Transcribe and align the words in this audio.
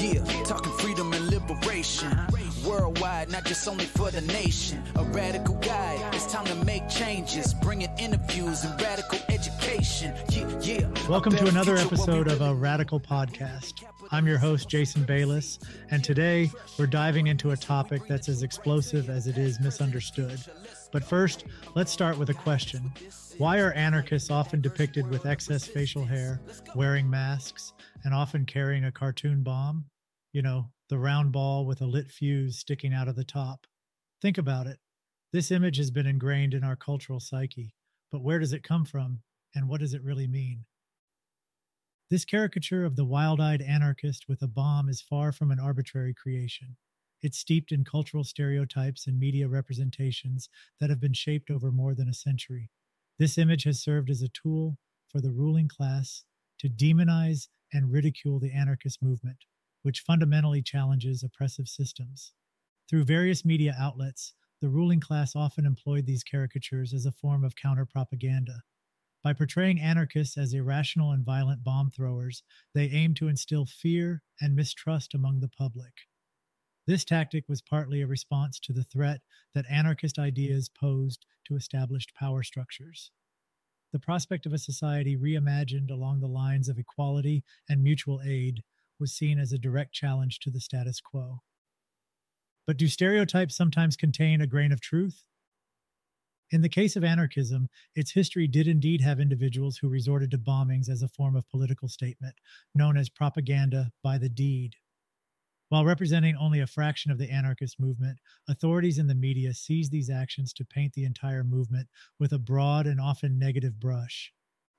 Yeah, 0.00 0.22
talking 0.44 0.70
freedom 0.78 1.12
and 1.12 1.26
liberation. 1.26 2.16
Worldwide, 2.64 3.32
not 3.32 3.44
just 3.44 3.66
only 3.66 3.84
for 3.84 4.12
the 4.12 4.20
nation. 4.20 4.80
A 4.94 5.02
radical 5.02 5.56
guide, 5.56 6.14
it's 6.14 6.32
time 6.32 6.44
to 6.44 6.54
make 6.64 6.88
changes. 6.88 7.52
Bringing 7.52 7.90
interviews 7.98 8.62
and 8.62 8.80
radical 8.80 9.18
education. 9.28 10.14
Yeah, 10.30 10.60
yeah. 10.60 11.08
Welcome 11.08 11.34
to 11.34 11.48
another 11.48 11.76
future 11.76 11.96
where 11.96 12.22
we 12.22 12.22
episode 12.22 12.28
of 12.28 12.40
a 12.42 12.54
Radical 12.54 13.00
Podcast. 13.00 13.82
I'm 14.12 14.28
your 14.28 14.38
host, 14.38 14.68
Jason 14.68 15.02
Bayless, 15.02 15.58
and 15.90 16.04
today 16.04 16.52
we're 16.78 16.86
diving 16.86 17.26
into 17.26 17.50
a 17.50 17.56
topic 17.56 18.02
that's 18.06 18.28
as 18.28 18.44
explosive 18.44 19.10
as 19.10 19.26
it 19.26 19.36
is 19.36 19.58
misunderstood. 19.58 20.38
But 20.90 21.04
first, 21.04 21.44
let's 21.74 21.92
start 21.92 22.16
with 22.16 22.30
a 22.30 22.34
question 22.34 22.92
Why 23.36 23.58
are 23.58 23.72
anarchists 23.72 24.30
often 24.30 24.60
depicted 24.60 25.06
with 25.08 25.26
excess 25.26 25.66
facial 25.66 26.04
hair, 26.04 26.40
wearing 26.74 27.10
masks, 27.10 27.72
and 28.04 28.14
often 28.14 28.46
carrying 28.46 28.84
a 28.84 28.92
cartoon 28.92 29.42
bomb? 29.42 29.84
You 30.32 30.42
know, 30.42 30.70
the 30.88 30.98
round 30.98 31.32
ball 31.32 31.66
with 31.66 31.82
a 31.82 31.86
lit 31.86 32.10
fuse 32.10 32.58
sticking 32.58 32.94
out 32.94 33.08
of 33.08 33.16
the 33.16 33.24
top. 33.24 33.66
Think 34.22 34.38
about 34.38 34.66
it. 34.66 34.78
This 35.32 35.50
image 35.50 35.76
has 35.76 35.90
been 35.90 36.06
ingrained 36.06 36.54
in 36.54 36.64
our 36.64 36.76
cultural 36.76 37.20
psyche, 37.20 37.74
but 38.10 38.22
where 38.22 38.38
does 38.38 38.54
it 38.54 38.62
come 38.62 38.86
from, 38.86 39.20
and 39.54 39.68
what 39.68 39.80
does 39.80 39.92
it 39.92 40.02
really 40.02 40.26
mean? 40.26 40.64
This 42.10 42.24
caricature 42.24 42.86
of 42.86 42.96
the 42.96 43.04
wild 43.04 43.38
eyed 43.38 43.60
anarchist 43.60 44.26
with 44.26 44.40
a 44.40 44.48
bomb 44.48 44.88
is 44.88 45.02
far 45.02 45.32
from 45.32 45.50
an 45.50 45.60
arbitrary 45.60 46.14
creation. 46.14 46.76
It's 47.20 47.38
steeped 47.38 47.72
in 47.72 47.84
cultural 47.84 48.22
stereotypes 48.22 49.06
and 49.06 49.18
media 49.18 49.48
representations 49.48 50.48
that 50.78 50.90
have 50.90 51.00
been 51.00 51.14
shaped 51.14 51.50
over 51.50 51.72
more 51.72 51.94
than 51.94 52.08
a 52.08 52.14
century. 52.14 52.70
This 53.18 53.38
image 53.38 53.64
has 53.64 53.82
served 53.82 54.08
as 54.08 54.22
a 54.22 54.28
tool 54.28 54.78
for 55.08 55.20
the 55.20 55.32
ruling 55.32 55.68
class 55.68 56.24
to 56.60 56.68
demonize 56.68 57.48
and 57.72 57.90
ridicule 57.90 58.38
the 58.38 58.52
anarchist 58.52 59.02
movement, 59.02 59.38
which 59.82 60.00
fundamentally 60.00 60.62
challenges 60.62 61.24
oppressive 61.24 61.68
systems. 61.68 62.32
Through 62.88 63.04
various 63.04 63.44
media 63.44 63.74
outlets, 63.78 64.34
the 64.60 64.68
ruling 64.68 65.00
class 65.00 65.34
often 65.34 65.66
employed 65.66 66.06
these 66.06 66.24
caricatures 66.24 66.94
as 66.94 67.04
a 67.04 67.12
form 67.12 67.44
of 67.44 67.56
counter 67.56 67.84
propaganda. 67.84 68.62
By 69.22 69.32
portraying 69.32 69.80
anarchists 69.80 70.38
as 70.38 70.54
irrational 70.54 71.10
and 71.10 71.24
violent 71.24 71.64
bomb 71.64 71.90
throwers, 71.90 72.44
they 72.74 72.88
aim 72.90 73.14
to 73.14 73.28
instill 73.28 73.66
fear 73.66 74.22
and 74.40 74.54
mistrust 74.54 75.14
among 75.14 75.40
the 75.40 75.48
public. 75.48 75.92
This 76.88 77.04
tactic 77.04 77.50
was 77.50 77.60
partly 77.60 78.00
a 78.00 78.06
response 78.06 78.58
to 78.60 78.72
the 78.72 78.82
threat 78.82 79.20
that 79.54 79.66
anarchist 79.68 80.18
ideas 80.18 80.70
posed 80.70 81.26
to 81.44 81.54
established 81.54 82.14
power 82.14 82.42
structures. 82.42 83.10
The 83.92 83.98
prospect 83.98 84.46
of 84.46 84.54
a 84.54 84.58
society 84.58 85.14
reimagined 85.14 85.90
along 85.90 86.20
the 86.20 86.28
lines 86.28 86.66
of 86.66 86.78
equality 86.78 87.44
and 87.68 87.82
mutual 87.82 88.22
aid 88.24 88.62
was 88.98 89.12
seen 89.12 89.38
as 89.38 89.52
a 89.52 89.58
direct 89.58 89.92
challenge 89.92 90.38
to 90.40 90.50
the 90.50 90.62
status 90.62 90.98
quo. 90.98 91.42
But 92.66 92.78
do 92.78 92.88
stereotypes 92.88 93.54
sometimes 93.54 93.94
contain 93.94 94.40
a 94.40 94.46
grain 94.46 94.72
of 94.72 94.80
truth? 94.80 95.24
In 96.50 96.62
the 96.62 96.70
case 96.70 96.96
of 96.96 97.04
anarchism, 97.04 97.68
its 97.94 98.12
history 98.12 98.48
did 98.48 98.66
indeed 98.66 99.02
have 99.02 99.20
individuals 99.20 99.76
who 99.76 99.90
resorted 99.90 100.30
to 100.30 100.38
bombings 100.38 100.88
as 100.88 101.02
a 101.02 101.08
form 101.08 101.36
of 101.36 101.50
political 101.50 101.88
statement, 101.90 102.36
known 102.74 102.96
as 102.96 103.10
propaganda 103.10 103.92
by 104.02 104.16
the 104.16 104.30
deed. 104.30 104.76
While 105.70 105.84
representing 105.84 106.34
only 106.34 106.60
a 106.60 106.66
fraction 106.66 107.10
of 107.10 107.18
the 107.18 107.30
anarchist 107.30 107.78
movement, 107.78 108.18
authorities 108.48 108.98
in 108.98 109.06
the 109.06 109.14
media 109.14 109.52
seize 109.52 109.90
these 109.90 110.08
actions 110.08 110.54
to 110.54 110.64
paint 110.64 110.94
the 110.94 111.04
entire 111.04 111.44
movement 111.44 111.88
with 112.18 112.32
a 112.32 112.38
broad 112.38 112.86
and 112.86 112.98
often 112.98 113.38
negative 113.38 113.78
brush. 113.78 114.32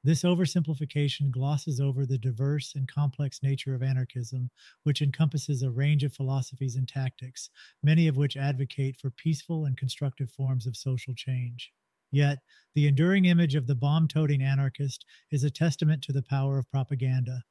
This 0.03 0.23
oversimplification 0.23 1.29
glosses 1.29 1.79
over 1.79 2.05
the 2.05 2.17
diverse 2.17 2.73
and 2.73 2.87
complex 2.87 3.43
nature 3.43 3.75
of 3.75 3.83
anarchism, 3.83 4.49
which 4.83 5.01
encompasses 5.01 5.61
a 5.61 5.69
range 5.69 6.03
of 6.03 6.13
philosophies 6.13 6.75
and 6.75 6.87
tactics, 6.87 7.51
many 7.83 8.07
of 8.07 8.17
which 8.17 8.37
advocate 8.37 8.95
for 8.95 9.11
peaceful 9.11 9.65
and 9.65 9.77
constructive 9.77 10.31
forms 10.31 10.65
of 10.65 10.75
social 10.75 11.13
change. 11.13 11.71
Yet, 12.11 12.39
the 12.73 12.87
enduring 12.87 13.25
image 13.25 13.53
of 13.53 13.67
the 13.67 13.75
bomb 13.75 14.07
toting 14.07 14.41
anarchist 14.41 15.05
is 15.29 15.43
a 15.43 15.51
testament 15.51 16.01
to 16.03 16.13
the 16.13 16.23
power 16.23 16.57
of 16.57 16.71
propaganda, 16.71 17.43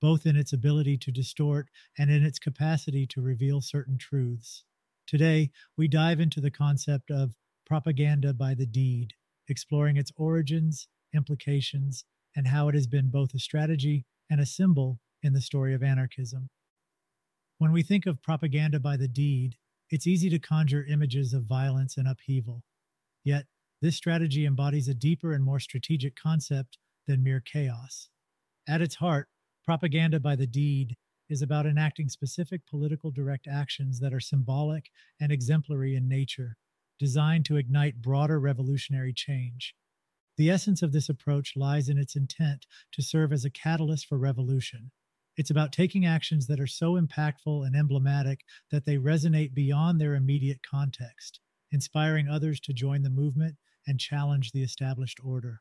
both 0.00 0.26
in 0.26 0.36
its 0.36 0.52
ability 0.52 0.96
to 0.98 1.10
distort 1.10 1.68
and 1.98 2.10
in 2.10 2.24
its 2.24 2.38
capacity 2.38 3.06
to 3.06 3.20
reveal 3.20 3.60
certain 3.60 3.98
truths. 3.98 4.64
Today, 5.06 5.50
we 5.76 5.88
dive 5.88 6.20
into 6.20 6.40
the 6.40 6.50
concept 6.50 7.10
of 7.10 7.34
propaganda 7.64 8.34
by 8.34 8.54
the 8.54 8.66
deed, 8.66 9.14
exploring 9.48 9.96
its 9.96 10.12
origins, 10.16 10.88
implications, 11.14 12.04
and 12.34 12.48
how 12.48 12.68
it 12.68 12.74
has 12.74 12.86
been 12.86 13.10
both 13.10 13.32
a 13.34 13.38
strategy 13.38 14.04
and 14.30 14.40
a 14.40 14.46
symbol 14.46 15.00
in 15.22 15.32
the 15.32 15.40
story 15.40 15.74
of 15.74 15.82
anarchism. 15.82 16.48
When 17.58 17.72
we 17.72 17.82
think 17.82 18.06
of 18.06 18.22
propaganda 18.22 18.78
by 18.80 18.96
the 18.96 19.08
deed, 19.08 19.56
it's 19.90 20.06
easy 20.06 20.28
to 20.30 20.38
conjure 20.38 20.84
images 20.84 21.32
of 21.32 21.44
violence 21.44 21.96
and 21.96 22.06
upheaval. 22.06 22.62
Yet, 23.24 23.46
this 23.80 23.96
strategy 23.96 24.44
embodies 24.44 24.88
a 24.88 24.94
deeper 24.94 25.32
and 25.32 25.44
more 25.44 25.60
strategic 25.60 26.16
concept 26.16 26.78
than 27.06 27.22
mere 27.22 27.40
chaos. 27.40 28.08
At 28.68 28.82
its 28.82 28.96
heart, 28.96 29.28
propaganda 29.66 30.20
by 30.20 30.36
the 30.36 30.46
deed 30.46 30.96
is 31.28 31.42
about 31.42 31.66
enacting 31.66 32.08
specific 32.08 32.64
political 32.66 33.10
direct 33.10 33.48
actions 33.50 33.98
that 33.98 34.14
are 34.14 34.20
symbolic 34.20 34.90
and 35.20 35.32
exemplary 35.32 35.96
in 35.96 36.08
nature, 36.08 36.56
designed 37.00 37.44
to 37.44 37.56
ignite 37.56 38.00
broader 38.00 38.38
revolutionary 38.38 39.12
change. 39.12 39.74
The 40.38 40.50
essence 40.50 40.82
of 40.82 40.92
this 40.92 41.08
approach 41.08 41.54
lies 41.56 41.88
in 41.88 41.98
its 41.98 42.14
intent 42.14 42.66
to 42.92 43.02
serve 43.02 43.32
as 43.32 43.44
a 43.44 43.50
catalyst 43.50 44.06
for 44.06 44.18
revolution. 44.18 44.92
It's 45.36 45.50
about 45.50 45.72
taking 45.72 46.06
actions 46.06 46.46
that 46.46 46.60
are 46.60 46.66
so 46.68 46.92
impactful 46.92 47.66
and 47.66 47.74
emblematic 47.74 48.40
that 48.70 48.84
they 48.84 48.96
resonate 48.96 49.52
beyond 49.52 50.00
their 50.00 50.14
immediate 50.14 50.60
context, 50.62 51.40
inspiring 51.72 52.28
others 52.28 52.60
to 52.60 52.72
join 52.72 53.02
the 53.02 53.10
movement 53.10 53.56
and 53.86 53.98
challenge 53.98 54.52
the 54.52 54.62
established 54.62 55.18
order. 55.24 55.60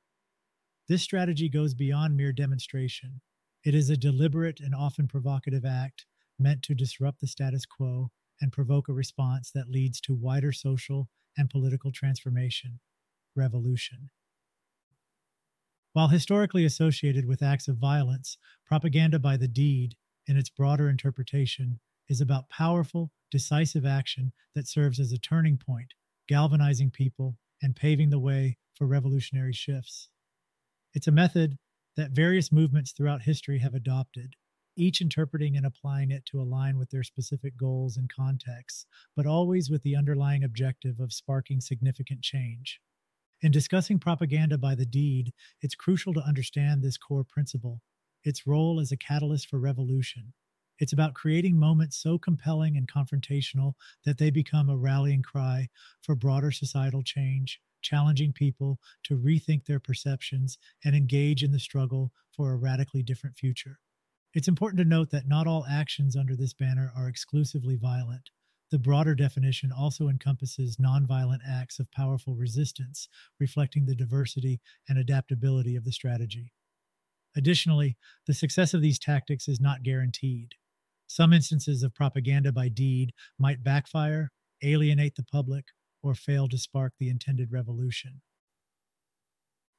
This 0.88 1.02
strategy 1.02 1.50
goes 1.50 1.74
beyond 1.74 2.16
mere 2.16 2.32
demonstration. 2.32 3.22
It 3.66 3.74
is 3.74 3.90
a 3.90 3.98
deliberate 3.98 4.60
and 4.60 4.76
often 4.76 5.08
provocative 5.08 5.66
act 5.66 6.06
meant 6.38 6.62
to 6.64 6.76
disrupt 6.76 7.20
the 7.20 7.28
status 7.28 7.66
quo 7.66 8.12
and 8.40 8.52
provoke 8.52 8.88
a 8.88 8.94
response 8.94 9.50
that 9.52 9.72
leads 9.72 10.00
to 10.02 10.14
wider 10.14 10.52
social 10.52 11.10
and 11.36 11.50
political 11.50 11.92
transformation, 11.92 12.80
revolution. 13.36 14.12
While 15.94 16.10
historically 16.10 16.64
associated 16.64 17.26
with 17.26 17.42
acts 17.42 17.68
of 17.68 17.78
violence, 17.78 18.38
propaganda 18.68 19.18
by 19.18 19.36
the 19.36 19.48
deed, 19.48 19.96
in 20.28 20.38
its 20.38 20.50
broader 20.50 20.88
interpretation, 20.88 21.80
is 22.08 22.22
about 22.22 22.50
powerful, 22.50 23.12
decisive 23.32 23.86
action 23.86 24.32
that 24.54 24.68
serves 24.68 25.00
as 25.00 25.12
a 25.12 25.18
turning 25.18 25.58
point, 25.58 25.96
galvanizing 26.28 26.92
people 26.92 27.38
and 27.64 27.76
paving 27.76 28.12
the 28.12 28.20
way 28.20 28.58
for 28.76 28.86
revolutionary 28.86 29.54
shifts. 29.54 30.10
It's 30.94 31.08
a 31.08 31.12
method 31.12 31.58
that 31.96 32.12
various 32.12 32.52
movements 32.52 32.92
throughout 32.92 33.22
history 33.22 33.60
have 33.60 33.74
adopted, 33.74 34.36
each 34.76 35.02
interpreting 35.02 35.56
and 35.56 35.66
applying 35.66 36.12
it 36.12 36.26
to 36.26 36.42
align 36.42 36.78
with 36.78 36.90
their 36.90 37.04
specific 37.04 37.56
goals 37.58 37.98
and 37.98 38.12
contexts, 38.14 38.86
but 39.16 39.26
always 39.26 39.70
with 39.70 39.84
the 39.84 39.96
underlying 39.96 40.44
objective 40.44 41.00
of 41.00 41.14
sparking 41.14 41.62
significant 41.62 42.22
change. 42.22 42.82
In 43.42 43.52
discussing 43.52 44.00
propaganda 44.00 44.58
by 44.58 44.76
the 44.76 44.86
deed, 44.86 45.32
it's 45.62 45.76
crucial 45.76 46.14
to 46.14 46.26
understand 46.26 46.82
this 46.82 46.98
core 46.98 47.24
principle 47.24 47.82
its 48.24 48.48
role 48.48 48.80
as 48.80 48.92
a 48.92 48.98
catalyst 48.98 49.48
for 49.48 49.60
revolution. 49.60 50.34
It's 50.80 50.94
about 50.94 51.14
creating 51.14 51.60
moments 51.60 51.96
so 51.96 52.18
compelling 52.18 52.76
and 52.76 52.92
confrontational 52.92 53.74
that 54.04 54.18
they 54.18 54.32
become 54.32 54.68
a 54.68 54.76
rallying 54.76 55.22
cry 55.22 55.70
for 56.02 56.16
broader 56.16 56.52
societal 56.52 57.04
change, 57.04 57.62
challenging 57.86 58.34
people 58.34 58.80
to 59.04 59.18
rethink 59.18 59.66
their 59.66 59.80
perceptions 59.80 60.58
and 60.84 60.96
engage 60.96 61.44
in 61.44 61.52
the 61.52 61.60
struggle 61.60 62.12
for 62.36 62.52
a 62.52 62.58
radically 62.58 63.04
different 63.04 63.38
future. 63.38 63.78
It's 64.34 64.48
important 64.48 64.80
to 64.80 64.86
note 64.86 65.12
that 65.12 65.28
not 65.28 65.46
all 65.46 65.66
actions 65.70 66.16
under 66.16 66.36
this 66.36 66.54
banner 66.54 66.92
are 66.98 67.08
exclusively 67.08 67.76
violent. 67.76 68.32
The 68.72 68.80
broader 68.80 69.14
definition 69.14 69.72
also 69.72 70.10
encompasses 70.10 70.78
nonviolent 70.78 71.42
acts 71.48 71.80
of 71.80 71.92
powerful 71.92 72.36
resistance, 72.36 73.08
reflecting 73.40 73.86
the 73.86 73.96
diversity 73.96 74.60
and 74.90 74.98
adaptability 74.98 75.76
of 75.76 75.86
the 75.86 75.92
strategy. 75.92 76.52
Additionally, 77.38 77.98
the 78.26 78.34
success 78.34 78.74
of 78.74 78.82
these 78.82 78.98
tactics 78.98 79.48
is 79.48 79.62
not 79.62 79.84
guaranteed. 79.84 80.56
Some 81.06 81.34
instances 81.34 81.84
of 81.84 81.94
propaganda 81.94 82.52
by 82.52 82.70
deed 82.70 83.14
might 83.38 83.64
backfire, 83.64 84.32
alienate 84.64 85.16
the 85.16 85.24
public, 85.24 85.66
or 86.06 86.14
fail 86.14 86.48
to 86.48 86.58
spark 86.58 86.94
the 87.00 87.10
intended 87.10 87.52
revolution. 87.52 88.22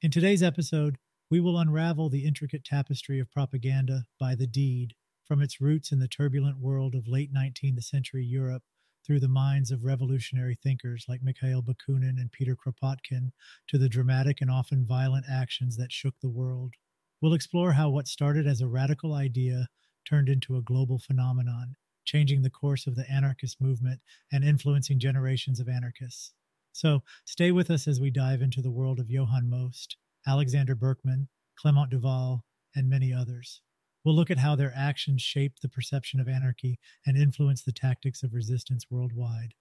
In 0.02 0.10
today's 0.10 0.42
episode, 0.42 0.98
we 1.30 1.38
will 1.38 1.56
unravel 1.56 2.08
the 2.08 2.24
intricate 2.24 2.64
tapestry 2.64 3.20
of 3.20 3.30
propaganda 3.30 4.06
by 4.18 4.34
the 4.34 4.46
deed 4.46 4.94
from 5.24 5.40
its 5.40 5.60
roots 5.60 5.92
in 5.92 6.00
the 6.00 6.08
turbulent 6.08 6.58
world 6.58 6.96
of 6.96 7.06
late 7.06 7.32
19th 7.32 7.82
century 7.84 8.24
Europe 8.24 8.64
through 9.06 9.20
the 9.20 9.28
minds 9.28 9.70
of 9.70 9.84
revolutionary 9.84 10.56
thinkers 10.56 11.04
like 11.08 11.22
Mikhail 11.22 11.62
Bakunin 11.62 12.18
and 12.18 12.32
Peter 12.32 12.56
Kropotkin 12.56 13.30
to 13.68 13.78
the 13.78 13.88
dramatic 13.88 14.40
and 14.40 14.50
often 14.50 14.84
violent 14.84 15.26
actions 15.30 15.76
that 15.76 15.92
shook 15.92 16.14
the 16.20 16.28
world. 16.28 16.74
We'll 17.22 17.34
explore 17.34 17.72
how 17.72 17.90
what 17.90 18.08
started 18.08 18.48
as 18.48 18.60
a 18.60 18.66
radical 18.66 19.14
idea 19.14 19.68
turned 20.04 20.28
into 20.28 20.56
a 20.56 20.62
global 20.62 20.98
phenomenon, 20.98 21.76
changing 22.06 22.42
the 22.42 22.50
course 22.50 22.86
of 22.86 22.96
the 22.96 23.10
anarchist 23.10 23.60
movement 23.60 24.00
and 24.32 24.42
influencing 24.44 24.98
generations 24.98 25.60
of 25.60 25.68
anarchists. 25.68 26.32
So 26.72 27.02
stay 27.24 27.52
with 27.52 27.70
us 27.70 27.86
as 27.86 28.00
we 28.00 28.10
dive 28.10 28.40
into 28.40 28.62
the 28.62 28.70
world 28.70 29.00
of 29.00 29.10
Johann 29.10 29.50
Most, 29.50 29.96
Alexander 30.26 30.74
Berkman, 30.74 31.28
Clement 31.58 31.90
Duval, 31.90 32.44
and 32.74 32.88
many 32.88 33.12
others. 33.12 33.60
We'll 34.04 34.14
look 34.14 34.30
at 34.30 34.38
how 34.38 34.54
their 34.54 34.72
actions 34.76 35.20
shaped 35.20 35.62
the 35.62 35.68
perception 35.68 36.20
of 36.20 36.28
anarchy 36.28 36.78
and 37.04 37.16
influenced 37.16 37.66
the 37.66 37.72
tactics 37.72 38.22
of 38.22 38.34
resistance 38.34 38.86
worldwide. 38.90 39.54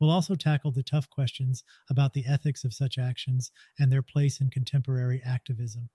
We'll 0.00 0.10
also 0.10 0.34
tackle 0.34 0.72
the 0.72 0.82
tough 0.82 1.08
questions 1.08 1.64
about 1.88 2.12
the 2.12 2.26
ethics 2.26 2.64
of 2.64 2.74
such 2.74 2.98
actions 2.98 3.50
and 3.78 3.90
their 3.90 4.02
place 4.02 4.40
in 4.40 4.50
contemporary 4.50 5.22
activism. 5.24 5.88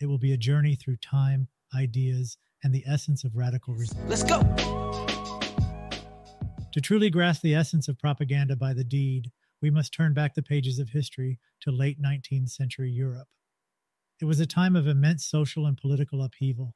It 0.00 0.06
will 0.06 0.18
be 0.18 0.32
a 0.32 0.38
journey 0.38 0.76
through 0.76 0.96
time, 0.96 1.48
ideas, 1.74 2.38
and 2.64 2.74
the 2.74 2.84
essence 2.86 3.22
of 3.22 3.36
radical 3.36 3.74
resistance. 3.74 4.08
Let's 4.08 4.22
go! 4.22 4.40
To 6.72 6.80
truly 6.80 7.10
grasp 7.10 7.42
the 7.42 7.54
essence 7.54 7.86
of 7.86 7.98
propaganda 7.98 8.56
by 8.56 8.72
the 8.72 8.84
deed, 8.84 9.30
we 9.60 9.70
must 9.70 9.92
turn 9.92 10.14
back 10.14 10.34
the 10.34 10.42
pages 10.42 10.78
of 10.78 10.88
history 10.88 11.38
to 11.60 11.70
late 11.70 12.00
19th 12.00 12.48
century 12.48 12.90
Europe. 12.90 13.28
It 14.20 14.24
was 14.24 14.40
a 14.40 14.46
time 14.46 14.74
of 14.74 14.86
immense 14.86 15.26
social 15.26 15.66
and 15.66 15.76
political 15.76 16.22
upheaval. 16.22 16.74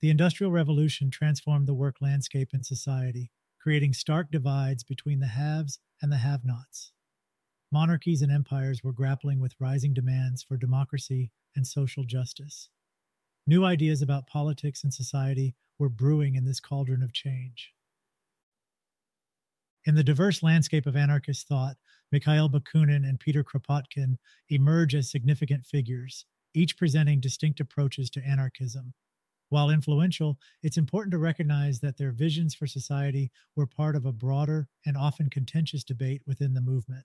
The 0.00 0.10
Industrial 0.10 0.52
Revolution 0.52 1.10
transformed 1.10 1.66
the 1.66 1.74
work 1.74 1.96
landscape 2.00 2.50
in 2.52 2.62
society, 2.62 3.32
creating 3.60 3.94
stark 3.94 4.30
divides 4.30 4.84
between 4.84 5.18
the 5.18 5.26
haves 5.26 5.80
and 6.00 6.12
the 6.12 6.18
have 6.18 6.44
nots. 6.44 6.92
Monarchies 7.70 8.22
and 8.22 8.32
empires 8.32 8.82
were 8.82 8.92
grappling 8.92 9.40
with 9.40 9.60
rising 9.60 9.92
demands 9.92 10.42
for 10.42 10.56
democracy 10.56 11.30
and 11.54 11.66
social 11.66 12.04
justice. 12.04 12.70
New 13.46 13.64
ideas 13.64 14.00
about 14.00 14.26
politics 14.26 14.84
and 14.84 14.92
society 14.92 15.54
were 15.78 15.88
brewing 15.88 16.34
in 16.34 16.44
this 16.44 16.60
cauldron 16.60 17.02
of 17.02 17.12
change. 17.12 17.74
In 19.84 19.94
the 19.94 20.04
diverse 20.04 20.42
landscape 20.42 20.86
of 20.86 20.96
anarchist 20.96 21.46
thought, 21.46 21.76
Mikhail 22.10 22.48
Bakunin 22.48 23.08
and 23.08 23.20
Peter 23.20 23.44
Kropotkin 23.44 24.16
emerge 24.48 24.94
as 24.94 25.10
significant 25.10 25.66
figures, 25.66 26.24
each 26.54 26.76
presenting 26.76 27.20
distinct 27.20 27.60
approaches 27.60 28.10
to 28.10 28.24
anarchism. 28.26 28.94
While 29.50 29.70
influential, 29.70 30.38
it's 30.62 30.76
important 30.76 31.12
to 31.12 31.18
recognize 31.18 31.80
that 31.80 31.96
their 31.96 32.12
visions 32.12 32.54
for 32.54 32.66
society 32.66 33.30
were 33.56 33.66
part 33.66 33.96
of 33.96 34.06
a 34.06 34.12
broader 34.12 34.68
and 34.84 34.96
often 34.96 35.30
contentious 35.30 35.84
debate 35.84 36.22
within 36.26 36.54
the 36.54 36.60
movement. 36.60 37.04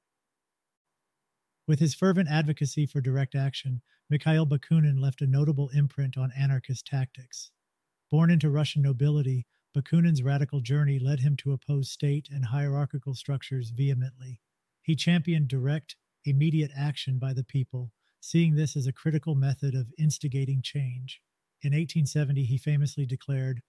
With 1.65 1.79
his 1.79 1.95
fervent 1.95 2.27
advocacy 2.27 2.85
for 2.85 2.99
direct 2.99 3.35
action, 3.35 3.81
Mikhail 4.09 4.45
Bakunin 4.45 4.99
left 4.99 5.21
a 5.21 5.27
notable 5.27 5.69
imprint 5.69 6.17
on 6.17 6.33
anarchist 6.37 6.85
tactics. 6.85 7.51
Born 8.11 8.29
into 8.29 8.49
Russian 8.49 8.81
nobility, 8.81 9.47
Bakunin's 9.73 10.21
radical 10.21 10.59
journey 10.59 10.99
led 10.99 11.21
him 11.21 11.37
to 11.37 11.53
oppose 11.53 11.89
state 11.89 12.27
and 12.29 12.45
hierarchical 12.45 13.15
structures 13.15 13.69
vehemently. 13.69 14.41
He 14.81 14.95
championed 14.95 15.47
direct, 15.47 15.95
immediate 16.25 16.71
action 16.75 17.17
by 17.17 17.31
the 17.31 17.45
people, 17.45 17.93
seeing 18.19 18.55
this 18.55 18.75
as 18.75 18.85
a 18.85 18.93
critical 18.93 19.33
method 19.33 19.73
of 19.73 19.93
instigating 19.97 20.61
change. 20.61 21.21
In 21.61 21.71
1870, 21.71 22.43
he 22.43 22.57
famously 22.57 23.05
declared, 23.05 23.61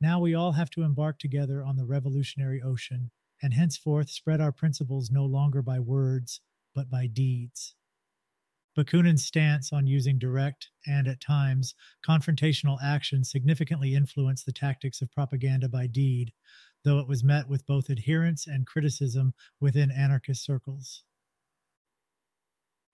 Now 0.00 0.20
we 0.20 0.34
all 0.34 0.52
have 0.52 0.70
to 0.70 0.84
embark 0.84 1.18
together 1.18 1.62
on 1.62 1.76
the 1.76 1.84
revolutionary 1.84 2.62
ocean, 2.62 3.10
and 3.42 3.52
henceforth 3.52 4.08
spread 4.08 4.40
our 4.40 4.52
principles 4.52 5.10
no 5.10 5.26
longer 5.26 5.60
by 5.60 5.78
words, 5.80 6.40
but 6.74 6.90
by 6.90 7.06
deeds. 7.06 7.74
Bakunin's 8.76 9.24
stance 9.24 9.72
on 9.72 9.86
using 9.86 10.18
direct 10.18 10.70
and, 10.86 11.06
at 11.06 11.20
times, 11.20 11.74
confrontational 12.06 12.78
action 12.82 13.22
significantly 13.22 13.94
influenced 13.94 14.46
the 14.46 14.52
tactics 14.52 15.02
of 15.02 15.12
propaganda 15.12 15.68
by 15.68 15.86
deed, 15.86 16.32
though 16.82 16.98
it 16.98 17.06
was 17.06 17.22
met 17.22 17.48
with 17.48 17.66
both 17.66 17.90
adherence 17.90 18.46
and 18.46 18.66
criticism 18.66 19.34
within 19.60 19.90
anarchist 19.90 20.42
circles. 20.42 21.04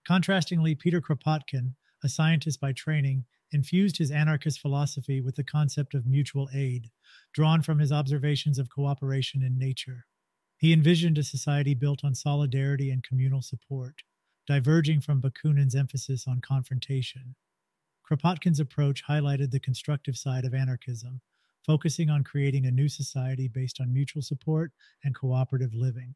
Contrastingly, 0.07 0.77
Peter 0.77 0.99
Kropotkin, 0.99 1.75
a 2.03 2.09
scientist 2.09 2.59
by 2.59 2.73
training, 2.73 3.25
infused 3.51 3.97
his 3.97 4.11
anarchist 4.11 4.59
philosophy 4.59 5.21
with 5.21 5.35
the 5.35 5.43
concept 5.43 5.93
of 5.93 6.05
mutual 6.05 6.49
aid, 6.53 6.91
drawn 7.33 7.61
from 7.61 7.79
his 7.79 7.91
observations 7.91 8.59
of 8.59 8.69
cooperation 8.69 9.41
in 9.41 9.57
nature. 9.57 10.05
He 10.59 10.73
envisioned 10.73 11.17
a 11.17 11.23
society 11.23 11.73
built 11.73 12.03
on 12.03 12.13
solidarity 12.13 12.91
and 12.91 13.01
communal 13.01 13.41
support, 13.41 14.03
diverging 14.45 14.99
from 14.99 15.21
Bakunin's 15.21 15.73
emphasis 15.73 16.27
on 16.27 16.41
confrontation. 16.41 17.35
Kropotkin's 18.05 18.59
approach 18.59 19.05
highlighted 19.07 19.51
the 19.51 19.61
constructive 19.61 20.17
side 20.17 20.43
of 20.43 20.53
anarchism, 20.53 21.21
focusing 21.65 22.09
on 22.09 22.25
creating 22.25 22.65
a 22.65 22.71
new 22.71 22.89
society 22.89 23.47
based 23.47 23.79
on 23.79 23.93
mutual 23.93 24.21
support 24.21 24.73
and 25.01 25.15
cooperative 25.15 25.73
living. 25.73 26.15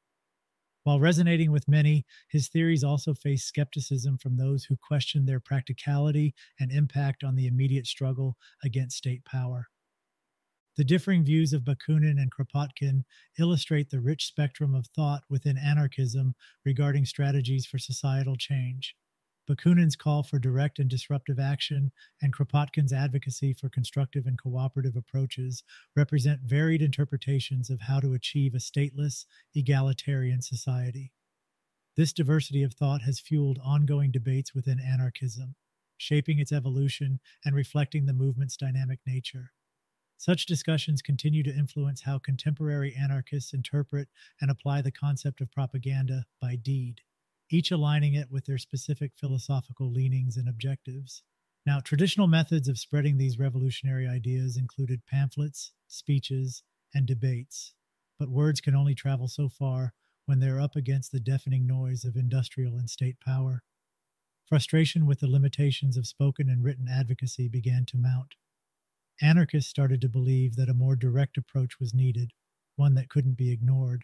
While 0.83 0.99
resonating 0.99 1.49
with 1.53 1.69
many, 1.69 2.05
his 2.27 2.49
theories 2.49 2.83
also 2.83 3.13
face 3.13 3.45
skepticism 3.45 4.17
from 4.17 4.35
those 4.35 4.65
who 4.65 4.75
questioned 4.75 5.25
their 5.25 5.39
practicality 5.39 6.35
and 6.59 6.69
impact 6.69 7.23
on 7.23 7.35
the 7.35 7.47
immediate 7.47 7.87
struggle 7.87 8.35
against 8.61 8.97
state 8.97 9.23
power. 9.23 9.69
The 10.75 10.83
differing 10.83 11.23
views 11.23 11.53
of 11.53 11.63
Bakunin 11.63 12.19
and 12.19 12.31
Kropotkin 12.31 13.03
illustrate 13.37 13.91
the 13.91 14.01
rich 14.01 14.25
spectrum 14.25 14.73
of 14.73 14.87
thought 14.87 15.23
within 15.29 15.55
anarchism 15.55 16.33
regarding 16.65 17.05
strategies 17.05 17.67
for 17.67 17.77
societal 17.77 18.35
change. 18.35 18.95
Bakunin's 19.47 19.95
call 19.95 20.23
for 20.23 20.39
direct 20.39 20.79
and 20.79 20.89
disruptive 20.89 21.37
action 21.37 21.91
and 22.21 22.33
Kropotkin's 22.33 22.93
advocacy 22.93 23.53
for 23.53 23.69
constructive 23.69 24.25
and 24.25 24.41
cooperative 24.41 24.95
approaches 24.95 25.63
represent 25.95 26.41
varied 26.41 26.81
interpretations 26.81 27.69
of 27.69 27.81
how 27.81 27.99
to 27.99 28.13
achieve 28.13 28.55
a 28.55 28.57
stateless, 28.57 29.25
egalitarian 29.53 30.41
society. 30.41 31.11
This 31.95 32.13
diversity 32.13 32.63
of 32.63 32.73
thought 32.73 33.03
has 33.03 33.19
fueled 33.19 33.59
ongoing 33.63 34.11
debates 34.11 34.55
within 34.55 34.79
anarchism, 34.79 35.53
shaping 35.97 36.39
its 36.39 36.51
evolution 36.51 37.19
and 37.45 37.53
reflecting 37.53 38.07
the 38.07 38.13
movement's 38.13 38.57
dynamic 38.57 38.99
nature. 39.05 39.51
Such 40.17 40.45
discussions 40.45 41.01
continue 41.01 41.43
to 41.43 41.53
influence 41.53 42.01
how 42.01 42.19
contemporary 42.19 42.95
anarchists 42.95 43.53
interpret 43.53 44.09
and 44.39 44.49
apply 44.49 44.81
the 44.81 44.91
concept 44.91 45.41
of 45.41 45.51
propaganda 45.51 46.25
by 46.39 46.55
deed 46.55 47.01
each 47.53 47.69
aligning 47.69 48.15
it 48.15 48.31
with 48.31 48.45
their 48.45 48.57
specific 48.57 49.11
philosophical 49.15 49.91
leanings 49.91 50.37
and 50.37 50.49
objectives. 50.49 51.21
Now, 51.65 51.79
traditional 51.79 52.27
methods 52.27 52.67
of 52.67 52.79
spreading 52.79 53.17
these 53.17 53.39
revolutionary 53.39 54.07
ideas 54.07 54.57
included 54.57 55.05
pamphlets, 55.05 55.71
speeches, 55.87 56.63
and 56.93 57.05
debates, 57.05 57.73
but 58.17 58.29
words 58.29 58.59
can 58.59 58.75
only 58.75 58.95
travel 58.95 59.27
so 59.27 59.49
far 59.49 59.93
when 60.25 60.39
they're 60.39 60.59
up 60.59 60.75
against 60.75 61.11
the 61.11 61.19
deafening 61.19 61.67
noise 61.67 62.03
of 62.05 62.15
industrial 62.15 62.75
and 62.75 62.89
state 62.89 63.19
power. 63.19 63.63
Frustration 64.47 65.05
with 65.05 65.19
the 65.19 65.29
limitations 65.29 65.95
of 65.95 66.07
spoken 66.07 66.49
and 66.49 66.63
written 66.63 66.87
advocacy 66.89 67.47
began 67.47 67.85
to 67.85 67.97
mount. 67.97 68.35
Anarchists 69.21 69.69
started 69.69 70.01
to 70.01 70.09
believe 70.09 70.55
that 70.55 70.69
a 70.69 70.73
more 70.73 70.95
direct 70.95 71.37
approach 71.37 71.79
was 71.79 71.93
needed, 71.93 72.31
one 72.75 72.95
that 72.95 73.09
couldn't 73.09 73.37
be 73.37 73.51
ignored. 73.51 74.03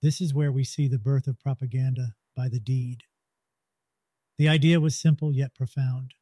This 0.00 0.20
is 0.20 0.34
where 0.34 0.52
we 0.52 0.64
see 0.64 0.88
the 0.88 0.98
birth 0.98 1.26
of 1.26 1.40
propaganda 1.40 2.14
by 2.36 2.48
the 2.48 2.60
deed. 2.60 3.04
The 4.38 4.48
idea 4.48 4.80
was 4.80 4.98
simple 4.98 5.32
yet 5.34 5.54
profound. 5.54 6.14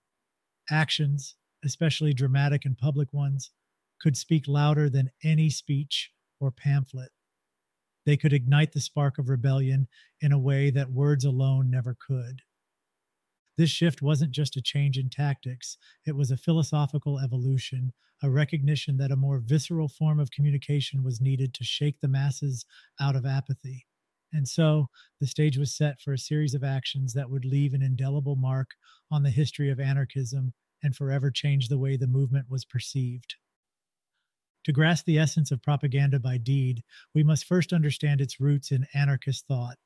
Actions, 0.70 1.36
especially 1.64 2.12
dramatic 2.12 2.64
and 2.64 2.76
public 2.76 3.12
ones, 3.12 3.50
could 4.00 4.16
speak 4.16 4.48
louder 4.48 4.88
than 4.88 5.10
any 5.22 5.50
speech 5.50 6.10
or 6.40 6.50
pamphlet. 6.50 7.10
They 8.06 8.16
could 8.16 8.32
ignite 8.32 8.72
the 8.72 8.80
spark 8.80 9.18
of 9.18 9.28
rebellion 9.28 9.88
in 10.20 10.32
a 10.32 10.38
way 10.38 10.70
that 10.70 10.90
words 10.90 11.24
alone 11.24 11.70
never 11.70 11.96
could. 12.06 12.42
This 13.60 13.68
shift 13.68 14.00
wasn't 14.00 14.32
just 14.32 14.56
a 14.56 14.62
change 14.62 14.96
in 14.96 15.10
tactics, 15.10 15.76
it 16.06 16.16
was 16.16 16.30
a 16.30 16.38
philosophical 16.38 17.18
evolution, 17.18 17.92
a 18.22 18.30
recognition 18.30 18.96
that 18.96 19.10
a 19.10 19.16
more 19.16 19.38
visceral 19.38 19.86
form 19.86 20.18
of 20.18 20.30
communication 20.30 21.02
was 21.02 21.20
needed 21.20 21.52
to 21.52 21.62
shake 21.62 22.00
the 22.00 22.08
masses 22.08 22.64
out 22.98 23.16
of 23.16 23.26
apathy. 23.26 23.84
And 24.32 24.48
so 24.48 24.88
the 25.20 25.26
stage 25.26 25.58
was 25.58 25.76
set 25.76 26.00
for 26.00 26.14
a 26.14 26.18
series 26.18 26.54
of 26.54 26.64
actions 26.64 27.12
that 27.12 27.28
would 27.28 27.44
leave 27.44 27.74
an 27.74 27.82
indelible 27.82 28.34
mark 28.34 28.70
on 29.10 29.24
the 29.24 29.30
history 29.30 29.68
of 29.68 29.78
anarchism 29.78 30.54
and 30.82 30.96
forever 30.96 31.30
change 31.30 31.68
the 31.68 31.78
way 31.78 31.98
the 31.98 32.06
movement 32.06 32.46
was 32.48 32.64
perceived. 32.64 33.34
To 34.64 34.72
grasp 34.72 35.04
the 35.04 35.18
essence 35.18 35.50
of 35.50 35.60
propaganda 35.60 36.18
by 36.18 36.38
deed, 36.38 36.82
we 37.14 37.22
must 37.22 37.44
first 37.44 37.74
understand 37.74 38.22
its 38.22 38.40
roots 38.40 38.72
in 38.72 38.86
anarchist 38.94 39.46
thought. 39.46 39.76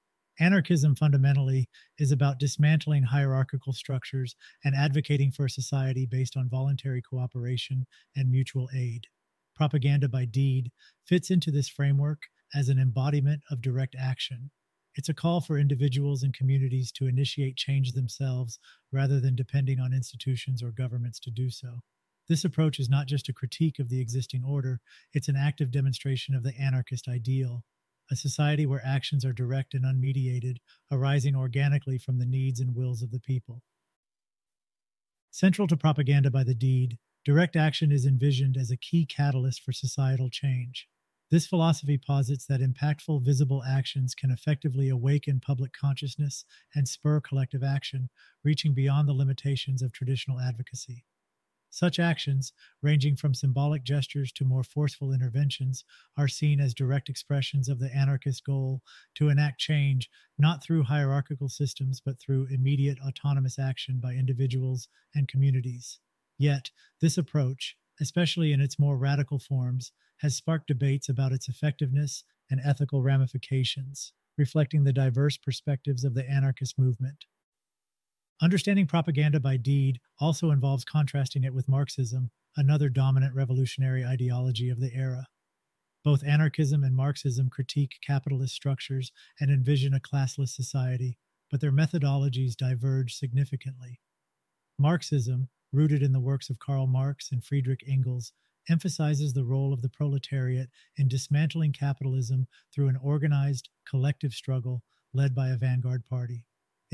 Anarchism 0.40 0.96
fundamentally 0.96 1.68
is 1.96 2.10
about 2.10 2.40
dismantling 2.40 3.04
hierarchical 3.04 3.72
structures 3.72 4.34
and 4.64 4.74
advocating 4.74 5.30
for 5.30 5.44
a 5.44 5.50
society 5.50 6.06
based 6.06 6.36
on 6.36 6.48
voluntary 6.48 7.00
cooperation 7.00 7.86
and 8.16 8.30
mutual 8.30 8.68
aid. 8.74 9.06
Propaganda 9.54 10.08
by 10.08 10.24
deed 10.24 10.72
fits 11.06 11.30
into 11.30 11.52
this 11.52 11.68
framework 11.68 12.22
as 12.52 12.68
an 12.68 12.80
embodiment 12.80 13.42
of 13.48 13.62
direct 13.62 13.94
action. 13.96 14.50
It's 14.96 15.08
a 15.08 15.14
call 15.14 15.40
for 15.40 15.56
individuals 15.56 16.24
and 16.24 16.34
communities 16.34 16.90
to 16.92 17.06
initiate 17.06 17.56
change 17.56 17.92
themselves 17.92 18.58
rather 18.90 19.20
than 19.20 19.36
depending 19.36 19.78
on 19.78 19.92
institutions 19.92 20.62
or 20.62 20.72
governments 20.72 21.20
to 21.20 21.30
do 21.30 21.48
so. 21.50 21.80
This 22.28 22.44
approach 22.44 22.80
is 22.80 22.88
not 22.88 23.06
just 23.06 23.28
a 23.28 23.32
critique 23.32 23.78
of 23.78 23.88
the 23.88 24.00
existing 24.00 24.42
order, 24.44 24.80
it's 25.12 25.28
an 25.28 25.36
active 25.36 25.70
demonstration 25.70 26.34
of 26.34 26.42
the 26.42 26.58
anarchist 26.58 27.06
ideal, 27.06 27.62
a 28.10 28.16
society 28.16 28.66
where 28.66 28.84
actions 28.84 29.24
are 29.24 29.32
direct 29.32 29.74
and 29.74 29.84
unmediated, 29.84 30.58
arising 30.90 31.34
organically 31.34 31.98
from 31.98 32.18
the 32.18 32.26
needs 32.26 32.60
and 32.60 32.74
wills 32.74 33.02
of 33.02 33.10
the 33.10 33.20
people. 33.20 33.62
Central 35.30 35.66
to 35.68 35.76
propaganda 35.76 36.30
by 36.30 36.44
the 36.44 36.54
deed, 36.54 36.98
direct 37.24 37.56
action 37.56 37.90
is 37.90 38.06
envisioned 38.06 38.56
as 38.56 38.70
a 38.70 38.76
key 38.76 39.04
catalyst 39.04 39.62
for 39.62 39.72
societal 39.72 40.30
change. 40.30 40.88
This 41.30 41.46
philosophy 41.46 41.98
posits 41.98 42.46
that 42.46 42.60
impactful, 42.60 43.24
visible 43.24 43.64
actions 43.64 44.14
can 44.14 44.30
effectively 44.30 44.88
awaken 44.88 45.40
public 45.40 45.72
consciousness 45.72 46.44
and 46.74 46.86
spur 46.86 47.20
collective 47.20 47.64
action, 47.64 48.10
reaching 48.44 48.74
beyond 48.74 49.08
the 49.08 49.14
limitations 49.14 49.82
of 49.82 49.92
traditional 49.92 50.38
advocacy. 50.38 51.04
Such 51.74 51.98
actions, 51.98 52.52
ranging 52.82 53.16
from 53.16 53.34
symbolic 53.34 53.82
gestures 53.82 54.30
to 54.34 54.44
more 54.44 54.62
forceful 54.62 55.12
interventions, 55.12 55.84
are 56.16 56.28
seen 56.28 56.60
as 56.60 56.72
direct 56.72 57.08
expressions 57.08 57.68
of 57.68 57.80
the 57.80 57.92
anarchist 57.92 58.44
goal 58.44 58.80
to 59.16 59.28
enact 59.28 59.58
change 59.58 60.08
not 60.38 60.62
through 60.62 60.84
hierarchical 60.84 61.48
systems 61.48 62.00
but 62.00 62.20
through 62.20 62.46
immediate 62.46 63.00
autonomous 63.00 63.58
action 63.58 63.98
by 63.98 64.12
individuals 64.12 64.86
and 65.16 65.26
communities. 65.26 65.98
Yet, 66.38 66.70
this 67.00 67.18
approach, 67.18 67.76
especially 68.00 68.52
in 68.52 68.60
its 68.60 68.78
more 68.78 68.96
radical 68.96 69.40
forms, 69.40 69.90
has 70.18 70.36
sparked 70.36 70.68
debates 70.68 71.08
about 71.08 71.32
its 71.32 71.48
effectiveness 71.48 72.22
and 72.48 72.60
ethical 72.64 73.02
ramifications, 73.02 74.12
reflecting 74.38 74.84
the 74.84 74.92
diverse 74.92 75.36
perspectives 75.36 76.04
of 76.04 76.14
the 76.14 76.30
anarchist 76.30 76.78
movement. 76.78 77.24
Understanding 78.40 78.86
propaganda 78.86 79.38
by 79.38 79.56
deed 79.56 80.00
also 80.18 80.50
involves 80.50 80.84
contrasting 80.84 81.44
it 81.44 81.54
with 81.54 81.68
Marxism, 81.68 82.30
another 82.56 82.88
dominant 82.88 83.34
revolutionary 83.34 84.04
ideology 84.04 84.68
of 84.68 84.80
the 84.80 84.92
era. 84.92 85.28
Both 86.02 86.24
anarchism 86.24 86.84
and 86.84 86.94
Marxism 86.94 87.48
critique 87.48 87.98
capitalist 88.02 88.54
structures 88.54 89.12
and 89.40 89.50
envision 89.50 89.94
a 89.94 90.00
classless 90.00 90.48
society, 90.48 91.16
but 91.50 91.60
their 91.60 91.72
methodologies 91.72 92.56
diverge 92.56 93.14
significantly. 93.14 94.00
Marxism, 94.78 95.48
rooted 95.72 96.02
in 96.02 96.12
the 96.12 96.20
works 96.20 96.50
of 96.50 96.58
Karl 96.58 96.86
Marx 96.86 97.30
and 97.30 97.44
Friedrich 97.44 97.84
Engels, 97.86 98.32
emphasizes 98.68 99.32
the 99.32 99.44
role 99.44 99.72
of 99.72 99.80
the 99.82 99.88
proletariat 99.88 100.70
in 100.96 101.06
dismantling 101.06 101.72
capitalism 101.72 102.46
through 102.72 102.88
an 102.88 102.96
organized, 102.96 103.68
collective 103.88 104.32
struggle 104.34 104.82
led 105.12 105.34
by 105.34 105.50
a 105.50 105.56
vanguard 105.56 106.04
party. 106.04 106.44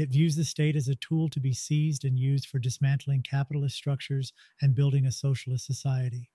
It 0.00 0.08
views 0.08 0.34
the 0.34 0.46
state 0.46 0.76
as 0.76 0.88
a 0.88 0.94
tool 0.94 1.28
to 1.28 1.40
be 1.40 1.52
seized 1.52 2.06
and 2.06 2.18
used 2.18 2.46
for 2.46 2.58
dismantling 2.58 3.20
capitalist 3.20 3.76
structures 3.76 4.32
and 4.62 4.74
building 4.74 5.04
a 5.04 5.12
socialist 5.12 5.66
society. 5.66 6.30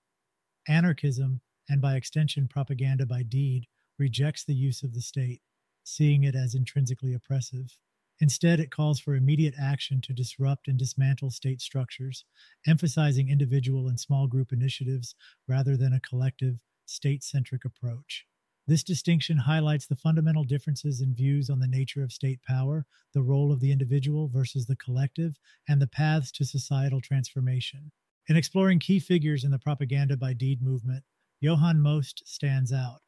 Anarchism, 0.68 1.40
and 1.68 1.82
by 1.82 1.96
extension 1.96 2.46
propaganda 2.46 3.06
by 3.06 3.24
deed, 3.24 3.66
rejects 3.98 4.44
the 4.44 4.54
use 4.54 4.84
of 4.84 4.94
the 4.94 5.00
state, 5.00 5.42
seeing 5.82 6.22
it 6.22 6.36
as 6.36 6.54
intrinsically 6.54 7.12
oppressive. 7.12 7.76
Instead, 8.20 8.60
it 8.60 8.70
calls 8.70 9.00
for 9.00 9.16
immediate 9.16 9.54
action 9.58 10.00
to 10.02 10.12
disrupt 10.12 10.68
and 10.68 10.78
dismantle 10.78 11.32
state 11.32 11.60
structures, 11.60 12.24
emphasizing 12.68 13.30
individual 13.30 13.88
and 13.88 13.98
small 13.98 14.28
group 14.28 14.52
initiatives 14.52 15.16
rather 15.48 15.76
than 15.76 15.92
a 15.92 15.98
collective, 15.98 16.60
state 16.84 17.24
centric 17.24 17.64
approach. 17.64 18.28
This 18.68 18.82
distinction 18.82 19.36
highlights 19.36 19.86
the 19.86 19.94
fundamental 19.94 20.42
differences 20.42 21.00
in 21.00 21.14
views 21.14 21.48
on 21.48 21.60
the 21.60 21.68
nature 21.68 22.02
of 22.02 22.12
state 22.12 22.42
power, 22.42 22.84
the 23.14 23.22
role 23.22 23.52
of 23.52 23.60
the 23.60 23.70
individual 23.70 24.26
versus 24.26 24.66
the 24.66 24.74
collective, 24.74 25.38
and 25.68 25.80
the 25.80 25.86
paths 25.86 26.32
to 26.32 26.44
societal 26.44 27.00
transformation. 27.00 27.92
In 28.28 28.36
exploring 28.36 28.80
key 28.80 28.98
figures 28.98 29.44
in 29.44 29.52
the 29.52 29.58
propaganda 29.60 30.16
by 30.16 30.32
deed 30.32 30.60
movement, 30.60 31.04
Johann 31.40 31.80
Most 31.80 32.26
stands 32.26 32.72
out. 32.72 33.02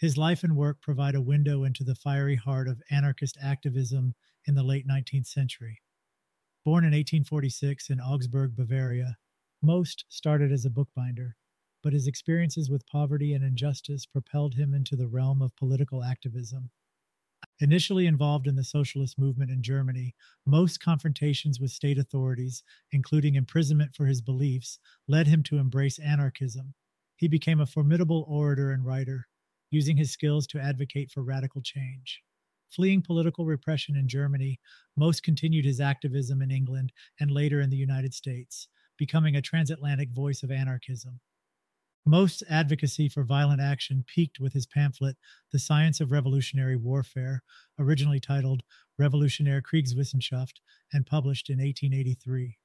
His 0.00 0.18
life 0.18 0.42
and 0.42 0.56
work 0.56 0.80
provide 0.80 1.14
a 1.14 1.20
window 1.20 1.62
into 1.62 1.84
the 1.84 1.94
fiery 1.94 2.34
heart 2.34 2.66
of 2.66 2.82
anarchist 2.90 3.38
activism 3.40 4.16
in 4.46 4.56
the 4.56 4.64
late 4.64 4.84
19th 4.84 5.28
century. 5.28 5.80
Born 6.64 6.82
in 6.82 6.90
1846 6.90 7.88
in 7.88 8.00
Augsburg, 8.00 8.56
Bavaria, 8.56 9.16
Most 9.62 10.06
started 10.08 10.50
as 10.50 10.64
a 10.64 10.70
bookbinder 10.70 11.36
but 11.84 11.92
his 11.92 12.06
experiences 12.06 12.70
with 12.70 12.86
poverty 12.86 13.34
and 13.34 13.44
injustice 13.44 14.06
propelled 14.06 14.54
him 14.54 14.72
into 14.72 14.96
the 14.96 15.06
realm 15.06 15.42
of 15.42 15.54
political 15.54 16.02
activism. 16.02 16.70
Initially 17.60 18.06
involved 18.06 18.46
in 18.46 18.56
the 18.56 18.64
socialist 18.64 19.18
movement 19.18 19.50
in 19.50 19.62
Germany, 19.62 20.14
Most 20.46 20.80
confrontations 20.80 21.60
with 21.60 21.70
state 21.70 21.98
authorities, 21.98 22.62
including 22.90 23.34
imprisonment 23.34 23.94
for 23.94 24.06
his 24.06 24.22
beliefs, 24.22 24.78
led 25.06 25.26
him 25.26 25.42
to 25.42 25.58
embrace 25.58 25.98
anarchism. 25.98 26.72
He 27.16 27.28
became 27.28 27.60
a 27.60 27.66
formidable 27.66 28.24
orator 28.26 28.72
and 28.72 28.86
writer, 28.86 29.28
using 29.70 29.98
his 29.98 30.10
skills 30.10 30.46
to 30.48 30.58
advocate 30.58 31.10
for 31.10 31.22
radical 31.22 31.60
change. 31.60 32.22
Fleeing 32.70 33.02
political 33.02 33.44
repression 33.44 33.94
in 33.94 34.08
Germany, 34.08 34.58
Most 34.96 35.22
continued 35.22 35.66
his 35.66 35.82
activism 35.82 36.40
in 36.40 36.50
England 36.50 36.92
and 37.20 37.30
later 37.30 37.60
in 37.60 37.68
the 37.68 37.76
United 37.76 38.14
States, 38.14 38.68
becoming 38.96 39.36
a 39.36 39.42
transatlantic 39.42 40.08
voice 40.12 40.42
of 40.42 40.50
anarchism. 40.50 41.20
Most 42.06 42.42
advocacy 42.50 43.08
for 43.08 43.24
violent 43.24 43.62
action 43.62 44.04
peaked 44.06 44.38
with 44.38 44.52
his 44.52 44.66
pamphlet, 44.66 45.16
The 45.52 45.58
Science 45.58 46.02
of 46.02 46.12
Revolutionary 46.12 46.76
Warfare, 46.76 47.42
originally 47.78 48.20
titled 48.20 48.62
Revolutionäre 49.00 49.62
Kriegswissenschaft 49.62 50.60
and 50.92 51.06
published 51.06 51.48
in 51.48 51.60
1883. 51.60 52.58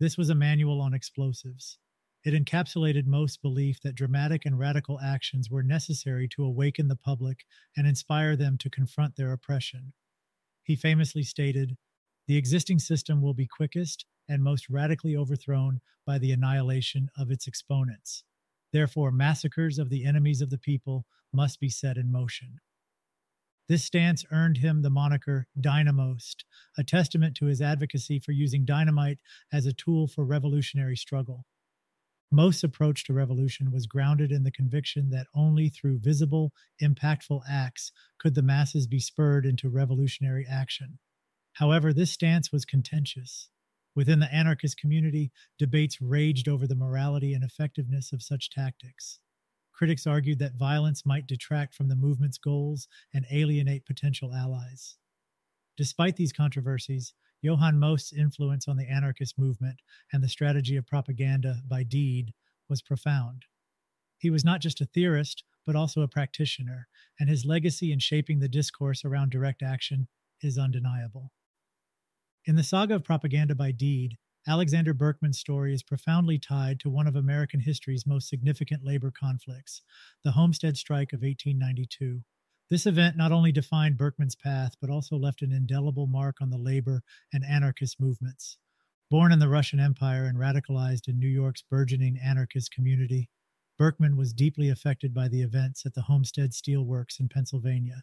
This 0.00 0.16
was 0.16 0.30
a 0.30 0.34
manual 0.34 0.80
on 0.80 0.94
explosives. 0.94 1.76
It 2.24 2.32
encapsulated 2.32 3.04
Most's 3.06 3.36
belief 3.36 3.82
that 3.82 3.96
dramatic 3.96 4.46
and 4.46 4.58
radical 4.58 4.98
actions 4.98 5.50
were 5.50 5.62
necessary 5.62 6.26
to 6.28 6.42
awaken 6.42 6.88
the 6.88 6.96
public 6.96 7.44
and 7.76 7.86
inspire 7.86 8.34
them 8.34 8.56
to 8.58 8.70
confront 8.70 9.16
their 9.16 9.32
oppression. 9.32 9.92
He 10.62 10.74
famously 10.74 11.22
stated, 11.22 11.76
The 12.26 12.38
existing 12.38 12.78
system 12.78 13.20
will 13.20 13.34
be 13.34 13.46
quickest 13.46 14.06
and 14.26 14.42
most 14.42 14.70
radically 14.70 15.14
overthrown 15.14 15.82
by 16.06 16.16
the 16.16 16.32
annihilation 16.32 17.10
of 17.18 17.30
its 17.30 17.46
exponents. 17.46 18.24
Therefore, 18.74 19.12
massacres 19.12 19.78
of 19.78 19.88
the 19.88 20.04
enemies 20.04 20.40
of 20.40 20.50
the 20.50 20.58
people 20.58 21.06
must 21.32 21.60
be 21.60 21.68
set 21.68 21.96
in 21.96 22.10
motion. 22.10 22.58
This 23.68 23.84
stance 23.84 24.24
earned 24.32 24.56
him 24.56 24.82
the 24.82 24.90
moniker 24.90 25.46
Dynamost, 25.58 26.44
a 26.76 26.82
testament 26.82 27.36
to 27.36 27.46
his 27.46 27.62
advocacy 27.62 28.18
for 28.18 28.32
using 28.32 28.64
dynamite 28.64 29.20
as 29.52 29.64
a 29.64 29.72
tool 29.72 30.08
for 30.08 30.24
revolutionary 30.24 30.96
struggle. 30.96 31.46
Most's 32.32 32.64
approach 32.64 33.04
to 33.04 33.12
revolution 33.12 33.70
was 33.70 33.86
grounded 33.86 34.32
in 34.32 34.42
the 34.42 34.50
conviction 34.50 35.08
that 35.10 35.28
only 35.36 35.68
through 35.68 36.00
visible, 36.00 36.52
impactful 36.82 37.42
acts 37.48 37.92
could 38.18 38.34
the 38.34 38.42
masses 38.42 38.88
be 38.88 38.98
spurred 38.98 39.46
into 39.46 39.68
revolutionary 39.68 40.44
action. 40.50 40.98
However, 41.52 41.92
this 41.92 42.10
stance 42.10 42.50
was 42.50 42.64
contentious. 42.64 43.50
Within 43.94 44.18
the 44.18 44.32
anarchist 44.34 44.76
community, 44.76 45.30
debates 45.58 46.00
raged 46.00 46.48
over 46.48 46.66
the 46.66 46.74
morality 46.74 47.32
and 47.32 47.44
effectiveness 47.44 48.12
of 48.12 48.22
such 48.22 48.50
tactics. 48.50 49.20
Critics 49.72 50.06
argued 50.06 50.38
that 50.38 50.54
violence 50.54 51.04
might 51.06 51.26
detract 51.26 51.74
from 51.74 51.88
the 51.88 51.96
movement's 51.96 52.38
goals 52.38 52.88
and 53.12 53.26
alienate 53.30 53.86
potential 53.86 54.32
allies. 54.32 54.96
Despite 55.76 56.16
these 56.16 56.32
controversies, 56.32 57.14
Johann 57.42 57.78
Most's 57.78 58.12
influence 58.12 58.68
on 58.68 58.76
the 58.76 58.88
anarchist 58.88 59.38
movement 59.38 59.80
and 60.12 60.22
the 60.22 60.28
strategy 60.28 60.76
of 60.76 60.86
propaganda 60.86 61.60
by 61.68 61.82
deed 61.82 62.32
was 62.68 62.82
profound. 62.82 63.44
He 64.16 64.30
was 64.30 64.44
not 64.44 64.60
just 64.60 64.80
a 64.80 64.86
theorist, 64.86 65.44
but 65.66 65.76
also 65.76 66.02
a 66.02 66.08
practitioner, 66.08 66.88
and 67.18 67.28
his 67.28 67.44
legacy 67.44 67.92
in 67.92 67.98
shaping 67.98 68.38
the 68.38 68.48
discourse 68.48 69.04
around 69.04 69.30
direct 69.30 69.62
action 69.62 70.08
is 70.40 70.56
undeniable. 70.56 71.32
In 72.46 72.56
the 72.56 72.62
saga 72.62 72.96
of 72.96 73.04
propaganda 73.04 73.54
by 73.54 73.72
deed, 73.72 74.18
Alexander 74.46 74.92
Berkman's 74.92 75.38
story 75.38 75.72
is 75.72 75.82
profoundly 75.82 76.38
tied 76.38 76.78
to 76.80 76.90
one 76.90 77.06
of 77.06 77.16
American 77.16 77.60
history's 77.60 78.06
most 78.06 78.28
significant 78.28 78.84
labor 78.84 79.10
conflicts, 79.10 79.80
the 80.22 80.32
Homestead 80.32 80.76
Strike 80.76 81.14
of 81.14 81.22
1892. 81.22 82.20
This 82.68 82.84
event 82.84 83.16
not 83.16 83.32
only 83.32 83.50
defined 83.50 83.96
Berkman's 83.96 84.36
path, 84.36 84.74
but 84.78 84.90
also 84.90 85.16
left 85.16 85.40
an 85.40 85.52
indelible 85.52 86.06
mark 86.06 86.36
on 86.42 86.50
the 86.50 86.58
labor 86.58 87.02
and 87.32 87.46
anarchist 87.46 87.98
movements. 87.98 88.58
Born 89.10 89.32
in 89.32 89.38
the 89.38 89.48
Russian 89.48 89.80
Empire 89.80 90.26
and 90.26 90.36
radicalized 90.36 91.08
in 91.08 91.18
New 91.18 91.26
York's 91.26 91.62
burgeoning 91.62 92.18
anarchist 92.22 92.70
community, 92.74 93.30
Berkman 93.78 94.18
was 94.18 94.34
deeply 94.34 94.68
affected 94.68 95.14
by 95.14 95.28
the 95.28 95.40
events 95.40 95.86
at 95.86 95.94
the 95.94 96.02
Homestead 96.02 96.52
Steel 96.52 96.84
Works 96.84 97.18
in 97.18 97.30
Pennsylvania. 97.30 98.02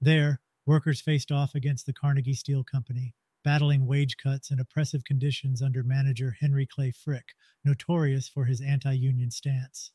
There, 0.00 0.40
workers 0.64 1.02
faced 1.02 1.30
off 1.30 1.54
against 1.54 1.84
the 1.84 1.92
Carnegie 1.92 2.32
Steel 2.32 2.64
Company, 2.64 3.14
battling 3.44 3.86
wage 3.86 4.16
cuts 4.16 4.50
and 4.50 4.58
oppressive 4.58 5.04
conditions 5.04 5.62
under 5.62 5.82
manager 5.82 6.36
Henry 6.40 6.66
Clay 6.66 6.90
Frick, 6.90 7.34
notorious 7.64 8.28
for 8.28 8.46
his 8.46 8.60
anti 8.60 8.92
union 8.94 9.30
stance. 9.30 9.92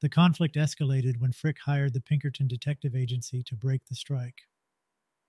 The 0.00 0.08
conflict 0.08 0.56
escalated 0.56 1.18
when 1.18 1.32
Frick 1.32 1.58
hired 1.64 1.94
the 1.94 2.00
Pinkerton 2.00 2.48
Detective 2.48 2.94
Agency 2.94 3.42
to 3.44 3.56
break 3.56 3.86
the 3.86 3.94
strike. 3.94 4.42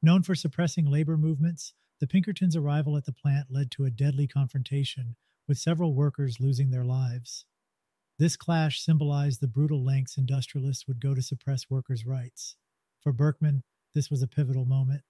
Known 0.01 0.23
for 0.23 0.35
suppressing 0.35 0.85
labor 0.85 1.17
movements, 1.17 1.73
the 1.99 2.07
Pinkertons' 2.07 2.55
arrival 2.55 2.97
at 2.97 3.05
the 3.05 3.13
plant 3.13 3.51
led 3.51 3.71
to 3.71 3.85
a 3.85 3.91
deadly 3.91 4.27
confrontation, 4.27 5.15
with 5.47 5.57
several 5.57 5.93
workers 5.93 6.39
losing 6.39 6.71
their 6.71 6.85
lives. 6.85 7.45
This 8.17 8.35
clash 8.35 8.79
symbolized 8.81 9.41
the 9.41 9.47
brutal 9.47 9.83
lengths 9.83 10.17
industrialists 10.17 10.87
would 10.87 10.99
go 10.99 11.13
to 11.13 11.21
suppress 11.21 11.69
workers' 11.69 12.05
rights. 12.05 12.55
For 13.01 13.11
Berkman, 13.11 13.63
this 13.93 14.09
was 14.09 14.21
a 14.21 14.27
pivotal 14.27 14.65
moment. 14.65 15.03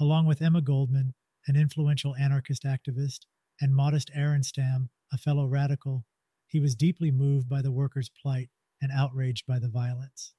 Along 0.00 0.26
with 0.26 0.40
Emma 0.40 0.62
Goldman, 0.62 1.14
an 1.46 1.56
influential 1.56 2.14
anarchist 2.16 2.64
activist, 2.64 3.20
and 3.60 3.74
Modest 3.74 4.10
Aronstam, 4.16 4.88
a 5.12 5.18
fellow 5.18 5.46
radical, 5.46 6.04
he 6.46 6.60
was 6.60 6.74
deeply 6.74 7.10
moved 7.10 7.48
by 7.48 7.62
the 7.62 7.72
workers' 7.72 8.10
plight 8.10 8.50
and 8.80 8.90
outraged 8.92 9.46
by 9.46 9.58
the 9.58 9.68
violence. 9.68 10.34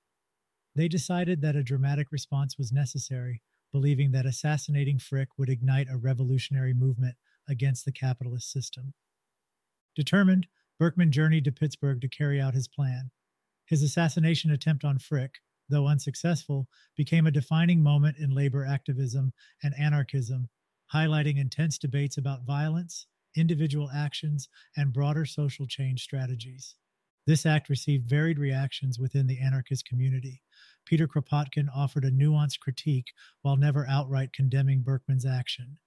They 0.75 0.87
decided 0.87 1.41
that 1.41 1.55
a 1.55 1.63
dramatic 1.63 2.11
response 2.11 2.57
was 2.57 2.71
necessary, 2.71 3.41
believing 3.71 4.11
that 4.11 4.25
assassinating 4.25 4.99
Frick 4.99 5.29
would 5.37 5.49
ignite 5.49 5.87
a 5.89 5.97
revolutionary 5.97 6.73
movement 6.73 7.15
against 7.47 7.85
the 7.85 7.91
capitalist 7.91 8.51
system. 8.51 8.93
Determined, 9.95 10.47
Berkman 10.79 11.11
journeyed 11.11 11.45
to 11.45 11.51
Pittsburgh 11.51 12.01
to 12.01 12.07
carry 12.07 12.41
out 12.41 12.55
his 12.55 12.67
plan. 12.67 13.11
His 13.65 13.83
assassination 13.83 14.51
attempt 14.51 14.83
on 14.83 14.99
Frick, 14.99 15.35
though 15.69 15.87
unsuccessful, 15.87 16.67
became 16.95 17.25
a 17.25 17.31
defining 17.31 17.81
moment 17.81 18.17
in 18.17 18.31
labor 18.31 18.65
activism 18.65 19.33
and 19.61 19.73
anarchism, 19.77 20.49
highlighting 20.93 21.37
intense 21.37 21.77
debates 21.77 22.17
about 22.17 22.45
violence, 22.45 23.07
individual 23.35 23.89
actions, 23.93 24.47
and 24.77 24.93
broader 24.93 25.25
social 25.25 25.65
change 25.65 26.03
strategies. 26.03 26.75
This 27.25 27.45
act 27.45 27.69
received 27.69 28.09
varied 28.09 28.37
reactions 28.37 28.99
within 28.99 29.27
the 29.27 29.39
anarchist 29.39 29.87
community. 29.87 30.43
Peter 30.85 31.07
Kropotkin 31.07 31.67
offered 31.73 32.03
a 32.03 32.11
nuanced 32.11 32.59
critique 32.59 33.13
while 33.41 33.55
never 33.55 33.87
outright 33.87 34.33
condemning 34.33 34.81
Berkman's 34.83 35.25
action. 35.25 35.77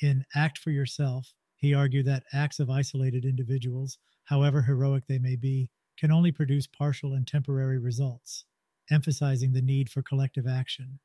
In 0.00 0.24
Act 0.34 0.58
for 0.58 0.70
Yourself, 0.70 1.32
he 1.54 1.74
argued 1.74 2.06
that 2.06 2.24
acts 2.32 2.58
of 2.58 2.70
isolated 2.70 3.24
individuals, 3.24 3.98
however 4.24 4.62
heroic 4.62 5.04
they 5.06 5.18
may 5.18 5.36
be, 5.36 5.70
can 5.98 6.10
only 6.10 6.32
produce 6.32 6.66
partial 6.66 7.12
and 7.12 7.26
temporary 7.26 7.78
results, 7.78 8.46
emphasizing 8.90 9.52
the 9.52 9.62
need 9.62 9.88
for 9.90 10.02
collective 10.02 10.46
action. 10.46 10.98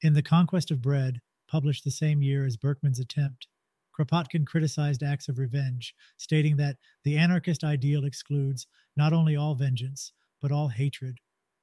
In 0.00 0.14
The 0.14 0.22
Conquest 0.22 0.70
of 0.70 0.80
Bread, 0.80 1.20
published 1.52 1.84
the 1.84 1.90
same 1.90 2.22
year 2.22 2.46
as 2.46 2.56
Berkman's 2.56 2.98
attempt, 2.98 3.46
Kropotkin 3.94 4.46
criticized 4.46 5.02
acts 5.02 5.28
of 5.28 5.38
revenge, 5.38 5.94
stating 6.16 6.56
that 6.56 6.78
the 7.04 7.18
anarchist 7.18 7.62
ideal 7.62 8.06
excludes 8.06 8.66
not 8.96 9.12
only 9.12 9.36
all 9.36 9.54
vengeance, 9.54 10.12
but 10.40 10.50
all 10.50 10.68
hatred, 10.68 11.18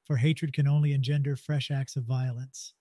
for 0.06 0.18
hatred 0.18 0.54
can 0.54 0.68
only 0.68 0.94
engender 0.94 1.36
fresh 1.36 1.72
acts 1.72 1.96
of 1.96 2.04
violence. 2.04 2.76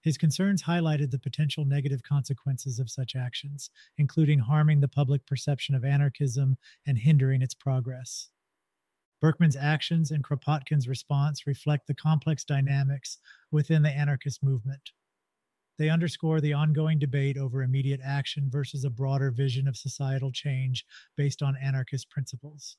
His 0.00 0.16
concerns 0.16 0.62
highlighted 0.62 1.10
the 1.10 1.18
potential 1.18 1.64
negative 1.64 2.04
consequences 2.04 2.78
of 2.78 2.88
such 2.88 3.16
actions, 3.16 3.68
including 3.96 4.38
harming 4.38 4.78
the 4.78 4.86
public 4.86 5.26
perception 5.26 5.74
of 5.74 5.84
anarchism 5.84 6.56
and 6.86 6.98
hindering 6.98 7.42
its 7.42 7.54
progress. 7.54 8.28
Berkman's 9.20 9.56
actions 9.56 10.12
and 10.12 10.22
Kropotkin's 10.22 10.86
response 10.86 11.48
reflect 11.48 11.88
the 11.88 11.94
complex 11.94 12.44
dynamics 12.44 13.18
within 13.50 13.82
the 13.82 13.90
anarchist 13.90 14.40
movement. 14.40 14.92
They 15.78 15.88
underscore 15.90 16.40
the 16.40 16.54
ongoing 16.54 16.98
debate 16.98 17.38
over 17.38 17.62
immediate 17.62 18.00
action 18.04 18.48
versus 18.50 18.84
a 18.84 18.90
broader 18.90 19.30
vision 19.30 19.68
of 19.68 19.76
societal 19.76 20.32
change 20.32 20.84
based 21.16 21.40
on 21.40 21.56
anarchist 21.62 22.10
principles. 22.10 22.76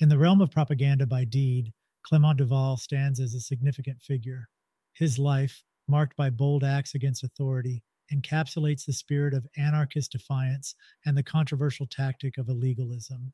In 0.00 0.08
the 0.08 0.18
realm 0.18 0.40
of 0.40 0.50
propaganda 0.50 1.06
by 1.06 1.24
deed, 1.24 1.72
Clement 2.02 2.38
Duval 2.38 2.76
stands 2.76 3.20
as 3.20 3.34
a 3.34 3.40
significant 3.40 4.02
figure. 4.02 4.48
His 4.92 5.18
life, 5.18 5.62
marked 5.88 6.16
by 6.16 6.30
bold 6.30 6.64
acts 6.64 6.94
against 6.94 7.24
authority, 7.24 7.82
encapsulates 8.12 8.84
the 8.84 8.92
spirit 8.92 9.34
of 9.34 9.46
anarchist 9.56 10.12
defiance 10.12 10.74
and 11.04 11.16
the 11.16 11.22
controversial 11.22 11.86
tactic 11.86 12.36
of 12.36 12.46
illegalism. 12.46 13.32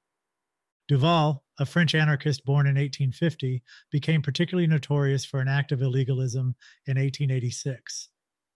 Duval, 0.88 1.44
a 1.59 1.66
French 1.66 1.94
anarchist 1.94 2.44
born 2.44 2.66
in 2.66 2.75
1850, 2.75 3.62
became 3.90 4.21
particularly 4.21 4.66
notorious 4.66 5.25
for 5.25 5.40
an 5.40 5.49
act 5.49 5.73
of 5.73 5.80
illegalism 5.80 6.54
in 6.87 6.99
1886. 6.99 8.08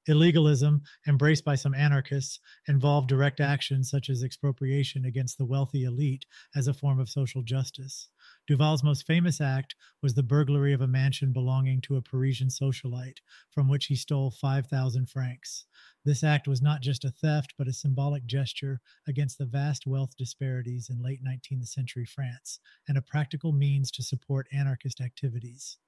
Illegalism, 0.08 0.82
embraced 1.06 1.44
by 1.44 1.56
some 1.56 1.74
anarchists, 1.74 2.38
involved 2.68 3.08
direct 3.08 3.40
action 3.40 3.82
such 3.82 4.08
as 4.08 4.22
expropriation 4.22 5.04
against 5.04 5.36
the 5.36 5.44
wealthy 5.44 5.82
elite 5.82 6.26
as 6.54 6.68
a 6.68 6.74
form 6.74 7.00
of 7.00 7.08
social 7.08 7.42
justice. 7.42 8.08
Duval's 8.46 8.84
most 8.84 9.04
famous 9.06 9.40
act 9.40 9.74
was 10.02 10.14
the 10.14 10.22
burglary 10.22 10.72
of 10.72 10.80
a 10.80 10.86
mansion 10.86 11.32
belonging 11.32 11.80
to 11.82 11.96
a 11.96 12.02
Parisian 12.02 12.48
socialite, 12.48 13.18
from 13.50 13.68
which 13.68 13.86
he 13.86 13.96
stole 13.96 14.30
5,000 14.30 15.08
francs. 15.08 15.64
This 16.04 16.22
act 16.22 16.46
was 16.46 16.62
not 16.62 16.82
just 16.82 17.04
a 17.04 17.10
theft, 17.10 17.54
but 17.58 17.66
a 17.66 17.72
symbolic 17.72 18.26
gesture 18.26 18.80
against 19.08 19.38
the 19.38 19.46
vast 19.46 19.86
wealth 19.88 20.16
disparities 20.16 20.88
in 20.88 21.02
late 21.02 21.20
19th 21.24 21.66
century 21.66 22.04
France, 22.04 22.60
and 22.86 22.96
a 22.96 23.02
practical 23.02 23.50
means 23.50 23.90
to 23.90 24.04
support 24.04 24.46
anarchist 24.52 25.00
activities. 25.00 25.78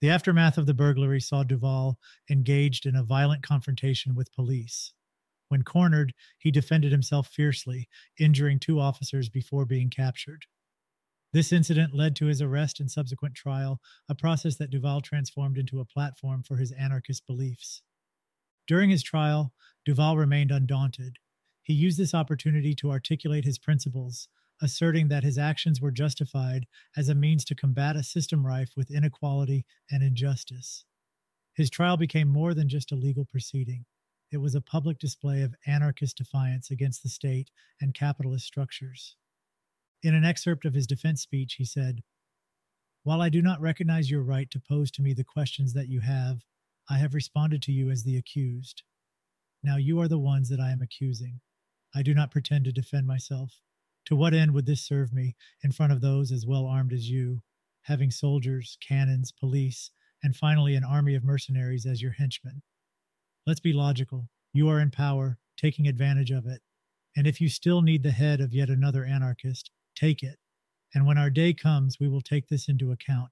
The 0.00 0.10
aftermath 0.10 0.56
of 0.56 0.64
the 0.64 0.74
burglary 0.74 1.20
saw 1.20 1.42
Duval 1.42 1.98
engaged 2.30 2.86
in 2.86 2.96
a 2.96 3.04
violent 3.04 3.42
confrontation 3.42 4.14
with 4.14 4.32
police. 4.32 4.94
When 5.48 5.62
cornered, 5.62 6.14
he 6.38 6.50
defended 6.50 6.90
himself 6.90 7.28
fiercely, 7.28 7.88
injuring 8.18 8.60
two 8.60 8.80
officers 8.80 9.28
before 9.28 9.66
being 9.66 9.90
captured. 9.90 10.46
This 11.32 11.52
incident 11.52 11.94
led 11.94 12.16
to 12.16 12.26
his 12.26 12.40
arrest 12.40 12.80
and 12.80 12.90
subsequent 12.90 13.34
trial, 13.34 13.80
a 14.08 14.14
process 14.14 14.56
that 14.56 14.70
Duval 14.70 15.02
transformed 15.02 15.58
into 15.58 15.80
a 15.80 15.84
platform 15.84 16.42
for 16.42 16.56
his 16.56 16.72
anarchist 16.72 17.26
beliefs. 17.26 17.82
During 18.66 18.90
his 18.90 19.02
trial, 19.02 19.52
Duval 19.84 20.16
remained 20.16 20.50
undaunted. 20.50 21.18
He 21.62 21.74
used 21.74 21.98
this 21.98 22.14
opportunity 22.14 22.74
to 22.76 22.90
articulate 22.90 23.44
his 23.44 23.58
principles, 23.58 24.28
asserting 24.62 25.08
that 25.08 25.24
his 25.24 25.38
actions 25.38 25.80
were 25.80 25.90
justified 25.90 26.66
as 26.96 27.08
a 27.08 27.14
means 27.14 27.44
to 27.46 27.54
combat 27.54 27.96
a 27.96 28.02
system 28.02 28.46
rife 28.46 28.70
with 28.76 28.90
inequality 28.90 29.64
and 29.90 30.02
injustice. 30.02 30.84
His 31.54 31.70
trial 31.70 31.96
became 31.96 32.28
more 32.28 32.54
than 32.54 32.68
just 32.68 32.92
a 32.92 32.96
legal 32.96 33.24
proceeding. 33.24 33.84
It 34.30 34.38
was 34.38 34.54
a 34.54 34.60
public 34.60 34.98
display 34.98 35.42
of 35.42 35.54
anarchist 35.66 36.16
defiance 36.16 36.70
against 36.70 37.02
the 37.02 37.08
state 37.08 37.50
and 37.80 37.94
capitalist 37.94 38.46
structures. 38.46 39.16
In 40.02 40.14
an 40.14 40.24
excerpt 40.24 40.64
of 40.64 40.74
his 40.74 40.86
defense 40.86 41.20
speech, 41.20 41.54
he 41.54 41.64
said, 41.64 42.02
While 43.02 43.20
I 43.20 43.28
do 43.28 43.42
not 43.42 43.60
recognize 43.60 44.10
your 44.10 44.22
right 44.22 44.50
to 44.50 44.60
pose 44.60 44.90
to 44.92 45.02
me 45.02 45.12
the 45.12 45.24
questions 45.24 45.72
that 45.74 45.88
you 45.88 46.00
have, 46.00 46.44
I 46.88 46.98
have 46.98 47.14
responded 47.14 47.60
to 47.62 47.72
you 47.72 47.90
as 47.90 48.04
the 48.04 48.16
accused. 48.16 48.82
Now 49.62 49.76
you 49.76 50.00
are 50.00 50.08
the 50.08 50.18
ones 50.18 50.48
that 50.48 50.60
I 50.60 50.70
am 50.70 50.80
accusing. 50.80 51.40
I 51.94 52.02
do 52.02 52.14
not 52.14 52.30
pretend 52.30 52.64
to 52.64 52.72
defend 52.72 53.06
myself. 53.06 53.60
To 54.10 54.16
what 54.16 54.34
end 54.34 54.54
would 54.54 54.66
this 54.66 54.82
serve 54.82 55.12
me 55.12 55.36
in 55.62 55.70
front 55.70 55.92
of 55.92 56.00
those 56.00 56.32
as 56.32 56.44
well 56.44 56.66
armed 56.66 56.92
as 56.92 57.08
you, 57.08 57.42
having 57.82 58.10
soldiers, 58.10 58.76
cannons, 58.86 59.30
police, 59.30 59.92
and 60.20 60.34
finally 60.34 60.74
an 60.74 60.82
army 60.82 61.14
of 61.14 61.22
mercenaries 61.22 61.86
as 61.86 62.02
your 62.02 62.10
henchmen? 62.10 62.62
Let's 63.46 63.60
be 63.60 63.72
logical. 63.72 64.28
You 64.52 64.68
are 64.68 64.80
in 64.80 64.90
power, 64.90 65.38
taking 65.56 65.86
advantage 65.86 66.32
of 66.32 66.44
it. 66.44 66.60
And 67.16 67.24
if 67.28 67.40
you 67.40 67.48
still 67.48 67.82
need 67.82 68.02
the 68.02 68.10
head 68.10 68.40
of 68.40 68.52
yet 68.52 68.68
another 68.68 69.04
anarchist, 69.04 69.70
take 69.94 70.24
it. 70.24 70.40
And 70.92 71.06
when 71.06 71.16
our 71.16 71.30
day 71.30 71.54
comes, 71.54 72.00
we 72.00 72.08
will 72.08 72.20
take 72.20 72.48
this 72.48 72.68
into 72.68 72.90
account. 72.90 73.30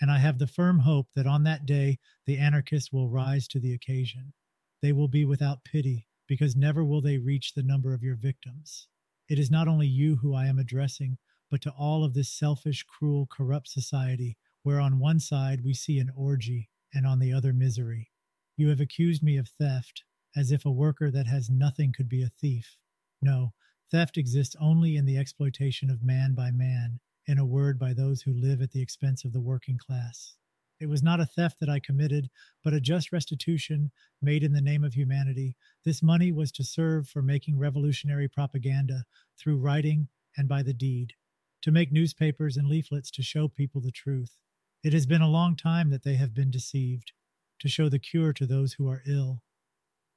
And 0.00 0.08
I 0.08 0.18
have 0.18 0.38
the 0.38 0.46
firm 0.46 0.78
hope 0.78 1.08
that 1.16 1.26
on 1.26 1.42
that 1.44 1.66
day, 1.66 1.98
the 2.26 2.38
anarchists 2.38 2.92
will 2.92 3.10
rise 3.10 3.48
to 3.48 3.58
the 3.58 3.74
occasion. 3.74 4.34
They 4.82 4.92
will 4.92 5.08
be 5.08 5.24
without 5.24 5.64
pity, 5.64 6.06
because 6.28 6.54
never 6.54 6.84
will 6.84 7.00
they 7.00 7.18
reach 7.18 7.54
the 7.54 7.64
number 7.64 7.92
of 7.92 8.04
your 8.04 8.14
victims. 8.14 8.86
It 9.28 9.38
is 9.38 9.50
not 9.50 9.68
only 9.68 9.86
you 9.86 10.16
who 10.16 10.34
I 10.34 10.46
am 10.46 10.58
addressing, 10.58 11.18
but 11.50 11.60
to 11.62 11.70
all 11.70 12.04
of 12.04 12.14
this 12.14 12.30
selfish, 12.30 12.82
cruel, 12.84 13.26
corrupt 13.26 13.68
society, 13.68 14.36
where 14.62 14.80
on 14.80 14.98
one 14.98 15.20
side 15.20 15.64
we 15.64 15.74
see 15.74 15.98
an 15.98 16.10
orgy 16.16 16.70
and 16.94 17.06
on 17.06 17.18
the 17.18 17.32
other 17.32 17.52
misery. 17.52 18.10
You 18.56 18.68
have 18.68 18.80
accused 18.80 19.22
me 19.22 19.36
of 19.36 19.48
theft, 19.48 20.04
as 20.36 20.52
if 20.52 20.64
a 20.64 20.70
worker 20.70 21.10
that 21.10 21.26
has 21.26 21.50
nothing 21.50 21.92
could 21.92 22.08
be 22.08 22.22
a 22.22 22.28
thief. 22.28 22.76
No, 23.20 23.54
theft 23.90 24.16
exists 24.16 24.56
only 24.60 24.96
in 24.96 25.04
the 25.04 25.18
exploitation 25.18 25.90
of 25.90 26.02
man 26.02 26.34
by 26.34 26.50
man, 26.50 27.00
in 27.26 27.38
a 27.38 27.46
word, 27.46 27.78
by 27.78 27.92
those 27.92 28.22
who 28.22 28.32
live 28.32 28.60
at 28.60 28.72
the 28.72 28.82
expense 28.82 29.24
of 29.24 29.32
the 29.32 29.40
working 29.40 29.78
class. 29.78 30.36
It 30.82 30.88
was 30.88 31.00
not 31.00 31.20
a 31.20 31.26
theft 31.26 31.60
that 31.60 31.68
I 31.68 31.78
committed, 31.78 32.28
but 32.64 32.74
a 32.74 32.80
just 32.80 33.12
restitution 33.12 33.92
made 34.20 34.42
in 34.42 34.52
the 34.52 34.60
name 34.60 34.82
of 34.82 34.94
humanity. 34.94 35.54
This 35.84 36.02
money 36.02 36.32
was 36.32 36.50
to 36.52 36.64
serve 36.64 37.08
for 37.08 37.22
making 37.22 37.56
revolutionary 37.56 38.26
propaganda 38.26 39.04
through 39.38 39.58
writing 39.58 40.08
and 40.36 40.48
by 40.48 40.64
the 40.64 40.74
deed, 40.74 41.12
to 41.60 41.70
make 41.70 41.92
newspapers 41.92 42.56
and 42.56 42.66
leaflets 42.66 43.12
to 43.12 43.22
show 43.22 43.46
people 43.46 43.80
the 43.80 43.92
truth. 43.92 44.40
It 44.82 44.92
has 44.92 45.06
been 45.06 45.22
a 45.22 45.30
long 45.30 45.54
time 45.54 45.90
that 45.90 46.02
they 46.02 46.16
have 46.16 46.34
been 46.34 46.50
deceived, 46.50 47.12
to 47.60 47.68
show 47.68 47.88
the 47.88 48.00
cure 48.00 48.32
to 48.32 48.44
those 48.44 48.72
who 48.72 48.88
are 48.88 49.04
ill. 49.06 49.40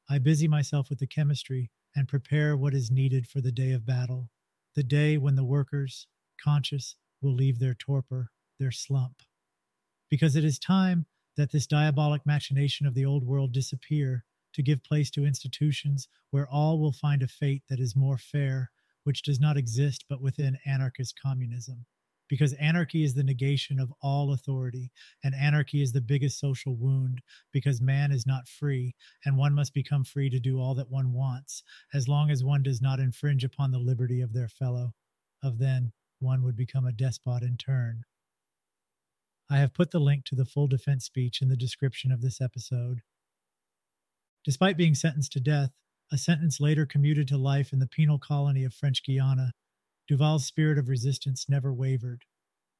I 0.09 0.17
busy 0.17 0.47
myself 0.47 0.89
with 0.89 0.97
the 0.97 1.05
chemistry 1.05 1.69
and 1.95 2.07
prepare 2.07 2.57
what 2.57 2.73
is 2.73 2.89
needed 2.89 3.27
for 3.27 3.39
the 3.39 3.51
day 3.51 3.71
of 3.71 3.85
battle, 3.85 4.31
the 4.73 4.81
day 4.81 5.19
when 5.19 5.35
the 5.35 5.45
workers, 5.45 6.07
conscious, 6.43 6.95
will 7.21 7.35
leave 7.35 7.59
their 7.59 7.75
torpor, 7.75 8.31
their 8.57 8.71
slump 8.71 9.21
because 10.15 10.37
it 10.37 10.45
is 10.45 10.57
time 10.57 11.05
that 11.35 11.51
this 11.51 11.67
diabolic 11.67 12.25
machination 12.25 12.87
of 12.87 12.93
the 12.93 13.03
old 13.03 13.25
world 13.25 13.51
disappear 13.51 14.23
to 14.53 14.63
give 14.63 14.81
place 14.81 15.11
to 15.11 15.25
institutions 15.25 16.07
where 16.31 16.47
all 16.47 16.79
will 16.79 16.93
find 16.93 17.21
a 17.21 17.27
fate 17.27 17.63
that 17.67 17.81
is 17.81 17.97
more 17.97 18.17
fair, 18.17 18.71
which 19.03 19.23
does 19.23 19.41
not 19.41 19.57
exist 19.57 20.05
but 20.07 20.21
within 20.21 20.57
anarchist 20.65 21.19
communism. 21.21 21.85
because 22.27 22.53
anarchy 22.53 23.03
is 23.03 23.13
the 23.13 23.23
negation 23.23 23.79
of 23.79 23.93
all 24.01 24.33
authority, 24.33 24.91
and 25.23 25.35
anarchy 25.35 25.81
is 25.81 25.91
the 25.91 26.01
biggest 26.01 26.39
social 26.39 26.75
wound 26.75 27.21
because 27.51 27.81
man 27.81 28.11
is 28.11 28.25
not 28.25 28.47
free, 28.47 28.95
and 29.23 29.37
one 29.37 29.53
must 29.53 29.73
become 29.73 30.03
free 30.03 30.29
to 30.29 30.39
do 30.39 30.59
all 30.59 30.73
that 30.75 30.89
one 30.89 31.13
wants, 31.13 31.63
as 31.93 32.07
long 32.07 32.31
as 32.31 32.43
one 32.43 32.63
does 32.63 32.81
not 32.81 32.99
infringe 32.99 33.43
upon 33.43 33.71
the 33.71 33.79
liberty 33.79 34.21
of 34.21 34.33
their 34.33 34.47
fellow. 34.47 34.93
Of 35.43 35.59
then, 35.59 35.91
one 36.19 36.41
would 36.43 36.55
become 36.55 36.85
a 36.87 36.91
despot 36.91 37.43
in 37.43 37.57
turn. 37.57 38.03
I 39.49 39.57
have 39.57 39.73
put 39.73 39.91
the 39.91 39.99
link 39.99 40.25
to 40.25 40.35
the 40.35 40.45
full 40.45 40.67
defense 40.67 41.05
speech 41.05 41.41
in 41.41 41.49
the 41.49 41.57
description 41.57 42.11
of 42.11 42.21
this 42.21 42.41
episode. 42.41 43.01
Despite 44.43 44.77
being 44.77 44.95
sentenced 44.95 45.31
to 45.33 45.39
death, 45.39 45.71
a 46.11 46.17
sentence 46.17 46.59
later 46.59 46.85
commuted 46.85 47.27
to 47.27 47.37
life 47.37 47.71
in 47.73 47.79
the 47.79 47.87
penal 47.87 48.19
colony 48.19 48.63
of 48.63 48.73
French 48.73 49.03
Guiana, 49.05 49.53
Duval's 50.07 50.45
spirit 50.45 50.77
of 50.77 50.87
resistance 50.87 51.47
never 51.49 51.73
wavered. 51.73 52.25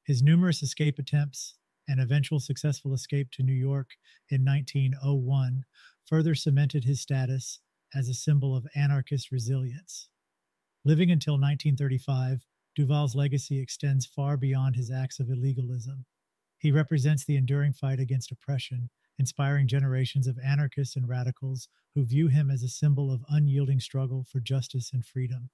His 0.04 0.22
numerous 0.22 0.62
escape 0.62 0.98
attempts 0.98 1.56
and 1.88 2.00
eventual 2.00 2.40
successful 2.40 2.94
escape 2.94 3.30
to 3.32 3.42
New 3.42 3.52
York 3.52 3.90
in 4.28 4.44
1901 4.44 5.64
further 6.04 6.34
cemented 6.34 6.84
his 6.84 7.00
status 7.00 7.60
as 7.94 8.08
a 8.08 8.14
symbol 8.14 8.56
of 8.56 8.66
anarchist 8.74 9.30
resilience. 9.30 10.08
Living 10.84 11.10
until 11.10 11.34
1935, 11.34 12.46
Duval's 12.76 13.14
legacy 13.14 13.60
extends 13.60 14.06
far 14.06 14.36
beyond 14.36 14.76
his 14.76 14.90
acts 14.90 15.18
of 15.18 15.28
illegalism. 15.28 16.04
He 16.66 16.72
represents 16.72 17.24
the 17.24 17.36
enduring 17.36 17.74
fight 17.74 18.00
against 18.00 18.32
oppression, 18.32 18.90
inspiring 19.20 19.68
generations 19.68 20.26
of 20.26 20.36
anarchists 20.40 20.96
and 20.96 21.08
radicals 21.08 21.68
who 21.94 22.04
view 22.04 22.26
him 22.26 22.50
as 22.50 22.64
a 22.64 22.68
symbol 22.68 23.12
of 23.12 23.24
unyielding 23.28 23.78
struggle 23.78 24.24
for 24.24 24.40
justice 24.40 24.90
and 24.92 25.06
freedom. 25.06 25.50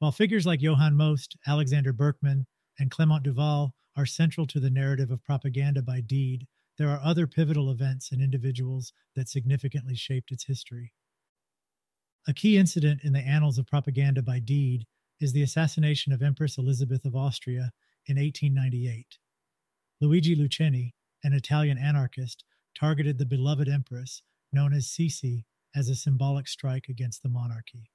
While 0.00 0.10
figures 0.10 0.44
like 0.44 0.62
Johann 0.62 0.96
Most, 0.96 1.36
Alexander 1.46 1.92
Berkman, 1.92 2.48
and 2.76 2.90
Clement 2.90 3.22
Duval 3.22 3.72
are 3.94 4.04
central 4.04 4.48
to 4.48 4.58
the 4.58 4.68
narrative 4.68 5.12
of 5.12 5.22
propaganda 5.22 5.80
by 5.80 6.00
deed, 6.00 6.48
there 6.76 6.88
are 6.88 7.00
other 7.00 7.28
pivotal 7.28 7.70
events 7.70 8.10
and 8.10 8.20
individuals 8.20 8.92
that 9.14 9.28
significantly 9.28 9.94
shaped 9.94 10.32
its 10.32 10.46
history. 10.46 10.92
A 12.26 12.34
key 12.34 12.58
incident 12.58 13.02
in 13.04 13.12
the 13.12 13.20
annals 13.20 13.58
of 13.58 13.68
propaganda 13.68 14.22
by 14.22 14.40
deed 14.40 14.86
is 15.20 15.32
the 15.32 15.42
assassination 15.42 16.12
of 16.12 16.20
Empress 16.20 16.58
Elisabeth 16.58 17.04
of 17.04 17.14
Austria 17.14 17.70
in 18.06 18.16
1898. 18.16 19.18
Luigi 20.00 20.36
Lucheni, 20.36 20.92
an 21.24 21.32
Italian 21.32 21.76
anarchist, 21.76 22.44
targeted 22.78 23.18
the 23.18 23.26
beloved 23.26 23.68
empress, 23.68 24.22
known 24.52 24.72
as 24.72 24.86
Sisi, 24.86 25.44
as 25.74 25.88
a 25.88 25.96
symbolic 25.96 26.46
strike 26.46 26.88
against 26.88 27.24
the 27.24 27.28
monarchy. 27.28 27.90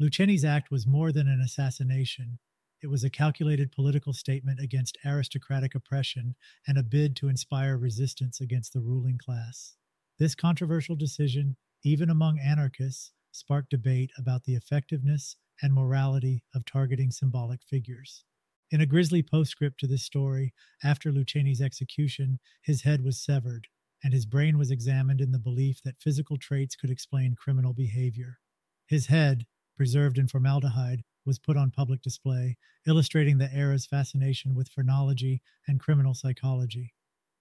Lucheni's 0.00 0.44
act 0.44 0.70
was 0.70 0.86
more 0.86 1.10
than 1.10 1.26
an 1.26 1.40
assassination. 1.40 2.38
It 2.80 2.86
was 2.86 3.02
a 3.02 3.10
calculated 3.10 3.72
political 3.72 4.12
statement 4.12 4.60
against 4.60 4.98
aristocratic 5.04 5.74
oppression 5.74 6.36
and 6.64 6.78
a 6.78 6.84
bid 6.84 7.16
to 7.16 7.28
inspire 7.28 7.76
resistance 7.76 8.40
against 8.40 8.72
the 8.72 8.80
ruling 8.80 9.18
class. 9.18 9.74
This 10.20 10.36
controversial 10.36 10.94
decision, 10.94 11.56
even 11.82 12.08
among 12.08 12.38
anarchists, 12.38 13.10
sparked 13.32 13.70
debate 13.70 14.12
about 14.16 14.44
the 14.44 14.54
effectiveness 14.54 15.36
and 15.60 15.74
morality 15.74 16.44
of 16.54 16.64
targeting 16.64 17.10
symbolic 17.10 17.62
figures. 17.64 18.24
In 18.72 18.80
a 18.80 18.86
grisly 18.86 19.22
postscript 19.22 19.78
to 19.80 19.86
this 19.86 20.02
story, 20.02 20.52
after 20.82 21.12
Lucheni's 21.12 21.60
execution, 21.60 22.40
his 22.62 22.82
head 22.82 23.04
was 23.04 23.22
severed, 23.22 23.68
and 24.02 24.12
his 24.12 24.26
brain 24.26 24.58
was 24.58 24.72
examined 24.72 25.20
in 25.20 25.30
the 25.30 25.38
belief 25.38 25.80
that 25.82 26.00
physical 26.00 26.36
traits 26.36 26.74
could 26.74 26.90
explain 26.90 27.36
criminal 27.36 27.72
behavior. 27.72 28.40
His 28.86 29.06
head, 29.06 29.46
preserved 29.76 30.18
in 30.18 30.26
formaldehyde, 30.26 31.04
was 31.24 31.38
put 31.38 31.56
on 31.56 31.70
public 31.70 32.02
display, 32.02 32.56
illustrating 32.88 33.38
the 33.38 33.52
era's 33.54 33.86
fascination 33.86 34.52
with 34.52 34.68
phrenology 34.68 35.42
and 35.68 35.78
criminal 35.78 36.14
psychology. 36.14 36.92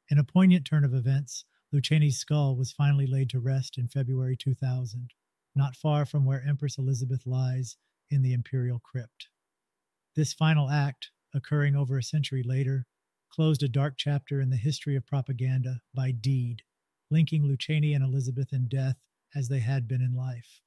In 0.09 0.19
a 0.19 0.23
poignant 0.23 0.65
turn 0.65 0.83
of 0.83 0.93
events, 0.93 1.45
Lucheni's 1.71 2.19
skull 2.19 2.55
was 2.55 2.71
finally 2.71 3.07
laid 3.07 3.31
to 3.31 3.39
rest 3.39 3.79
in 3.79 3.87
February 3.87 4.37
2000, 4.37 5.09
not 5.55 5.75
far 5.75 6.05
from 6.05 6.23
where 6.23 6.43
Empress 6.47 6.77
Elisabeth 6.77 7.25
lies 7.25 7.77
in 8.11 8.21
the 8.21 8.33
imperial 8.33 8.79
crypt. 8.79 9.29
This 10.15 10.33
final 10.33 10.69
act, 10.69 11.11
occurring 11.35 11.75
over 11.75 11.97
a 11.97 12.03
century 12.03 12.41
later, 12.41 12.85
closed 13.29 13.61
a 13.61 13.67
dark 13.67 13.95
chapter 13.97 14.39
in 14.39 14.49
the 14.49 14.57
history 14.57 14.95
of 14.95 15.05
propaganda 15.05 15.81
by 15.93 16.11
deed, 16.11 16.63
linking 17.11 17.43
Lucheni 17.43 17.93
and 17.93 18.03
Elisabeth 18.03 18.53
in 18.53 18.67
death 18.67 18.95
as 19.35 19.49
they 19.49 19.59
had 19.59 19.87
been 19.87 20.01
in 20.01 20.15
life. 20.15 20.61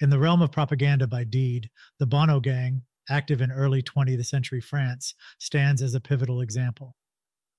In 0.00 0.10
the 0.10 0.18
realm 0.18 0.40
of 0.40 0.52
propaganda 0.52 1.08
by 1.08 1.24
deed, 1.24 1.70
the 1.98 2.06
Bonnot 2.06 2.42
Gang, 2.42 2.82
active 3.10 3.40
in 3.40 3.50
early 3.50 3.82
20th 3.82 4.24
century 4.26 4.60
France, 4.60 5.14
stands 5.38 5.82
as 5.82 5.94
a 5.94 6.00
pivotal 6.00 6.40
example. 6.40 6.94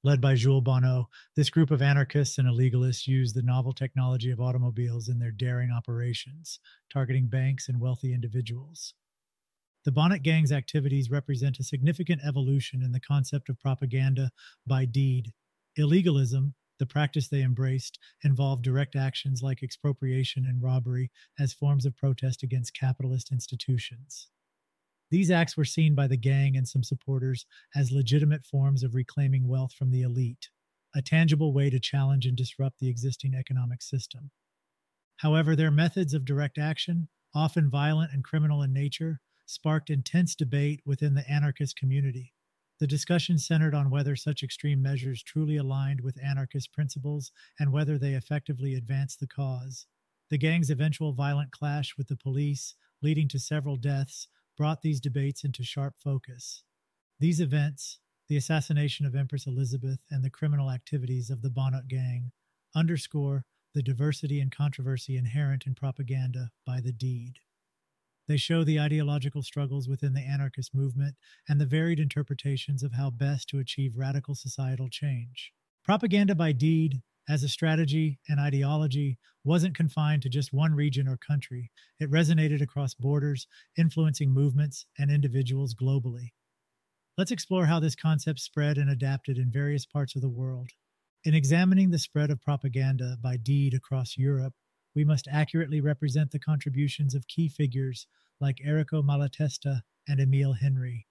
Led 0.02 0.22
by 0.22 0.36
Jules 0.36 0.64
Bonnot, 0.64 1.08
this 1.36 1.50
group 1.50 1.72
of 1.72 1.82
anarchists 1.82 2.38
and 2.38 2.48
illegalists 2.48 3.08
used 3.08 3.36
the 3.36 3.42
novel 3.42 3.74
technology 3.74 4.32
of 4.32 4.40
automobiles 4.40 5.10
in 5.10 5.20
their 5.20 5.32
daring 5.32 5.72
operations, 5.72 6.62
targeting 6.90 7.28
banks 7.28 7.68
and 7.68 7.82
wealthy 7.82 8.14
individuals. 8.14 8.94
The 9.86 9.92
Bonnot 9.92 10.24
Gang's 10.24 10.52
activities 10.52 11.10
represent 11.10 11.60
a 11.60 11.64
significant 11.64 12.22
evolution 12.26 12.84
in 12.84 12.92
the 12.92 13.00
concept 13.00 13.48
of 13.50 13.60
propaganda 13.60 14.32
by 14.68 14.86
deed. 14.86 15.32
Illegalism, 15.78 16.54
the 16.80 16.86
practice 16.86 17.30
they 17.30 17.42
embraced, 17.42 17.98
involved 18.24 18.64
direct 18.64 18.96
actions 18.96 19.42
like 19.42 19.64
expropriation 19.64 20.46
and 20.46 20.62
robbery 20.62 21.12
as 21.40 21.54
forms 21.54 21.86
of 21.86 21.96
protest 21.96 22.44
against 22.44 22.78
capitalist 22.78 23.32
institutions. 23.32 24.28
These 25.12 25.32
acts 25.32 25.56
were 25.56 25.66
seen 25.66 25.96
by 25.96 26.08
the 26.08 26.18
gang 26.18 26.56
and 26.58 26.68
some 26.68 26.84
supporters 26.84 27.46
as 27.74 27.92
legitimate 27.92 28.46
forms 28.46 28.84
of 28.84 28.96
reclaiming 28.96 29.48
wealth 29.48 29.74
from 29.74 29.92
the 29.92 30.02
elite, 30.02 30.50
a 30.94 31.02
tangible 31.02 31.54
way 31.54 31.70
to 31.70 31.80
challenge 31.80 32.26
and 32.26 32.36
disrupt 32.36 32.80
the 32.80 32.90
existing 32.90 33.34
economic 33.34 33.82
system. 33.82 34.32
However, 35.18 35.56
their 35.56 35.72
methods 35.72 36.14
of 36.14 36.26
direct 36.26 36.58
action, 36.58 37.08
often 37.34 37.70
violent 37.70 38.12
and 38.14 38.24
criminal 38.24 38.62
in 38.62 38.74
nature, 38.74 39.22
sparked 39.50 39.90
intense 39.90 40.36
debate 40.36 40.80
within 40.86 41.16
the 41.16 41.28
anarchist 41.28 41.76
community. 41.76 42.36
The 42.80 42.86
discussion 42.86 43.40
centered 43.40 43.74
on 43.74 43.90
whether 43.90 44.16
such 44.16 44.44
extreme 44.44 44.80
measures 44.80 45.24
truly 45.24 45.58
aligned 45.58 46.02
with 46.02 46.24
anarchist 46.24 46.72
principles 46.72 47.32
and 47.60 47.74
whether 47.74 47.98
they 47.98 48.14
effectively 48.14 48.76
advanced 48.76 49.20
the 49.20 49.28
cause. 49.28 49.88
The 50.30 50.38
gang's 50.38 50.70
eventual 50.70 51.14
violent 51.14 51.52
clash 51.52 51.98
with 51.98 52.10
the 52.10 52.16
police, 52.16 52.76
leading 53.02 53.28
to 53.30 53.40
several 53.40 53.76
deaths, 53.76 54.28
brought 54.56 54.84
these 54.84 55.02
debates 55.02 55.44
into 55.44 55.64
sharp 55.64 55.96
focus. 55.98 56.64
These 57.20 57.42
events, 57.42 57.98
the 58.28 58.38
assassination 58.38 59.08
of 59.08 59.16
Empress 59.16 59.48
Elisabeth 59.48 60.00
and 60.12 60.24
the 60.24 60.30
criminal 60.30 60.70
activities 60.70 61.32
of 61.32 61.42
the 61.42 61.50
Bonnot 61.50 61.88
gang, 61.88 62.32
underscore 62.76 63.46
the 63.74 63.82
diversity 63.82 64.40
and 64.40 64.52
controversy 64.52 65.18
inherent 65.18 65.66
in 65.66 65.74
propaganda 65.74 66.52
by 66.68 66.82
the 66.82 66.94
deed. 66.94 67.40
They 68.30 68.38
show 68.38 68.64
the 68.64 68.80
ideological 68.80 69.42
struggles 69.42 69.90
within 69.90 70.14
the 70.14 70.22
anarchist 70.22 70.76
movement 70.76 71.16
and 71.48 71.60
the 71.60 71.66
varied 71.66 72.00
interpretations 72.00 72.84
of 72.84 72.94
how 72.94 73.10
best 73.10 73.50
to 73.50 73.58
achieve 73.58 73.98
radical 73.98 74.36
societal 74.36 74.88
change. 74.88 75.52
Propaganda 75.84 76.36
by 76.36 76.52
deed, 76.52 77.02
as 77.28 77.42
a 77.42 77.50
strategy 77.50 78.20
and 78.30 78.40
ideology, 78.40 79.18
wasn't 79.44 79.76
confined 79.76 80.22
to 80.22 80.30
just 80.30 80.54
one 80.54 80.76
region 80.76 81.08
or 81.08 81.18
country. 81.18 81.72
It 82.00 82.12
resonated 82.12 82.62
across 82.62 82.94
borders, 82.94 83.48
influencing 83.76 84.30
movements 84.30 84.86
and 85.00 85.10
individuals 85.10 85.74
globally. 85.74 86.34
Let's 87.18 87.32
explore 87.32 87.66
how 87.66 87.80
this 87.80 87.96
concept 87.96 88.42
spread 88.42 88.78
and 88.78 88.92
adapted 88.92 89.40
in 89.40 89.50
various 89.50 89.88
parts 89.88 90.16
of 90.16 90.22
the 90.22 90.30
world. 90.30 90.70
In 91.24 91.34
examining 91.34 91.90
the 91.90 91.98
spread 91.98 92.30
of 92.30 92.44
propaganda 92.44 93.18
by 93.20 93.38
deed 93.38 93.74
across 93.74 94.20
Europe, 94.20 94.54
we 95.00 95.06
must 95.06 95.30
accurately 95.32 95.80
represent 95.80 96.32
the 96.32 96.40
contributions 96.40 97.16
of 97.16 97.26
key 97.30 97.48
figures 97.48 98.06
like 98.42 98.58
Errico 98.68 99.02
Malatesta 99.02 99.84
and 100.06 100.20
Emile 100.20 100.52
Henry. 100.52 101.08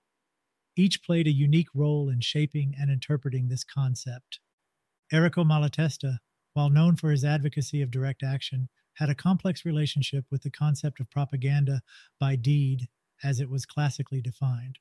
Each 0.77 1.03
played 1.03 1.27
a 1.27 1.33
unique 1.33 1.71
role 1.75 2.11
in 2.11 2.21
shaping 2.21 2.75
and 2.79 2.91
interpreting 2.91 3.49
this 3.49 3.65
concept. 3.65 4.41
Errico 5.11 5.43
Malatesta, 5.43 6.19
while 6.53 6.69
known 6.69 6.97
for 6.97 7.11
his 7.11 7.25
advocacy 7.25 7.81
of 7.81 7.91
direct 7.91 8.23
action, 8.23 8.69
had 8.97 9.09
a 9.09 9.15
complex 9.15 9.65
relationship 9.65 10.27
with 10.31 10.43
the 10.43 10.51
concept 10.51 11.01
of 11.01 11.09
propaganda 11.09 11.81
by 12.21 12.37
deed 12.37 12.89
as 13.25 13.41
it 13.41 13.49
was 13.49 13.65
classically 13.65 14.21
defined. 14.21 14.79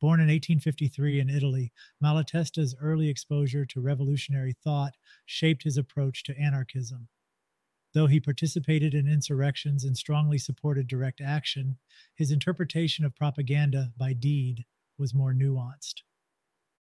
Born 0.00 0.18
in 0.18 0.28
1853 0.28 1.20
in 1.20 1.28
Italy, 1.28 1.74
Malatesta's 2.02 2.74
early 2.80 3.10
exposure 3.10 3.66
to 3.66 3.82
revolutionary 3.82 4.54
thought 4.64 4.94
shaped 5.26 5.64
his 5.64 5.76
approach 5.76 6.22
to 6.22 6.38
anarchism. 6.38 7.08
Though 7.94 8.08
he 8.08 8.18
participated 8.18 8.92
in 8.92 9.06
insurrections 9.06 9.84
and 9.84 9.96
strongly 9.96 10.36
supported 10.36 10.88
direct 10.88 11.20
action, 11.20 11.78
his 12.16 12.32
interpretation 12.32 13.04
of 13.04 13.14
propaganda 13.14 13.92
by 13.96 14.14
deed 14.14 14.64
was 14.98 15.14
more 15.14 15.32
nuanced. 15.32 16.02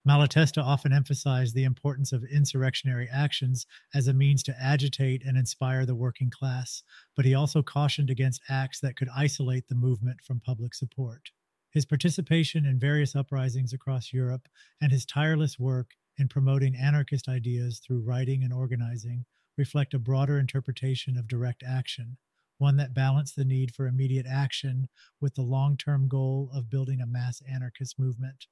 Malatesta 0.07 0.63
often 0.63 0.93
emphasized 0.93 1.55
the 1.55 1.65
importance 1.65 2.13
of 2.13 2.25
insurrectionary 2.25 3.09
actions 3.13 3.67
as 3.93 4.07
a 4.07 4.15
means 4.15 4.43
to 4.45 4.59
agitate 4.59 5.23
and 5.27 5.37
inspire 5.37 5.85
the 5.85 5.97
working 5.97 6.31
class, 6.31 6.85
but 7.17 7.25
he 7.25 7.35
also 7.35 7.61
cautioned 7.61 8.09
against 8.09 8.41
acts 8.49 8.81
that 8.81 8.97
could 8.97 9.09
isolate 9.15 9.67
the 9.67 9.75
movement 9.75 10.23
from 10.23 10.41
public 10.41 10.75
support. 10.75 11.33
His 11.71 11.85
participation 11.85 12.65
in 12.65 12.79
various 12.79 13.17
uprisings 13.17 13.73
across 13.73 14.13
Europe 14.13 14.49
and 14.81 14.91
his 14.93 15.05
tireless 15.05 15.59
work 15.59 15.91
in 16.17 16.29
promoting 16.29 16.77
anarchist 16.77 17.29
ideas 17.29 17.81
through 17.81 18.01
writing 18.01 18.43
and 18.45 18.53
organizing 18.53 19.27
reflect 19.61 19.93
a 19.93 19.99
broader 19.99 20.39
interpretation 20.39 21.19
of 21.19 21.29
direct 21.29 21.63
action, 21.63 22.17
one 22.57 22.79
that 22.79 22.95
balanced 22.95 23.37
the 23.37 23.45
need 23.45 23.75
for 23.75 23.87
immediate 23.87 24.25
action 24.27 24.89
with 25.21 25.35
the 25.35 25.43
long 25.43 25.77
term 25.77 26.09
goal 26.09 26.51
of 26.55 26.71
building 26.71 26.99
a 26.99 27.07
mass 27.07 27.43
anarchist 27.47 27.99
movement. 27.99 28.47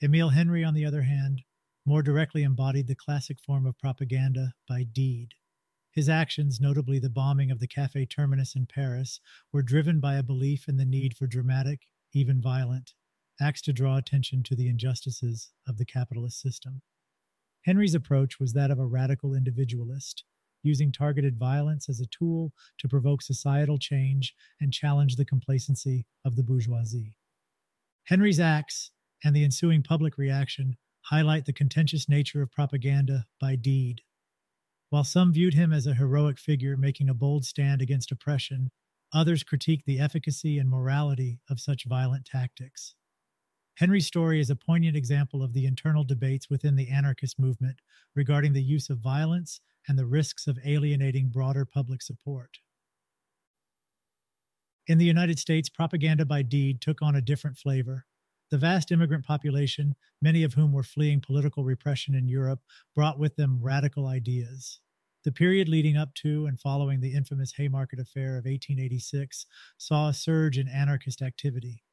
Emile 0.00 0.28
Henry, 0.28 0.62
on 0.62 0.74
the 0.74 0.84
other 0.84 1.02
hand, 1.02 1.42
more 1.84 2.04
directly 2.04 2.44
embodied 2.44 2.86
the 2.86 2.94
classic 2.94 3.40
form 3.40 3.66
of 3.66 3.76
propaganda 3.80 4.52
by 4.68 4.84
deed. 4.84 5.30
His 5.90 6.08
actions, 6.08 6.60
notably 6.60 7.00
the 7.00 7.10
bombing 7.10 7.50
of 7.50 7.58
the 7.58 7.66
Café 7.66 8.08
Terminus 8.08 8.54
in 8.54 8.66
Paris, 8.66 9.18
were 9.50 9.62
driven 9.62 9.98
by 9.98 10.14
a 10.14 10.22
belief 10.22 10.68
in 10.68 10.76
the 10.76 10.84
need 10.84 11.16
for 11.16 11.26
dramatic, 11.26 11.88
even 12.14 12.40
violent, 12.40 12.94
acts 13.40 13.60
to 13.62 13.72
draw 13.72 13.96
attention 13.96 14.44
to 14.44 14.54
the 14.54 14.68
injustices 14.68 15.50
of 15.66 15.78
the 15.78 15.84
capitalist 15.84 16.40
system. 16.40 16.82
Henry's 17.68 17.94
approach 17.94 18.40
was 18.40 18.54
that 18.54 18.70
of 18.70 18.78
a 18.78 18.86
radical 18.86 19.34
individualist, 19.34 20.24
using 20.62 20.90
targeted 20.90 21.36
violence 21.36 21.86
as 21.86 22.00
a 22.00 22.06
tool 22.06 22.50
to 22.78 22.88
provoke 22.88 23.20
societal 23.20 23.76
change 23.76 24.34
and 24.58 24.72
challenge 24.72 25.16
the 25.16 25.24
complacency 25.26 26.06
of 26.24 26.34
the 26.34 26.42
bourgeoisie. 26.42 27.14
Henry's 28.04 28.40
acts 28.40 28.90
and 29.22 29.36
the 29.36 29.44
ensuing 29.44 29.82
public 29.82 30.16
reaction 30.16 30.78
highlight 31.10 31.44
the 31.44 31.52
contentious 31.52 32.08
nature 32.08 32.40
of 32.40 32.50
propaganda 32.50 33.26
by 33.38 33.54
deed. 33.54 34.00
While 34.88 35.04
some 35.04 35.30
viewed 35.30 35.52
him 35.52 35.70
as 35.70 35.86
a 35.86 35.92
heroic 35.92 36.38
figure 36.38 36.74
making 36.74 37.10
a 37.10 37.14
bold 37.14 37.44
stand 37.44 37.82
against 37.82 38.10
oppression, 38.10 38.70
others 39.12 39.44
critiqued 39.44 39.84
the 39.84 40.00
efficacy 40.00 40.58
and 40.58 40.70
morality 40.70 41.40
of 41.50 41.60
such 41.60 41.84
violent 41.84 42.24
tactics. 42.24 42.94
Henry's 43.78 44.08
story 44.08 44.40
is 44.40 44.50
a 44.50 44.56
poignant 44.56 44.96
example 44.96 45.40
of 45.40 45.52
the 45.52 45.64
internal 45.64 46.02
debates 46.02 46.50
within 46.50 46.74
the 46.74 46.88
anarchist 46.88 47.38
movement 47.38 47.76
regarding 48.16 48.52
the 48.52 48.62
use 48.62 48.90
of 48.90 48.98
violence 48.98 49.60
and 49.86 49.96
the 49.96 50.04
risks 50.04 50.48
of 50.48 50.58
alienating 50.64 51.28
broader 51.28 51.64
public 51.64 52.02
support. 52.02 52.58
In 54.88 54.98
the 54.98 55.04
United 55.04 55.38
States, 55.38 55.68
propaganda 55.68 56.24
by 56.24 56.42
deed 56.42 56.80
took 56.80 57.02
on 57.02 57.14
a 57.14 57.22
different 57.22 57.56
flavor. 57.56 58.04
The 58.50 58.58
vast 58.58 58.90
immigrant 58.90 59.24
population, 59.24 59.94
many 60.20 60.42
of 60.42 60.54
whom 60.54 60.72
were 60.72 60.82
fleeing 60.82 61.20
political 61.20 61.62
repression 61.62 62.16
in 62.16 62.26
Europe, 62.26 62.62
brought 62.96 63.20
with 63.20 63.36
them 63.36 63.60
radical 63.62 64.08
ideas. 64.08 64.80
The 65.22 65.30
period 65.30 65.68
leading 65.68 65.96
up 65.96 66.14
to 66.14 66.46
and 66.46 66.58
following 66.58 66.98
the 66.98 67.14
infamous 67.14 67.52
Haymarket 67.52 68.00
Affair 68.00 68.30
of 68.30 68.44
1886 68.44 69.46
saw 69.76 70.08
a 70.08 70.14
surge 70.14 70.58
in 70.58 70.66
anarchist 70.66 71.22
activity. 71.22 71.84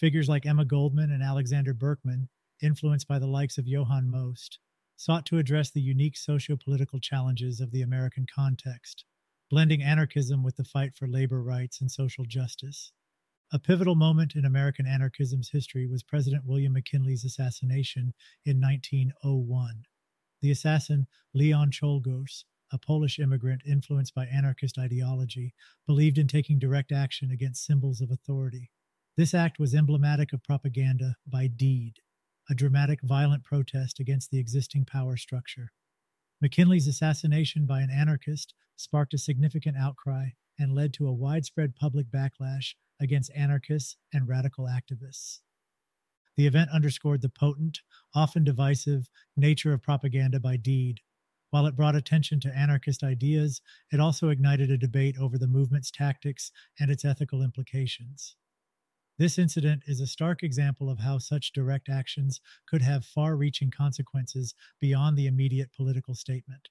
Figures 0.00 0.30
like 0.30 0.46
Emma 0.46 0.64
Goldman 0.64 1.12
and 1.12 1.22
Alexander 1.22 1.74
Berkman, 1.74 2.30
influenced 2.62 3.06
by 3.06 3.18
the 3.18 3.26
likes 3.26 3.58
of 3.58 3.68
Johann 3.68 4.10
Most, 4.10 4.58
sought 4.96 5.26
to 5.26 5.36
address 5.36 5.70
the 5.70 5.82
unique 5.82 6.16
socio 6.16 6.56
political 6.56 6.98
challenges 6.98 7.60
of 7.60 7.70
the 7.70 7.82
American 7.82 8.24
context, 8.34 9.04
blending 9.50 9.82
anarchism 9.82 10.42
with 10.42 10.56
the 10.56 10.64
fight 10.64 10.94
for 10.94 11.06
labor 11.06 11.42
rights 11.42 11.82
and 11.82 11.90
social 11.90 12.24
justice. 12.24 12.92
A 13.52 13.58
pivotal 13.58 13.94
moment 13.94 14.34
in 14.34 14.46
American 14.46 14.86
anarchism's 14.86 15.50
history 15.50 15.86
was 15.86 16.02
President 16.02 16.46
William 16.46 16.72
McKinley's 16.72 17.26
assassination 17.26 18.14
in 18.46 18.58
1901. 18.58 19.82
The 20.40 20.50
assassin, 20.50 21.08
Leon 21.34 21.72
Czolgosz, 21.72 22.44
a 22.72 22.78
Polish 22.78 23.18
immigrant 23.18 23.60
influenced 23.66 24.14
by 24.14 24.24
anarchist 24.24 24.78
ideology, 24.78 25.52
believed 25.86 26.16
in 26.16 26.26
taking 26.26 26.58
direct 26.58 26.90
action 26.90 27.30
against 27.30 27.66
symbols 27.66 28.00
of 28.00 28.10
authority. 28.10 28.70
This 29.20 29.34
act 29.34 29.58
was 29.58 29.74
emblematic 29.74 30.32
of 30.32 30.42
propaganda 30.42 31.16
by 31.26 31.46
deed, 31.46 31.96
a 32.48 32.54
dramatic, 32.54 33.00
violent 33.02 33.44
protest 33.44 34.00
against 34.00 34.30
the 34.30 34.38
existing 34.38 34.86
power 34.86 35.18
structure. 35.18 35.72
McKinley's 36.40 36.86
assassination 36.86 37.66
by 37.66 37.82
an 37.82 37.90
anarchist 37.90 38.54
sparked 38.76 39.12
a 39.12 39.18
significant 39.18 39.76
outcry 39.76 40.30
and 40.58 40.74
led 40.74 40.94
to 40.94 41.06
a 41.06 41.12
widespread 41.12 41.76
public 41.76 42.06
backlash 42.10 42.76
against 42.98 43.30
anarchists 43.36 43.98
and 44.10 44.26
radical 44.26 44.64
activists. 44.64 45.40
The 46.38 46.46
event 46.46 46.70
underscored 46.72 47.20
the 47.20 47.28
potent, 47.28 47.80
often 48.14 48.42
divisive, 48.42 49.10
nature 49.36 49.74
of 49.74 49.82
propaganda 49.82 50.40
by 50.40 50.56
deed. 50.56 51.00
While 51.50 51.66
it 51.66 51.76
brought 51.76 51.94
attention 51.94 52.40
to 52.40 52.56
anarchist 52.56 53.02
ideas, 53.02 53.60
it 53.92 54.00
also 54.00 54.30
ignited 54.30 54.70
a 54.70 54.78
debate 54.78 55.18
over 55.18 55.36
the 55.36 55.46
movement's 55.46 55.90
tactics 55.90 56.50
and 56.78 56.90
its 56.90 57.04
ethical 57.04 57.42
implications. 57.42 58.36
This 59.20 59.38
incident 59.38 59.82
is 59.86 60.00
a 60.00 60.06
stark 60.06 60.42
example 60.42 60.88
of 60.88 61.00
how 61.00 61.18
such 61.18 61.52
direct 61.52 61.90
actions 61.90 62.40
could 62.66 62.80
have 62.80 63.04
far 63.04 63.36
reaching 63.36 63.70
consequences 63.70 64.54
beyond 64.80 65.14
the 65.14 65.26
immediate 65.26 65.74
political 65.76 66.14
statement. 66.14 66.70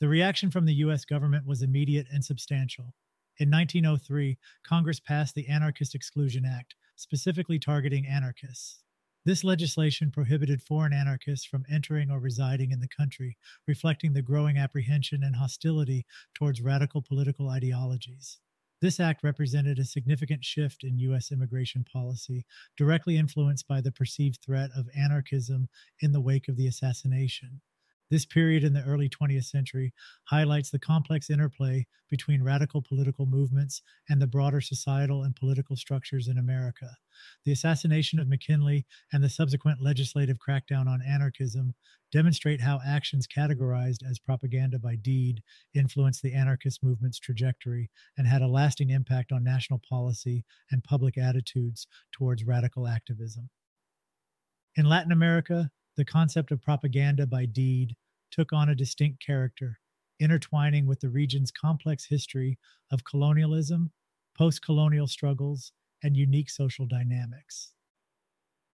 The 0.00 0.08
reaction 0.08 0.50
from 0.50 0.64
the 0.64 0.76
US 0.76 1.04
government 1.04 1.44
was 1.44 1.60
immediate 1.60 2.06
and 2.10 2.24
substantial. 2.24 2.94
In 3.38 3.50
1903, 3.50 4.38
Congress 4.66 4.98
passed 4.98 5.34
the 5.34 5.46
Anarchist 5.46 5.94
Exclusion 5.94 6.46
Act, 6.46 6.74
specifically 6.94 7.58
targeting 7.58 8.06
anarchists. 8.06 8.82
This 9.26 9.44
legislation 9.44 10.10
prohibited 10.10 10.62
foreign 10.62 10.94
anarchists 10.94 11.44
from 11.44 11.66
entering 11.70 12.10
or 12.10 12.18
residing 12.18 12.70
in 12.70 12.80
the 12.80 12.88
country, 12.88 13.36
reflecting 13.66 14.14
the 14.14 14.22
growing 14.22 14.56
apprehension 14.56 15.22
and 15.22 15.36
hostility 15.36 16.06
towards 16.32 16.62
radical 16.62 17.02
political 17.02 17.50
ideologies. 17.50 18.38
This 18.80 19.00
act 19.00 19.22
represented 19.22 19.78
a 19.78 19.84
significant 19.84 20.44
shift 20.44 20.84
in 20.84 20.98
U.S. 20.98 21.32
immigration 21.32 21.84
policy, 21.84 22.44
directly 22.76 23.16
influenced 23.16 23.66
by 23.66 23.80
the 23.80 23.92
perceived 23.92 24.40
threat 24.44 24.70
of 24.76 24.88
anarchism 24.94 25.68
in 26.00 26.12
the 26.12 26.20
wake 26.20 26.48
of 26.48 26.56
the 26.56 26.66
assassination. 26.66 27.60
This 28.08 28.24
period 28.24 28.62
in 28.62 28.72
the 28.72 28.84
early 28.84 29.08
20th 29.08 29.46
century 29.46 29.92
highlights 30.24 30.70
the 30.70 30.78
complex 30.78 31.28
interplay 31.28 31.86
between 32.08 32.42
radical 32.42 32.80
political 32.80 33.26
movements 33.26 33.82
and 34.08 34.22
the 34.22 34.28
broader 34.28 34.60
societal 34.60 35.24
and 35.24 35.34
political 35.34 35.76
structures 35.76 36.28
in 36.28 36.38
America. 36.38 36.96
The 37.44 37.52
assassination 37.52 38.20
of 38.20 38.28
McKinley 38.28 38.86
and 39.12 39.24
the 39.24 39.28
subsequent 39.28 39.82
legislative 39.82 40.36
crackdown 40.38 40.86
on 40.86 41.02
anarchism 41.02 41.74
demonstrate 42.12 42.60
how 42.60 42.78
actions 42.86 43.26
categorized 43.26 44.08
as 44.08 44.20
propaganda 44.20 44.78
by 44.78 44.94
deed 44.94 45.42
influenced 45.74 46.22
the 46.22 46.34
anarchist 46.34 46.84
movement's 46.84 47.18
trajectory 47.18 47.90
and 48.16 48.28
had 48.28 48.42
a 48.42 48.46
lasting 48.46 48.90
impact 48.90 49.32
on 49.32 49.42
national 49.42 49.80
policy 49.88 50.44
and 50.70 50.84
public 50.84 51.18
attitudes 51.18 51.88
towards 52.12 52.44
radical 52.44 52.86
activism. 52.86 53.50
In 54.76 54.86
Latin 54.86 55.10
America, 55.10 55.70
the 55.96 56.04
concept 56.04 56.50
of 56.50 56.62
propaganda 56.62 57.26
by 57.26 57.46
deed 57.46 57.96
took 58.30 58.52
on 58.52 58.68
a 58.68 58.74
distinct 58.74 59.24
character, 59.24 59.78
intertwining 60.20 60.86
with 60.86 61.00
the 61.00 61.08
region's 61.08 61.50
complex 61.50 62.06
history 62.06 62.58
of 62.90 63.04
colonialism, 63.04 63.90
post 64.36 64.62
colonial 64.62 65.06
struggles, 65.06 65.72
and 66.02 66.16
unique 66.16 66.50
social 66.50 66.86
dynamics. 66.86 67.72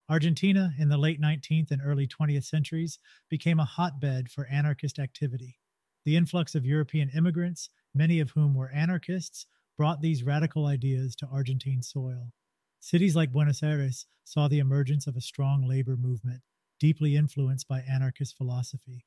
Argentina, 0.09 0.73
in 0.79 0.89
the 0.89 0.99
late 0.99 1.21
19th 1.21 1.71
and 1.71 1.81
early 1.83 2.07
20th 2.07 2.45
centuries, 2.45 2.99
became 3.29 3.59
a 3.59 3.65
hotbed 3.65 4.31
for 4.31 4.47
anarchist 4.47 4.99
activity. 4.99 5.59
The 6.05 6.17
influx 6.17 6.55
of 6.55 6.67
European 6.67 7.09
immigrants, 7.11 7.71
many 7.95 8.21
of 8.21 8.31
whom 8.31 8.55
were 8.55 8.71
anarchists, 8.71 9.47
brought 9.77 10.03
these 10.03 10.23
radical 10.23 10.67
ideas 10.67 11.17
to 11.17 11.27
Argentine 11.27 11.83
soil. 11.83 12.33
Cities 12.79 13.17
like 13.17 13.33
Buenos 13.33 13.63
Aires 13.63 14.07
saw 14.23 14.47
the 14.47 14.61
emergence 14.61 15.07
of 15.07 15.17
a 15.17 15.21
strong 15.21 15.67
labor 15.67 15.97
movement 15.97 16.43
deeply 16.79 17.17
influenced 17.17 17.69
by 17.69 17.81
anarchist 17.81 18.37
philosophy. 18.37 19.07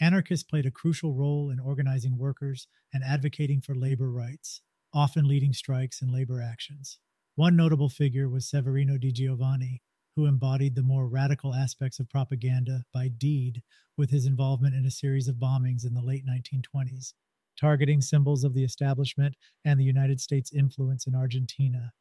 Anarchists 0.00 0.44
played 0.44 0.66
a 0.66 0.70
crucial 0.70 1.14
role 1.14 1.50
in 1.50 1.58
organizing 1.58 2.18
workers 2.18 2.68
and 2.92 3.02
advocating 3.02 3.60
for 3.60 3.74
labor 3.74 4.10
rights, 4.10 4.62
often 4.94 5.26
leading 5.26 5.52
strikes 5.52 6.00
and 6.00 6.12
labor 6.12 6.40
actions. 6.40 6.98
One 7.34 7.56
notable 7.56 7.88
figure 7.88 8.28
was 8.28 8.48
Severino 8.48 8.98
di 8.98 9.12
Giovanni, 9.12 9.82
who 10.16 10.26
embodied 10.26 10.74
the 10.74 10.82
more 10.82 11.08
radical 11.08 11.54
aspects 11.54 12.00
of 12.00 12.08
propaganda 12.08 12.84
by 12.92 13.08
deed 13.08 13.62
with 13.96 14.10
his 14.10 14.26
involvement 14.26 14.74
in 14.74 14.84
a 14.84 14.90
series 14.90 15.28
of 15.28 15.36
bombings 15.36 15.86
in 15.86 15.94
the 15.94 16.02
late 16.02 16.24
1920s, 16.26 17.12
targeting 17.58 18.00
symbols 18.00 18.44
of 18.44 18.54
the 18.54 18.64
establishment 18.64 19.36
and 19.64 19.78
the 19.78 19.84
United 19.84 20.20
States' 20.20 20.52
influence 20.52 21.06
in 21.06 21.14
Argentina. 21.14 21.92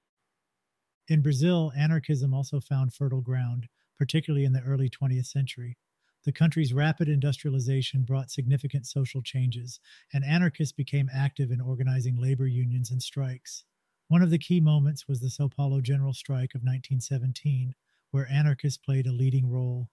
In 1.07 1.21
Brazil, 1.21 1.71
anarchism 1.77 2.33
also 2.33 2.59
found 2.59 2.93
fertile 2.93 3.21
ground, 3.21 3.67
particularly 3.97 4.45
in 4.45 4.53
the 4.53 4.61
early 4.61 4.89
20th 4.89 5.25
century. 5.25 5.77
The 6.25 6.31
country's 6.31 6.73
rapid 6.73 7.07
industrialization 7.07 8.03
brought 8.03 8.31
significant 8.31 8.85
social 8.85 9.21
changes, 9.21 9.79
and 10.13 10.25
anarchists 10.25 10.73
became 10.73 11.09
active 11.13 11.51
in 11.51 11.61
organizing 11.61 12.17
labor 12.17 12.47
unions 12.47 12.91
and 12.91 13.01
strikes. 13.01 13.63
One 14.09 14.21
of 14.21 14.29
the 14.29 14.37
key 14.37 14.59
moments 14.59 15.07
was 15.07 15.19
the 15.19 15.29
Sao 15.29 15.47
Paulo 15.47 15.81
General 15.81 16.13
Strike 16.13 16.55
of 16.55 16.61
1917, 16.61 17.75
where 18.11 18.29
anarchists 18.31 18.77
played 18.77 19.07
a 19.07 19.11
leading 19.11 19.49
role. 19.49 19.89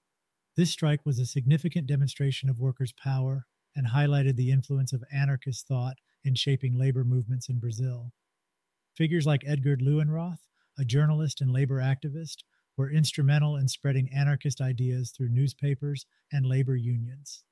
This 0.56 0.70
strike 0.70 1.04
was 1.04 1.18
a 1.18 1.26
significant 1.26 1.86
demonstration 1.86 2.48
of 2.48 2.60
workers' 2.60 2.92
power 2.92 3.46
and 3.74 3.88
highlighted 3.88 4.36
the 4.36 4.50
influence 4.50 4.92
of 4.92 5.02
anarchist 5.12 5.66
thought 5.66 5.96
in 6.22 6.34
shaping 6.34 6.74
labor 6.74 7.04
movements 7.04 7.48
in 7.48 7.58
Brazil. 7.58 8.12
Figures 8.96 9.26
like 9.26 9.42
Edgard 9.44 9.82
Leuenroth, 9.82 10.48
a 10.78 10.84
journalist 10.84 11.40
and 11.40 11.50
labor 11.50 11.80
activist, 11.80 12.44
were 12.76 12.90
instrumental 12.90 13.56
in 13.56 13.68
spreading 13.68 14.10
anarchist 14.12 14.60
ideas 14.60 15.10
through 15.10 15.28
newspapers 15.28 16.06
and 16.32 16.46
labor 16.46 16.76
unions. 16.76 17.44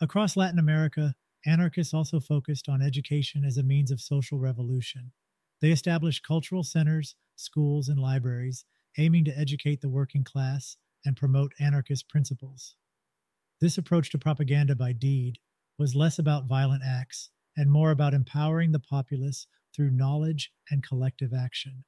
Across 0.00 0.36
Latin 0.36 0.58
America, 0.58 1.14
anarchists 1.46 1.94
also 1.94 2.20
focused 2.20 2.68
on 2.68 2.82
education 2.82 3.44
as 3.44 3.56
a 3.56 3.62
means 3.62 3.90
of 3.90 4.00
social 4.00 4.38
revolution. 4.38 5.12
They 5.60 5.70
established 5.70 6.26
cultural 6.26 6.64
centers, 6.64 7.14
schools, 7.36 7.88
and 7.88 7.98
libraries 7.98 8.64
aiming 8.98 9.24
to 9.24 9.38
educate 9.38 9.80
the 9.80 9.88
working 9.88 10.24
class 10.24 10.76
and 11.04 11.16
promote 11.16 11.52
anarchist 11.58 12.08
principles. 12.08 12.76
This 13.60 13.78
approach 13.78 14.10
to 14.10 14.18
propaganda 14.18 14.74
by 14.74 14.92
deed 14.92 15.38
was 15.78 15.94
less 15.94 16.18
about 16.18 16.46
violent 16.46 16.82
acts 16.84 17.30
and 17.56 17.70
more 17.70 17.90
about 17.90 18.14
empowering 18.14 18.72
the 18.72 18.80
populace 18.80 19.46
through 19.74 19.90
knowledge 19.90 20.52
and 20.70 20.82
collective 20.82 21.32
action. 21.32 21.84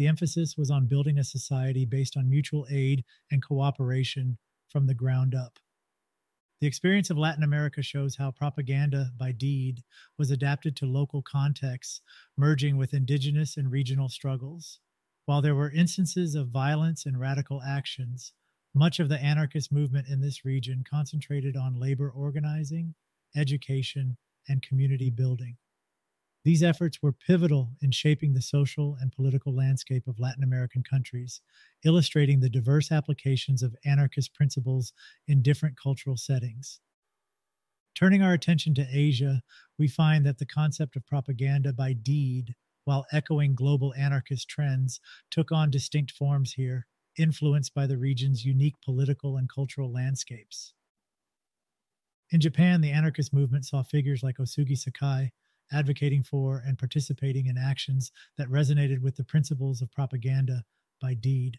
The 0.00 0.08
emphasis 0.08 0.56
was 0.56 0.70
on 0.70 0.86
building 0.86 1.18
a 1.18 1.24
society 1.24 1.84
based 1.84 2.16
on 2.16 2.30
mutual 2.30 2.66
aid 2.70 3.04
and 3.30 3.42
cooperation 3.42 4.38
from 4.70 4.86
the 4.86 4.94
ground 4.94 5.34
up. 5.34 5.58
The 6.62 6.66
experience 6.66 7.10
of 7.10 7.18
Latin 7.18 7.42
America 7.42 7.82
shows 7.82 8.16
how 8.16 8.30
propaganda 8.30 9.10
by 9.18 9.32
deed 9.32 9.82
was 10.16 10.30
adapted 10.30 10.74
to 10.76 10.86
local 10.86 11.20
contexts, 11.20 12.00
merging 12.34 12.78
with 12.78 12.94
indigenous 12.94 13.58
and 13.58 13.70
regional 13.70 14.08
struggles. 14.08 14.80
While 15.26 15.42
there 15.42 15.54
were 15.54 15.70
instances 15.70 16.34
of 16.34 16.48
violence 16.48 17.04
and 17.04 17.20
radical 17.20 17.60
actions, 17.60 18.32
much 18.74 19.00
of 19.00 19.10
the 19.10 19.22
anarchist 19.22 19.70
movement 19.70 20.08
in 20.08 20.22
this 20.22 20.46
region 20.46 20.82
concentrated 20.82 21.58
on 21.58 21.78
labor 21.78 22.08
organizing, 22.08 22.94
education, 23.36 24.16
and 24.48 24.62
community 24.62 25.10
building. 25.10 25.58
These 26.42 26.62
efforts 26.62 27.02
were 27.02 27.12
pivotal 27.12 27.72
in 27.82 27.90
shaping 27.90 28.32
the 28.32 28.40
social 28.40 28.96
and 29.00 29.12
political 29.12 29.54
landscape 29.54 30.06
of 30.06 30.18
Latin 30.18 30.42
American 30.42 30.82
countries, 30.82 31.42
illustrating 31.84 32.40
the 32.40 32.48
diverse 32.48 32.90
applications 32.90 33.62
of 33.62 33.76
anarchist 33.84 34.32
principles 34.32 34.92
in 35.28 35.42
different 35.42 35.76
cultural 35.76 36.16
settings. 36.16 36.80
Turning 37.94 38.22
our 38.22 38.32
attention 38.32 38.74
to 38.74 38.88
Asia, 38.90 39.42
we 39.78 39.86
find 39.86 40.24
that 40.24 40.38
the 40.38 40.46
concept 40.46 40.96
of 40.96 41.06
propaganda 41.06 41.74
by 41.74 41.92
deed, 41.92 42.54
while 42.84 43.04
echoing 43.12 43.54
global 43.54 43.92
anarchist 43.94 44.48
trends, 44.48 45.00
took 45.30 45.52
on 45.52 45.70
distinct 45.70 46.10
forms 46.10 46.54
here, 46.54 46.86
influenced 47.18 47.74
by 47.74 47.86
the 47.86 47.98
region's 47.98 48.46
unique 48.46 48.80
political 48.82 49.36
and 49.36 49.50
cultural 49.50 49.92
landscapes. 49.92 50.72
In 52.30 52.40
Japan, 52.40 52.80
the 52.80 52.92
anarchist 52.92 53.34
movement 53.34 53.66
saw 53.66 53.82
figures 53.82 54.22
like 54.22 54.38
Osugi 54.38 54.78
Sakae, 54.78 55.32
advocating 55.72 56.22
for 56.22 56.62
and 56.66 56.78
participating 56.78 57.46
in 57.46 57.56
actions 57.56 58.12
that 58.36 58.48
resonated 58.48 59.00
with 59.00 59.16
the 59.16 59.24
principles 59.24 59.80
of 59.80 59.92
propaganda 59.92 60.64
by 61.00 61.14
deed. 61.14 61.58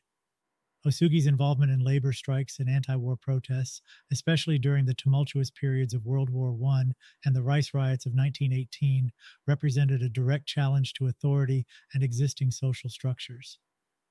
Osugi's 0.85 1.27
involvement 1.27 1.71
in 1.71 1.83
labor 1.83 2.11
strikes 2.11 2.59
and 2.59 2.67
anti 2.67 2.95
war 2.95 3.15
protests, 3.15 3.81
especially 4.11 4.57
during 4.57 4.85
the 4.85 4.95
tumultuous 4.95 5.51
periods 5.51 5.93
of 5.93 6.05
World 6.05 6.31
War 6.31 6.57
I 6.71 6.85
and 7.23 7.35
the 7.35 7.43
rice 7.43 7.71
riots 7.73 8.07
of 8.07 8.13
1918, 8.13 9.11
represented 9.47 10.01
a 10.01 10.09
direct 10.09 10.47
challenge 10.47 10.93
to 10.93 11.05
authority 11.05 11.67
and 11.93 12.03
existing 12.03 12.49
social 12.49 12.89
structures. 12.89 13.59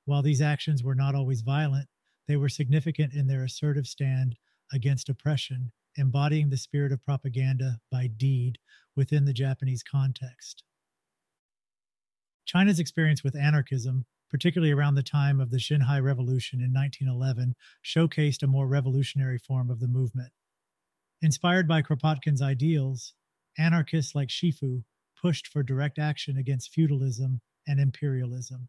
While 0.05 0.23
these 0.23 0.41
actions 0.41 0.85
were 0.85 0.95
not 0.95 1.17
always 1.17 1.41
violent, 1.41 1.89
they 2.29 2.37
were 2.37 2.49
significant 2.49 3.15
in 3.15 3.27
their 3.27 3.43
assertive 3.43 3.89
stand 3.89 4.37
against 4.73 5.09
oppression, 5.09 5.73
embodying 5.97 6.51
the 6.51 6.57
spirit 6.57 6.93
of 6.93 7.05
propaganda 7.05 7.81
by 7.91 8.07
deed 8.07 8.59
within 8.97 9.25
the 9.25 9.33
Japanese 9.33 9.83
context. 9.83 10.65
China's 12.45 12.81
experience 12.81 13.23
with 13.23 13.37
anarchism, 13.37 14.07
particularly 14.29 14.73
around 14.73 14.95
the 14.95 15.03
time 15.03 15.41
of 15.41 15.51
the 15.51 15.59
Xinhai 15.59 16.03
Revolution 16.03 16.61
in 16.61 16.73
1911, 16.73 17.55
showcased 17.85 18.43
a 18.43 18.47
more 18.47 18.67
revolutionary 18.67 19.39
form 19.39 19.71
of 19.71 19.81
the 19.81 19.89
movement. 19.89 20.33
Inspired 21.23 21.69
by 21.69 21.83
Kropotkin's 21.83 22.43
ideals, 22.43 23.15
anarchists 23.59 24.15
like 24.15 24.29
Shifu 24.29 24.85
pushed 25.21 25.47
for 25.47 25.63
direct 25.63 25.99
action 25.99 26.37
against 26.37 26.73
feudalism 26.73 27.41
and 27.67 27.79
imperialism. 27.79 28.69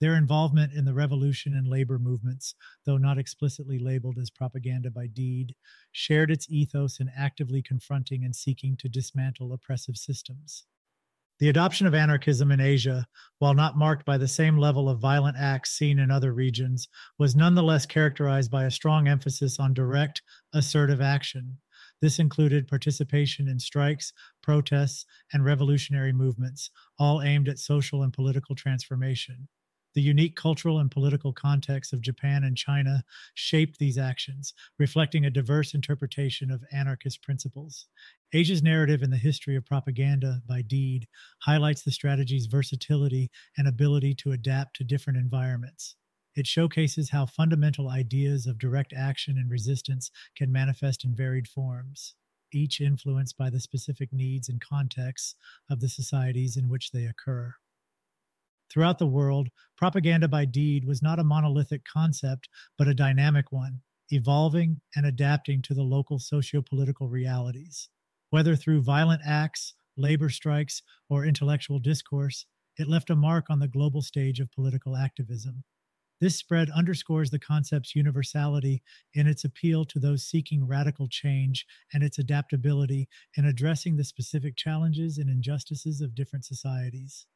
Their 0.00 0.14
involvement 0.14 0.72
in 0.72 0.84
the 0.84 0.94
revolution 0.94 1.54
and 1.54 1.66
labor 1.66 1.98
movements, 1.98 2.54
though 2.84 2.98
not 2.98 3.18
explicitly 3.18 3.78
labeled 3.80 4.16
as 4.18 4.30
propaganda 4.30 4.90
by 4.90 5.08
deed, 5.08 5.56
shared 5.90 6.30
its 6.30 6.48
ethos 6.48 7.00
in 7.00 7.10
actively 7.16 7.62
confronting 7.62 8.24
and 8.24 8.34
seeking 8.34 8.76
to 8.76 8.88
dismantle 8.88 9.52
oppressive 9.52 9.96
systems. 9.96 10.66
The 11.40 11.48
adoption 11.48 11.86
of 11.86 11.94
anarchism 11.94 12.50
in 12.50 12.60
Asia, 12.60 13.06
while 13.38 13.54
not 13.54 13.76
marked 13.76 14.04
by 14.04 14.18
the 14.18 14.26
same 14.26 14.56
level 14.56 14.88
of 14.88 14.98
violent 14.98 15.36
acts 15.36 15.70
seen 15.70 15.98
in 15.98 16.10
other 16.10 16.32
regions, 16.32 16.88
was 17.16 17.36
nonetheless 17.36 17.86
characterized 17.86 18.50
by 18.50 18.64
a 18.64 18.72
strong 18.72 19.06
emphasis 19.06 19.60
on 19.60 19.72
direct, 19.72 20.22
assertive 20.52 21.00
action. 21.00 21.58
This 22.00 22.18
included 22.18 22.68
participation 22.68 23.48
in 23.48 23.58
strikes, 23.60 24.12
protests, 24.42 25.06
and 25.32 25.44
revolutionary 25.44 26.12
movements, 26.12 26.70
all 26.98 27.22
aimed 27.22 27.48
at 27.48 27.58
social 27.58 28.02
and 28.02 28.12
political 28.12 28.54
transformation. 28.54 29.48
The 29.94 30.02
unique 30.02 30.36
cultural 30.36 30.78
and 30.78 30.90
political 30.90 31.32
context 31.32 31.92
of 31.92 32.02
Japan 32.02 32.44
and 32.44 32.56
China 32.56 33.04
shaped 33.34 33.78
these 33.78 33.98
actions, 33.98 34.52
reflecting 34.78 35.24
a 35.24 35.30
diverse 35.30 35.74
interpretation 35.74 36.50
of 36.50 36.64
anarchist 36.70 37.22
principles. 37.22 37.86
Asia's 38.32 38.62
narrative 38.62 39.02
in 39.02 39.10
the 39.10 39.16
history 39.16 39.56
of 39.56 39.64
propaganda 39.64 40.42
by 40.46 40.62
deed 40.62 41.08
highlights 41.40 41.82
the 41.82 41.90
strategy's 41.90 42.46
versatility 42.46 43.30
and 43.56 43.66
ability 43.66 44.14
to 44.16 44.32
adapt 44.32 44.76
to 44.76 44.84
different 44.84 45.18
environments. 45.18 45.96
It 46.36 46.46
showcases 46.46 47.10
how 47.10 47.26
fundamental 47.26 47.88
ideas 47.88 48.46
of 48.46 48.58
direct 48.58 48.92
action 48.92 49.38
and 49.38 49.50
resistance 49.50 50.10
can 50.36 50.52
manifest 50.52 51.04
in 51.04 51.16
varied 51.16 51.48
forms, 51.48 52.14
each 52.52 52.80
influenced 52.80 53.36
by 53.36 53.50
the 53.50 53.58
specific 53.58 54.12
needs 54.12 54.48
and 54.48 54.60
contexts 54.60 55.34
of 55.68 55.80
the 55.80 55.88
societies 55.88 56.56
in 56.56 56.68
which 56.68 56.92
they 56.92 57.06
occur. 57.06 57.54
Throughout 58.70 58.98
the 58.98 59.06
world, 59.06 59.48
propaganda 59.76 60.28
by 60.28 60.44
deed 60.44 60.84
was 60.84 61.02
not 61.02 61.18
a 61.18 61.24
monolithic 61.24 61.84
concept, 61.84 62.48
but 62.76 62.88
a 62.88 62.94
dynamic 62.94 63.50
one, 63.50 63.80
evolving 64.10 64.80
and 64.94 65.06
adapting 65.06 65.62
to 65.62 65.74
the 65.74 65.82
local 65.82 66.18
socio 66.18 66.60
political 66.62 67.08
realities. 67.08 67.88
Whether 68.30 68.56
through 68.56 68.82
violent 68.82 69.22
acts, 69.24 69.74
labor 69.96 70.28
strikes, 70.28 70.82
or 71.08 71.24
intellectual 71.24 71.78
discourse, 71.78 72.46
it 72.76 72.88
left 72.88 73.10
a 73.10 73.16
mark 73.16 73.46
on 73.48 73.58
the 73.58 73.68
global 73.68 74.02
stage 74.02 74.38
of 74.38 74.52
political 74.52 74.96
activism. 74.96 75.64
This 76.20 76.36
spread 76.36 76.68
underscores 76.70 77.30
the 77.30 77.38
concept's 77.38 77.94
universality 77.94 78.82
in 79.14 79.26
its 79.26 79.44
appeal 79.44 79.84
to 79.86 80.00
those 80.00 80.26
seeking 80.26 80.66
radical 80.66 81.08
change 81.08 81.64
and 81.92 82.02
its 82.02 82.18
adaptability 82.18 83.08
in 83.36 83.44
addressing 83.44 83.96
the 83.96 84.04
specific 84.04 84.56
challenges 84.56 85.16
and 85.18 85.30
injustices 85.30 86.00
of 86.00 86.14
different 86.14 86.44
societies. 86.44 87.26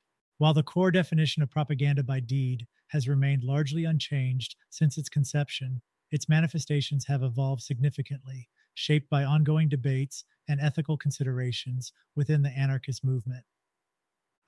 While 0.43 0.55
the 0.55 0.65
core 0.65 0.91
definition 0.91 1.41
of 1.45 1.53
propaganda 1.53 2.03
by 2.03 2.19
deed 2.19 2.67
has 2.89 3.07
remained 3.07 3.45
largely 3.45 3.85
unchanged 3.85 4.57
since 4.71 4.99
its 4.99 5.09
conception, 5.09 5.83
its 6.11 6.29
manifestations 6.29 7.07
have 7.07 7.23
evolved 7.23 7.63
significantly, 7.63 8.49
shaped 8.75 9.09
by 9.09 9.23
ongoing 9.23 9.69
debates 9.69 10.25
and 10.49 10.61
ethical 10.61 10.97
considerations 10.97 11.93
within 12.17 12.43
the 12.43 12.51
anarchist 12.51 13.05
movement. 13.05 13.45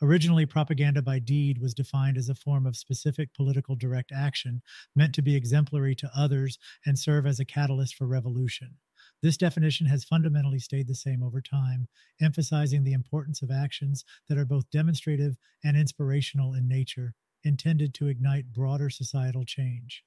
Originally, 0.03 0.47
propaganda 0.47 1.01
by 1.01 1.21
deed 1.21 1.59
was 1.59 1.75
defined 1.75 2.19
as 2.19 2.29
a 2.29 2.35
form 2.35 2.67
of 2.67 2.77
specific 2.77 3.33
political 3.33 3.77
direct 3.77 4.11
action 4.11 4.63
meant 4.97 5.15
to 5.15 5.23
be 5.23 5.37
exemplary 5.37 5.95
to 5.95 6.11
others 6.13 6.59
and 6.85 6.99
serve 6.99 7.25
as 7.25 7.39
a 7.39 7.45
catalyst 7.45 7.95
for 7.95 8.09
revolution. 8.09 8.79
This 9.23 9.37
definition 9.37 9.87
has 9.87 10.05
fundamentally 10.05 10.59
stayed 10.59 10.87
the 10.87 10.95
same 10.95 11.23
over 11.23 11.41
time, 11.41 11.89
emphasizing 12.21 12.85
the 12.85 12.93
importance 12.93 13.43
of 13.43 13.51
actions 13.51 14.05
that 14.29 14.39
are 14.39 14.45
both 14.45 14.71
demonstrative 14.71 15.37
and 15.63 15.77
inspirational 15.77 16.55
in 16.55 16.69
nature, 16.69 17.15
intended 17.43 17.95
to 17.95 18.09
ignite 18.09 18.53
broader 18.53 18.91
societal 18.91 19.45
change. 19.45 20.05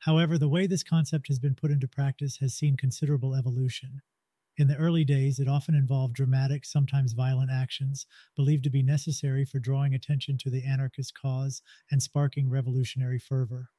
However, 0.00 0.36
the 0.36 0.48
way 0.48 0.66
this 0.66 0.82
concept 0.82 1.28
has 1.28 1.38
been 1.38 1.54
put 1.54 1.70
into 1.70 1.86
practice 1.86 2.38
has 2.38 2.54
seen 2.54 2.76
considerable 2.76 3.34
evolution. 3.34 4.02
In 4.58 4.68
the 4.68 4.76
early 4.76 5.04
days, 5.04 5.38
it 5.38 5.48
often 5.48 5.74
involved 5.74 6.14
dramatic, 6.14 6.64
sometimes 6.64 7.12
violent 7.12 7.50
actions, 7.50 8.06
believed 8.36 8.64
to 8.64 8.70
be 8.70 8.82
necessary 8.82 9.44
for 9.44 9.58
drawing 9.58 9.94
attention 9.94 10.36
to 10.38 10.50
the 10.50 10.64
anarchist 10.64 11.14
cause 11.18 11.62
and 11.90 12.02
sparking 12.02 12.50
revolutionary 12.50 13.18
fervor. 13.18 13.70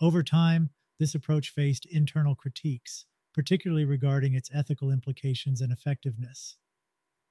Over 0.00 0.24
time, 0.24 0.70
this 0.98 1.14
approach 1.14 1.50
faced 1.50 1.86
internal 1.86 2.34
critiques, 2.34 3.06
particularly 3.34 3.84
regarding 3.84 4.34
its 4.34 4.50
ethical 4.52 4.90
implications 4.90 5.60
and 5.60 5.72
effectiveness. 5.72 6.56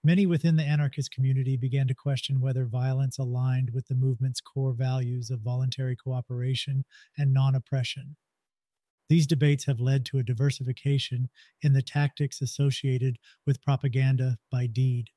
Many 0.04 0.26
within 0.26 0.56
the 0.56 0.64
anarchist 0.64 1.12
community 1.12 1.58
began 1.58 1.88
to 1.88 1.94
question 1.94 2.42
whether 2.42 2.66
violence 2.66 3.20
aligned 3.20 3.70
with 3.72 3.88
the 3.88 3.96
movement's 3.96 4.42
core 4.42 4.74
values 4.74 5.30
of 5.30 5.42
voluntary 5.42 5.96
cooperation 5.96 6.86
and 7.18 7.32
non 7.32 7.54
oppression. 7.54 8.16
These 9.10 9.28
debates 9.28 9.66
have 9.66 9.80
led 9.80 10.06
to 10.06 10.18
a 10.18 10.24
diversification 10.24 11.30
in 11.62 11.74
the 11.74 11.82
tactics 11.82 12.42
associated 12.42 13.18
with 13.46 13.62
propaganda 13.62 14.38
by 14.50 14.68
deed. 14.68 15.10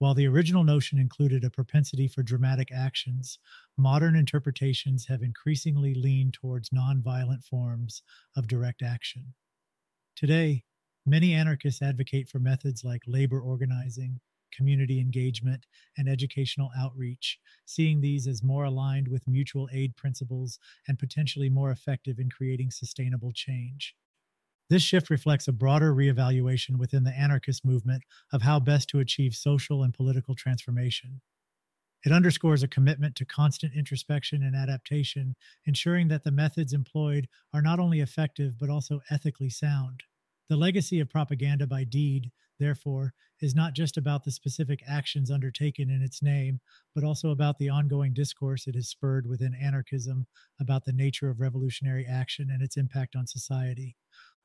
While 0.00 0.14
the 0.14 0.26
original 0.26 0.64
notion 0.64 0.98
included 0.98 1.44
a 1.44 1.48
propensity 1.50 2.08
for 2.08 2.24
dramatic 2.24 2.72
actions, 2.72 3.38
modern 3.76 4.16
interpretations 4.16 5.06
have 5.06 5.22
increasingly 5.22 5.94
leaned 5.94 6.34
towards 6.34 6.70
nonviolent 6.70 7.44
forms 7.44 8.02
of 8.34 8.48
direct 8.48 8.82
action. 8.82 9.34
Today, 10.16 10.64
many 11.06 11.34
anarchists 11.34 11.82
advocate 11.82 12.28
for 12.28 12.40
methods 12.40 12.84
like 12.84 13.02
labor 13.06 13.40
organizing, 13.40 14.20
community 14.52 15.00
engagement, 15.00 15.66
and 15.96 16.08
educational 16.08 16.70
outreach, 16.76 17.40
seeing 17.66 18.00
these 18.00 18.26
as 18.26 18.42
more 18.42 18.64
aligned 18.64 19.08
with 19.08 19.28
mutual 19.28 19.68
aid 19.72 19.96
principles 19.96 20.58
and 20.88 20.98
potentially 20.98 21.50
more 21.50 21.70
effective 21.70 22.18
in 22.18 22.30
creating 22.30 22.70
sustainable 22.70 23.32
change. 23.32 23.96
This 24.70 24.82
shift 24.82 25.10
reflects 25.10 25.48
a 25.48 25.52
broader 25.52 25.94
reevaluation 25.94 26.78
within 26.78 27.04
the 27.04 27.12
anarchist 27.12 27.62
movement 27.62 28.04
of 28.32 28.40
how 28.40 28.58
best 28.58 28.88
to 28.90 29.00
achieve 29.00 29.34
social 29.34 29.82
and 29.82 29.92
political 29.92 30.34
transformation. 30.34 31.20
It 32.04 32.12
underscores 32.12 32.62
a 32.62 32.68
commitment 32.68 33.16
to 33.16 33.24
constant 33.26 33.74
introspection 33.74 34.42
and 34.42 34.56
adaptation, 34.56 35.36
ensuring 35.66 36.08
that 36.08 36.24
the 36.24 36.30
methods 36.30 36.72
employed 36.72 37.28
are 37.52 37.62
not 37.62 37.78
only 37.80 38.00
effective 38.00 38.58
but 38.58 38.70
also 38.70 39.02
ethically 39.10 39.50
sound. 39.50 40.04
The 40.48 40.56
legacy 40.56 41.00
of 41.00 41.10
propaganda 41.10 41.66
by 41.66 41.84
deed, 41.84 42.32
therefore, 42.58 43.14
is 43.40 43.54
not 43.54 43.74
just 43.74 43.96
about 43.96 44.24
the 44.24 44.32
specific 44.32 44.82
actions 44.86 45.30
undertaken 45.30 45.90
in 45.90 46.02
its 46.02 46.22
name, 46.22 46.60
but 46.94 47.04
also 47.04 47.30
about 47.30 47.58
the 47.58 47.70
ongoing 47.70 48.12
discourse 48.14 48.66
it 48.66 48.74
has 48.74 48.88
spurred 48.88 49.26
within 49.26 49.54
anarchism 49.54 50.26
about 50.60 50.84
the 50.84 50.92
nature 50.92 51.30
of 51.30 51.40
revolutionary 51.40 52.06
action 52.06 52.50
and 52.50 52.62
its 52.62 52.76
impact 52.76 53.16
on 53.16 53.26
society. 53.26 53.96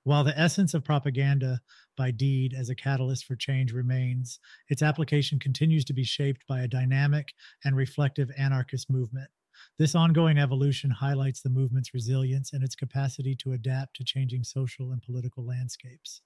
While 0.05 0.23
the 0.23 0.39
essence 0.39 0.75
of 0.75 0.83
propaganda 0.83 1.61
by 1.97 2.11
deed 2.11 2.53
as 2.53 2.69
a 2.69 2.75
catalyst 2.75 3.25
for 3.25 3.35
change 3.35 3.73
remains, 3.73 4.39
its 4.69 4.83
application 4.83 5.39
continues 5.39 5.83
to 5.85 5.93
be 5.93 6.03
shaped 6.03 6.45
by 6.47 6.61
a 6.61 6.67
dynamic 6.67 7.33
and 7.63 7.75
reflective 7.75 8.29
anarchist 8.37 8.87
movement. 8.87 9.31
This 9.79 9.95
ongoing 9.95 10.37
evolution 10.37 10.91
highlights 10.91 11.41
the 11.41 11.49
movement's 11.49 11.91
resilience 11.95 12.53
and 12.53 12.63
its 12.63 12.75
capacity 12.75 13.35
to 13.37 13.53
adapt 13.53 13.95
to 13.95 14.03
changing 14.03 14.43
social 14.43 14.91
and 14.91 15.01
political 15.01 15.43
landscapes. 15.43 16.21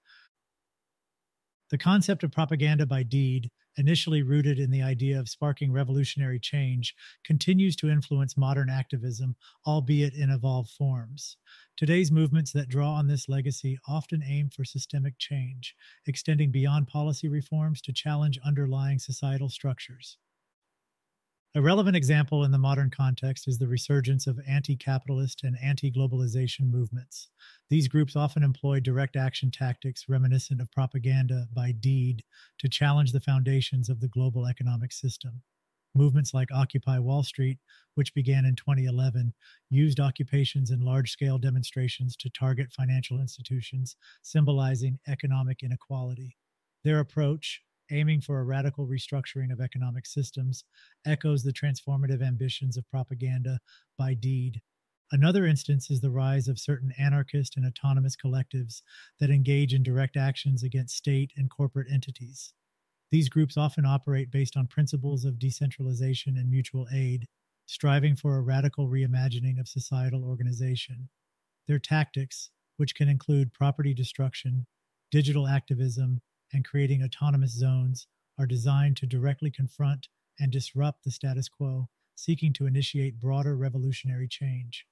The 1.70 1.78
concept 1.78 2.24
of 2.24 2.34
propaganda 2.34 2.86
by 2.86 3.04
deed, 3.04 3.50
initially 3.80 4.22
rooted 4.22 4.60
in 4.60 4.70
the 4.70 4.82
idea 4.82 5.18
of 5.18 5.30
sparking 5.30 5.72
revolutionary 5.72 6.40
change, 6.40 6.94
continues 7.24 7.78
to 7.78 7.90
influence 7.90 8.36
modern 8.38 8.70
activism, 8.70 9.36
albeit 9.66 10.14
in 10.14 10.30
evolved 10.30 10.70
forms. 10.70 11.38
Today's 11.78 12.12
movements 12.12 12.52
that 12.52 12.68
draw 12.68 12.92
on 12.92 13.08
this 13.08 13.30
legacy 13.30 13.80
often 13.88 14.22
aim 14.22 14.50
for 14.50 14.66
systemic 14.66 15.18
change, 15.18 15.76
extending 16.06 16.52
beyond 16.52 16.88
policy 16.88 17.30
reforms 17.30 17.82
to 17.82 17.94
challenge 17.94 18.38
underlying 18.46 19.00
societal 19.00 19.50
structures. 19.50 20.18
A 21.56 21.62
relevant 21.64 21.96
example 21.96 22.44
in 22.44 22.52
the 22.52 22.60
modern 22.60 22.92
context 22.92 23.48
is 23.48 23.58
the 23.58 23.68
resurgence 23.68 24.28
of 24.28 24.40
anti 24.48 24.76
capitalist 24.76 25.44
and 25.44 25.58
anti 25.64 25.92
globalization 25.92 26.70
movements. 26.70 27.30
These 27.72 27.88
groups 27.88 28.16
often 28.16 28.44
employ 28.44 28.82
direct 28.82 29.16
action 29.16 29.50
tactics 29.50 30.08
reminiscent 30.08 30.62
of 30.62 30.72
propaganda 30.72 31.48
by 31.52 31.72
deed 31.72 32.24
to 32.60 32.70
challenge 32.70 33.14
the 33.14 33.20
foundations 33.20 33.90
of 33.90 34.00
the 34.00 34.08
global 34.08 34.46
economic 34.46 34.92
system. 34.92 35.42
Movements 35.96 36.36
like 36.36 36.52
Occupy 36.52 37.00
Wall 37.00 37.24
Street, 37.24 37.58
which 37.96 38.14
began 38.14 38.46
in 38.46 38.56
2011, 38.56 39.34
used 39.72 40.00
occupations 40.00 40.70
and 40.70 40.84
large 40.84 41.10
scale 41.10 41.40
demonstrations 41.40 42.16
to 42.18 42.30
target 42.30 42.72
financial 42.72 43.20
institutions, 43.20 43.96
symbolizing 44.22 45.00
economic 45.08 45.64
inequality. 45.64 46.38
Their 46.84 47.00
approach, 47.00 47.64
aiming 47.92 48.22
for 48.22 48.40
a 48.40 48.44
radical 48.44 48.88
restructuring 48.88 49.52
of 49.52 49.60
economic 49.60 50.06
systems, 50.06 50.64
echoes 51.06 51.44
the 51.44 51.54
transformative 51.54 52.22
ambitions 52.22 52.78
of 52.78 52.90
propaganda 52.90 53.60
by 53.98 54.14
deed. 54.14 54.62
Another 55.12 55.48
instance 55.48 55.90
is 55.90 56.02
the 56.02 56.12
rise 56.12 56.48
of 56.48 56.60
certain 56.60 56.94
anarchist 57.00 57.58
and 57.58 57.66
autonomous 57.66 58.16
collectives 58.16 58.84
that 59.20 59.32
engage 59.32 59.74
in 59.74 59.82
direct 59.82 60.16
actions 60.16 60.62
against 60.62 60.96
state 60.96 61.32
and 61.36 61.50
corporate 61.50 61.88
entities. 61.92 62.54
These 63.12 63.30
groups 63.30 63.58
often 63.58 63.86
operate 63.86 64.30
based 64.30 64.56
on 64.56 64.68
principles 64.68 65.26
of 65.26 65.40
decentralization 65.40 66.38
and 66.38 66.50
mutual 66.50 66.88
aid, 66.94 67.26
striving 67.66 68.16
for 68.16 68.38
a 68.38 68.42
radical 68.42 68.88
reimagining 68.88 69.60
of 69.60 69.68
societal 69.68 70.24
organization. 70.24 71.10
Their 71.68 71.80
tactics, 71.80 72.52
which 72.78 72.94
can 72.94 73.10
include 73.10 73.54
property 73.54 73.96
destruction, 73.96 74.68
digital 75.10 75.48
activism, 75.48 76.22
and 76.54 76.66
creating 76.66 77.04
autonomous 77.04 77.52
zones 77.52 78.08
are 78.38 78.46
designed 78.46 78.98
to 78.98 79.06
directly 79.06 79.52
confront 79.52 80.08
and 80.40 80.52
disrupt 80.52 81.04
the 81.04 81.12
status 81.12 81.50
quo, 81.50 81.90
seeking 82.16 82.54
to 82.54 82.66
initiate 82.66 83.20
broader 83.20 83.56
revolutionary 83.56 84.28
change. 84.28 84.86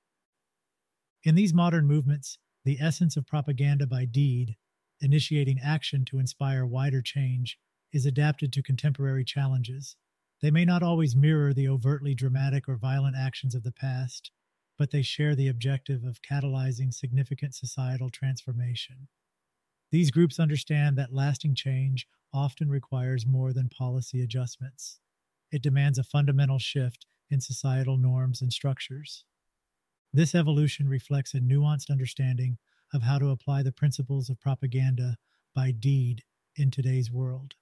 In 1.24 1.36
these 1.36 1.54
modern 1.54 1.88
movements, 1.88 2.38
the 2.64 2.80
essence 2.80 3.18
of 3.18 3.26
propaganda 3.26 3.88
by 3.88 4.06
deed, 4.06 4.56
initiating 5.02 5.60
action 5.60 6.06
to 6.06 6.20
inspire 6.20 6.66
wider 6.66 7.02
change, 7.02 7.58
is 7.94 8.06
adapted 8.06 8.52
to 8.54 8.62
contemporary 8.62 9.24
challenges. 9.24 9.96
They 10.42 10.52
may 10.52 10.66
not 10.66 10.84
always 10.84 11.16
mirror 11.16 11.54
the 11.54 11.68
overtly 11.68 12.14
dramatic 12.14 12.68
or 12.68 12.76
violent 12.76 13.16
actions 13.16 13.56
of 13.56 13.64
the 13.64 13.72
past, 13.72 14.32
but 14.78 14.92
they 14.92 15.02
share 15.02 15.36
the 15.36 15.48
objective 15.48 16.04
of 16.04 16.22
catalyzing 16.22 16.94
significant 16.94 17.56
societal 17.56 18.10
transformation. 18.10 19.08
These 19.92 20.12
groups 20.12 20.40
understand 20.40 20.98
that 20.98 21.14
lasting 21.14 21.56
change 21.56 22.08
often 22.34 22.70
requires 22.70 23.26
more 23.26 23.54
than 23.54 23.70
policy 23.70 24.22
adjustments. 24.22 25.00
It 25.52 25.62
demands 25.62 25.98
a 25.98 26.04
fundamental 26.04 26.60
shift 26.60 27.06
in 27.30 27.40
societal 27.40 27.98
norms 27.98 28.42
and 28.42 28.52
structures. 28.52 29.24
This 30.14 30.36
evolution 30.36 30.90
reflects 30.90 31.34
a 31.34 31.40
nuanced 31.40 31.90
understanding 31.90 32.58
of 32.94 33.04
how 33.04 33.20
to 33.20 33.30
apply 33.30 33.64
the 33.64 33.72
principles 33.72 34.30
of 34.30 34.40
propaganda 34.40 35.18
by 35.54 35.72
deed 35.72 36.24
in 36.56 36.72
today's 36.72 37.12
world. 37.12 37.56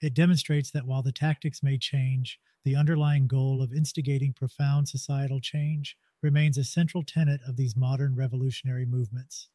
It 0.00 0.14
demonstrates 0.14 0.70
that 0.70 0.86
while 0.86 1.02
the 1.02 1.12
tactics 1.12 1.62
may 1.62 1.78
change, 1.78 2.38
the 2.64 2.76
underlying 2.76 3.26
goal 3.26 3.62
of 3.62 3.72
instigating 3.72 4.32
profound 4.32 4.88
societal 4.88 5.40
change 5.40 5.96
remains 6.22 6.58
a 6.58 6.64
central 6.64 7.02
tenet 7.02 7.40
of 7.46 7.56
these 7.56 7.76
modern 7.76 8.14
revolutionary 8.14 8.84
movements. 8.84 9.48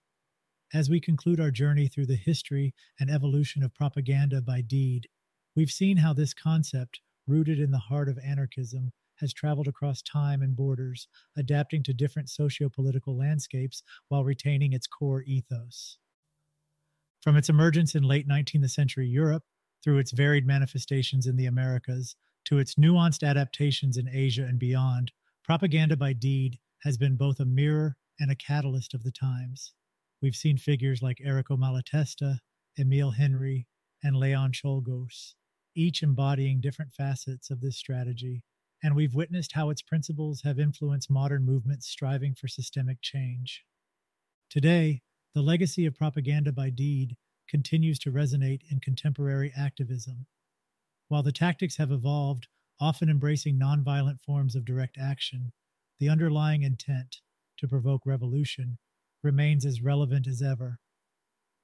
As 0.73 0.89
we 0.89 0.99
conclude 0.99 1.39
our 1.39 1.51
journey 1.51 1.87
through 1.87 2.07
the 2.07 2.15
history 2.15 2.73
and 2.99 3.07
evolution 3.07 3.61
of 3.61 3.75
propaganda 3.75 4.41
by 4.41 4.61
deed, 4.61 5.07
we've 5.55 5.69
seen 5.69 5.97
how 5.97 6.13
this 6.13 6.33
concept, 6.33 6.99
rooted 7.27 7.59
in 7.59 7.69
the 7.69 7.77
heart 7.77 8.09
of 8.09 8.17
anarchism, 8.17 8.91
has 9.17 9.33
traveled 9.33 9.67
across 9.67 10.01
time 10.01 10.41
and 10.41 10.55
borders, 10.55 11.07
adapting 11.37 11.83
to 11.83 11.93
different 11.93 12.27
socio 12.27 12.69
political 12.69 13.15
landscapes 13.15 13.83
while 14.07 14.23
retaining 14.23 14.73
its 14.73 14.87
core 14.87 15.21
ethos. 15.21 15.99
From 17.21 17.37
its 17.37 17.49
emergence 17.49 17.93
in 17.93 18.01
late 18.01 18.27
19th 18.27 18.71
century 18.71 19.07
Europe, 19.07 19.43
through 19.83 19.99
its 19.99 20.11
varied 20.11 20.47
manifestations 20.47 21.27
in 21.27 21.35
the 21.35 21.45
Americas, 21.45 22.15
to 22.45 22.57
its 22.57 22.73
nuanced 22.75 23.21
adaptations 23.21 23.95
in 23.95 24.09
Asia 24.09 24.43
and 24.43 24.57
beyond, 24.57 25.11
propaganda 25.43 25.95
by 25.95 26.13
deed 26.13 26.57
has 26.79 26.97
been 26.97 27.15
both 27.15 27.39
a 27.39 27.45
mirror 27.45 27.95
and 28.19 28.31
a 28.31 28.35
catalyst 28.35 28.95
of 28.95 29.03
the 29.03 29.11
times. 29.11 29.73
We've 30.23 30.35
seen 30.37 30.57
figures 30.57 31.01
like 31.01 31.17
Errico 31.17 31.57
Malatesta, 31.57 32.39
Emile 32.79 33.11
Henry, 33.11 33.67
and 34.01 34.15
Leon 34.15 34.53
Czolgosz, 34.53 35.33
each 35.75 36.01
embodying 36.01 36.61
different 36.61 36.93
facets 36.93 37.49
of 37.49 37.59
this 37.59 37.75
strategy, 37.75 38.41
and 38.81 38.95
we've 38.95 39.13
witnessed 39.13 39.51
how 39.51 39.69
its 39.69 39.81
principles 39.81 40.43
have 40.43 40.59
influenced 40.59 41.11
modern 41.11 41.45
movements 41.45 41.89
striving 41.89 42.35
for 42.35 42.47
systemic 42.47 42.99
change. 43.01 43.65
Today, 44.49 45.01
the 45.35 45.41
legacy 45.41 45.85
of 45.85 45.93
propaganda 45.93 46.53
by 46.53 46.69
deed 46.69 47.17
continues 47.49 47.99
to 47.99 48.11
resonate 48.13 48.61
in 48.71 48.79
contemporary 48.79 49.51
activism. 49.57 50.25
While 51.09 51.23
the 51.23 51.33
tactics 51.33 51.75
have 51.75 51.91
evolved, 51.91 52.47
often 52.79 53.09
embracing 53.09 53.59
nonviolent 53.59 54.21
forms 54.21 54.55
of 54.55 54.63
direct 54.63 54.97
action, 54.97 55.51
the 55.99 56.07
underlying 56.07 56.63
intent 56.63 57.17
to 57.57 57.67
provoke 57.67 58.05
revolution 58.05 58.77
remains 59.23 59.65
as 59.65 59.81
relevant 59.81 60.27
as 60.27 60.41
ever. 60.41 60.79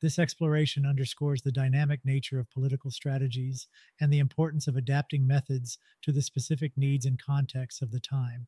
This 0.02 0.18
exploration 0.18 0.86
underscores 0.86 1.42
the 1.42 1.52
dynamic 1.52 2.00
nature 2.06 2.40
of 2.40 2.50
political 2.52 2.90
strategies 2.90 3.68
and 4.00 4.12
the 4.12 4.20
importance 4.20 4.68
of 4.68 4.78
adapting 4.78 5.28
methods 5.28 5.78
to 6.04 6.12
the 6.14 6.22
specific 6.22 6.72
needs 6.78 7.06
and 7.06 7.22
contexts 7.22 7.82
of 7.82 7.92
the 7.92 8.00
time. 8.00 8.48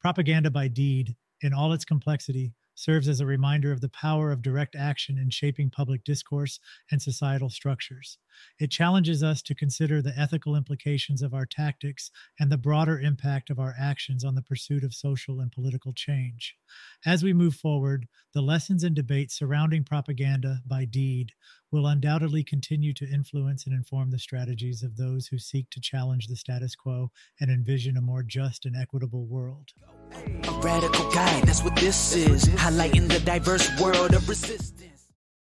Propaganda 0.00 0.50
by 0.50 0.68
deed, 0.68 1.16
in 1.40 1.54
all 1.54 1.72
its 1.72 1.84
complexity, 1.84 2.52
serves 2.78 3.08
as 3.08 3.20
a 3.20 3.26
reminder 3.26 3.72
of 3.72 3.80
the 3.80 3.88
power 3.88 4.30
of 4.30 4.40
direct 4.40 4.76
action 4.76 5.18
in 5.18 5.30
shaping 5.30 5.68
public 5.68 6.04
discourse 6.04 6.60
and 6.92 7.02
societal 7.02 7.50
structures. 7.50 8.18
It 8.60 8.70
challenges 8.70 9.20
us 9.20 9.42
to 9.42 9.54
consider 9.54 10.00
the 10.00 10.16
ethical 10.16 10.54
implications 10.54 11.20
of 11.20 11.34
our 11.34 11.44
tactics 11.44 12.12
and 12.38 12.52
the 12.52 12.56
broader 12.56 13.00
impact 13.00 13.50
of 13.50 13.58
our 13.58 13.74
actions 13.76 14.24
on 14.24 14.36
the 14.36 14.42
pursuit 14.42 14.84
of 14.84 14.94
social 14.94 15.40
and 15.40 15.50
political 15.50 15.92
change. 15.92 16.56
As 17.04 17.24
we 17.24 17.32
move 17.32 17.56
forward, 17.56 18.06
the 18.32 18.42
lessons 18.42 18.84
and 18.84 18.94
debates 18.94 19.36
surrounding 19.36 19.82
propaganda 19.82 20.60
by 20.64 20.84
deed 20.84 21.32
will 21.70 21.86
undoubtedly 21.86 22.42
continue 22.42 22.92
to 22.94 23.08
influence 23.08 23.66
and 23.66 23.74
inform 23.74 24.10
the 24.10 24.18
strategies 24.18 24.82
of 24.82 24.96
those 24.96 25.26
who 25.26 25.38
seek 25.38 25.68
to 25.70 25.80
challenge 25.80 26.26
the 26.26 26.36
status 26.36 26.74
quo 26.74 27.10
and 27.40 27.50
envision 27.50 27.96
a 27.96 28.00
more 28.00 28.22
just 28.22 28.64
and 28.64 28.76
equitable 28.76 29.26
world. 29.26 29.70
A 30.12 30.50
radical 30.60 31.10
guide, 31.12 31.44
that's 31.44 31.62
what 31.62 31.76
this 31.76 32.16
is. 32.16 32.44
Highlighting 32.46 33.08
the 33.08 33.20
diverse 33.20 33.68
world 33.80 34.14
of 34.14 34.28
resistance. 34.28 34.88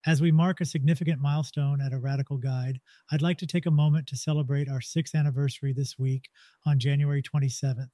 As 0.06 0.22
we 0.22 0.32
mark 0.32 0.60
a 0.60 0.64
significant 0.64 1.20
milestone 1.20 1.80
at 1.80 1.92
a 1.92 1.98
Radical 1.98 2.38
Guide, 2.38 2.80
I'd 3.12 3.20
like 3.20 3.36
to 3.38 3.46
take 3.46 3.66
a 3.66 3.70
moment 3.70 4.06
to 4.06 4.16
celebrate 4.16 4.68
our 4.68 4.80
sixth 4.80 5.14
anniversary 5.14 5.72
this 5.72 5.98
week 5.98 6.30
on 6.64 6.78
January 6.78 7.22
27th. 7.22 7.90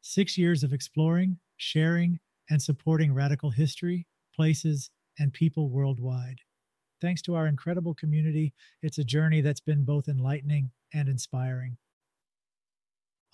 Six 0.00 0.38
years 0.38 0.62
of 0.62 0.72
exploring, 0.72 1.38
sharing, 1.56 2.20
and 2.48 2.62
supporting 2.62 3.12
radical 3.12 3.50
history, 3.50 4.06
places, 4.34 4.90
and 5.18 5.32
people 5.32 5.70
worldwide. 5.70 6.40
Thanks 7.00 7.22
to 7.22 7.34
our 7.34 7.46
incredible 7.46 7.94
community, 7.94 8.54
it's 8.82 8.98
a 8.98 9.04
journey 9.04 9.40
that's 9.40 9.60
been 9.60 9.84
both 9.84 10.08
enlightening 10.08 10.70
and 10.92 11.08
inspiring. 11.08 11.76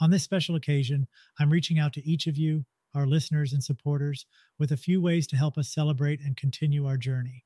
On 0.00 0.10
this 0.10 0.22
special 0.22 0.56
occasion, 0.56 1.06
I'm 1.38 1.50
reaching 1.50 1.78
out 1.78 1.92
to 1.92 2.08
each 2.08 2.26
of 2.26 2.38
you, 2.38 2.64
our 2.94 3.06
listeners 3.06 3.52
and 3.52 3.62
supporters, 3.62 4.26
with 4.58 4.72
a 4.72 4.76
few 4.76 5.00
ways 5.00 5.26
to 5.28 5.36
help 5.36 5.58
us 5.58 5.72
celebrate 5.72 6.20
and 6.20 6.36
continue 6.36 6.86
our 6.86 6.96
journey. 6.96 7.44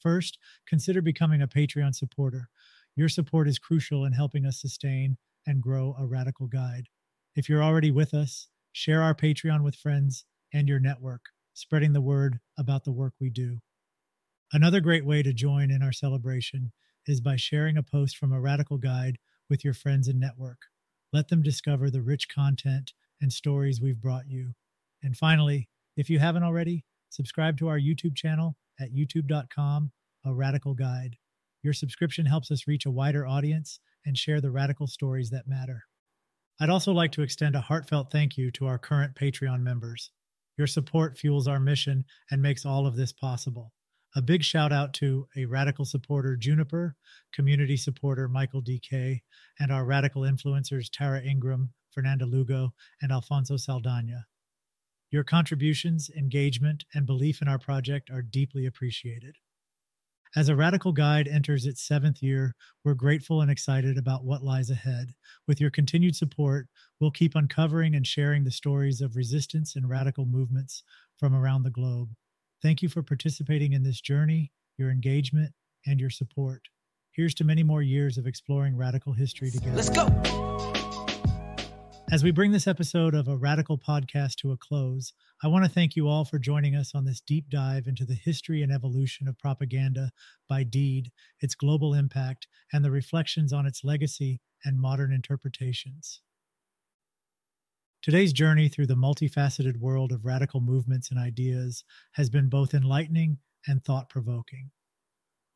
First, 0.00 0.38
consider 0.66 1.02
becoming 1.02 1.42
a 1.42 1.48
Patreon 1.48 1.94
supporter. 1.94 2.48
Your 2.96 3.08
support 3.08 3.46
is 3.46 3.58
crucial 3.58 4.04
in 4.04 4.12
helping 4.12 4.46
us 4.46 4.60
sustain 4.60 5.18
and 5.46 5.62
grow 5.62 5.94
a 5.98 6.06
radical 6.06 6.46
guide. 6.46 6.88
If 7.34 7.48
you're 7.48 7.62
already 7.62 7.90
with 7.90 8.14
us, 8.14 8.48
share 8.72 9.02
our 9.02 9.14
Patreon 9.14 9.62
with 9.62 9.76
friends 9.76 10.24
and 10.52 10.68
your 10.68 10.80
network, 10.80 11.26
spreading 11.52 11.92
the 11.92 12.00
word 12.00 12.40
about 12.58 12.84
the 12.84 12.92
work 12.92 13.12
we 13.20 13.28
do. 13.28 13.60
Another 14.52 14.80
great 14.80 15.04
way 15.04 15.22
to 15.22 15.32
join 15.32 15.70
in 15.70 15.82
our 15.82 15.92
celebration 15.92 16.72
is 17.06 17.20
by 17.20 17.36
sharing 17.36 17.76
a 17.76 17.82
post 17.82 18.16
from 18.16 18.32
a 18.32 18.40
radical 18.40 18.78
guide 18.78 19.18
with 19.50 19.64
your 19.64 19.74
friends 19.74 20.06
and 20.06 20.20
network. 20.20 20.58
Let 21.12 21.28
them 21.28 21.42
discover 21.42 21.90
the 21.90 22.02
rich 22.02 22.28
content 22.28 22.92
and 23.20 23.32
stories 23.32 23.80
we've 23.80 24.00
brought 24.00 24.28
you. 24.28 24.54
And 25.02 25.16
finally, 25.16 25.68
if 25.96 26.10
you 26.10 26.18
haven't 26.18 26.42
already, 26.42 26.84
subscribe 27.08 27.58
to 27.58 27.68
our 27.68 27.78
YouTube 27.78 28.14
channel 28.14 28.56
at 28.78 28.94
youtube.com, 28.94 29.90
a 30.24 30.34
radical 30.34 30.74
guide. 30.74 31.16
Your 31.62 31.72
subscription 31.72 32.26
helps 32.26 32.50
us 32.50 32.68
reach 32.68 32.86
a 32.86 32.90
wider 32.90 33.26
audience 33.26 33.80
and 34.04 34.16
share 34.16 34.40
the 34.40 34.50
radical 34.52 34.86
stories 34.86 35.30
that 35.30 35.48
matter. 35.48 35.84
I'd 36.60 36.70
also 36.70 36.92
like 36.92 37.12
to 37.12 37.22
extend 37.22 37.56
a 37.56 37.60
heartfelt 37.60 38.12
thank 38.12 38.36
you 38.36 38.50
to 38.52 38.66
our 38.66 38.78
current 38.78 39.14
Patreon 39.14 39.60
members. 39.60 40.10
Your 40.56 40.66
support 40.66 41.18
fuels 41.18 41.48
our 41.48 41.60
mission 41.60 42.04
and 42.30 42.40
makes 42.40 42.64
all 42.64 42.86
of 42.86 42.96
this 42.96 43.12
possible. 43.12 43.72
A 44.16 44.22
big 44.22 44.42
shout 44.42 44.72
out 44.72 44.94
to 44.94 45.28
a 45.36 45.44
radical 45.44 45.84
supporter, 45.84 46.36
Juniper, 46.36 46.96
community 47.34 47.76
supporter, 47.76 48.28
Michael 48.28 48.62
DK, 48.62 49.20
and 49.60 49.70
our 49.70 49.84
radical 49.84 50.22
influencers, 50.22 50.88
Tara 50.90 51.20
Ingram, 51.20 51.74
Fernanda 51.90 52.24
Lugo, 52.24 52.72
and 53.02 53.12
Alfonso 53.12 53.58
Saldana. 53.58 54.24
Your 55.10 55.22
contributions, 55.22 56.08
engagement, 56.08 56.86
and 56.94 57.04
belief 57.04 57.42
in 57.42 57.48
our 57.48 57.58
project 57.58 58.08
are 58.08 58.22
deeply 58.22 58.64
appreciated. 58.64 59.36
As 60.34 60.48
a 60.48 60.56
Radical 60.56 60.92
Guide 60.92 61.28
enters 61.28 61.66
its 61.66 61.82
seventh 61.82 62.22
year, 62.22 62.54
we're 62.84 62.94
grateful 62.94 63.42
and 63.42 63.50
excited 63.50 63.98
about 63.98 64.24
what 64.24 64.42
lies 64.42 64.70
ahead. 64.70 65.12
With 65.46 65.60
your 65.60 65.70
continued 65.70 66.16
support, 66.16 66.68
we'll 66.98 67.10
keep 67.10 67.34
uncovering 67.34 67.94
and 67.94 68.06
sharing 68.06 68.44
the 68.44 68.50
stories 68.50 69.02
of 69.02 69.14
resistance 69.14 69.76
and 69.76 69.90
radical 69.90 70.24
movements 70.24 70.82
from 71.18 71.34
around 71.34 71.64
the 71.64 71.70
globe. 71.70 72.14
Thank 72.62 72.82
you 72.82 72.88
for 72.88 73.02
participating 73.02 73.74
in 73.74 73.82
this 73.82 74.00
journey, 74.00 74.50
your 74.78 74.90
engagement, 74.90 75.52
and 75.86 76.00
your 76.00 76.10
support. 76.10 76.62
Here's 77.12 77.34
to 77.34 77.44
many 77.44 77.62
more 77.62 77.82
years 77.82 78.16
of 78.18 78.26
exploring 78.26 78.76
radical 78.76 79.12
history 79.12 79.50
together. 79.50 79.76
Let's 79.76 79.90
go. 79.90 80.06
As 82.10 82.22
we 82.22 82.30
bring 82.30 82.52
this 82.52 82.66
episode 82.66 83.14
of 83.14 83.28
a 83.28 83.36
Radical 83.36 83.76
podcast 83.76 84.36
to 84.36 84.52
a 84.52 84.56
close, 84.56 85.12
I 85.42 85.48
want 85.48 85.64
to 85.64 85.70
thank 85.70 85.96
you 85.96 86.08
all 86.08 86.24
for 86.24 86.38
joining 86.38 86.76
us 86.76 86.94
on 86.94 87.04
this 87.04 87.20
deep 87.20 87.50
dive 87.50 87.88
into 87.88 88.04
the 88.06 88.14
history 88.14 88.62
and 88.62 88.72
evolution 88.72 89.28
of 89.28 89.38
propaganda 89.38 90.12
by 90.48 90.62
deed, 90.62 91.10
its 91.40 91.54
global 91.54 91.94
impact, 91.94 92.46
and 92.72 92.84
the 92.84 92.90
reflections 92.90 93.52
on 93.52 93.66
its 93.66 93.82
legacy 93.84 94.40
and 94.64 94.80
modern 94.80 95.12
interpretations. 95.12 96.22
Today's 98.06 98.32
journey 98.32 98.68
through 98.68 98.86
the 98.86 98.94
multifaceted 98.94 99.78
world 99.78 100.12
of 100.12 100.24
radical 100.24 100.60
movements 100.60 101.10
and 101.10 101.18
ideas 101.18 101.82
has 102.12 102.30
been 102.30 102.48
both 102.48 102.72
enlightening 102.72 103.38
and 103.66 103.82
thought 103.82 104.08
provoking. 104.08 104.70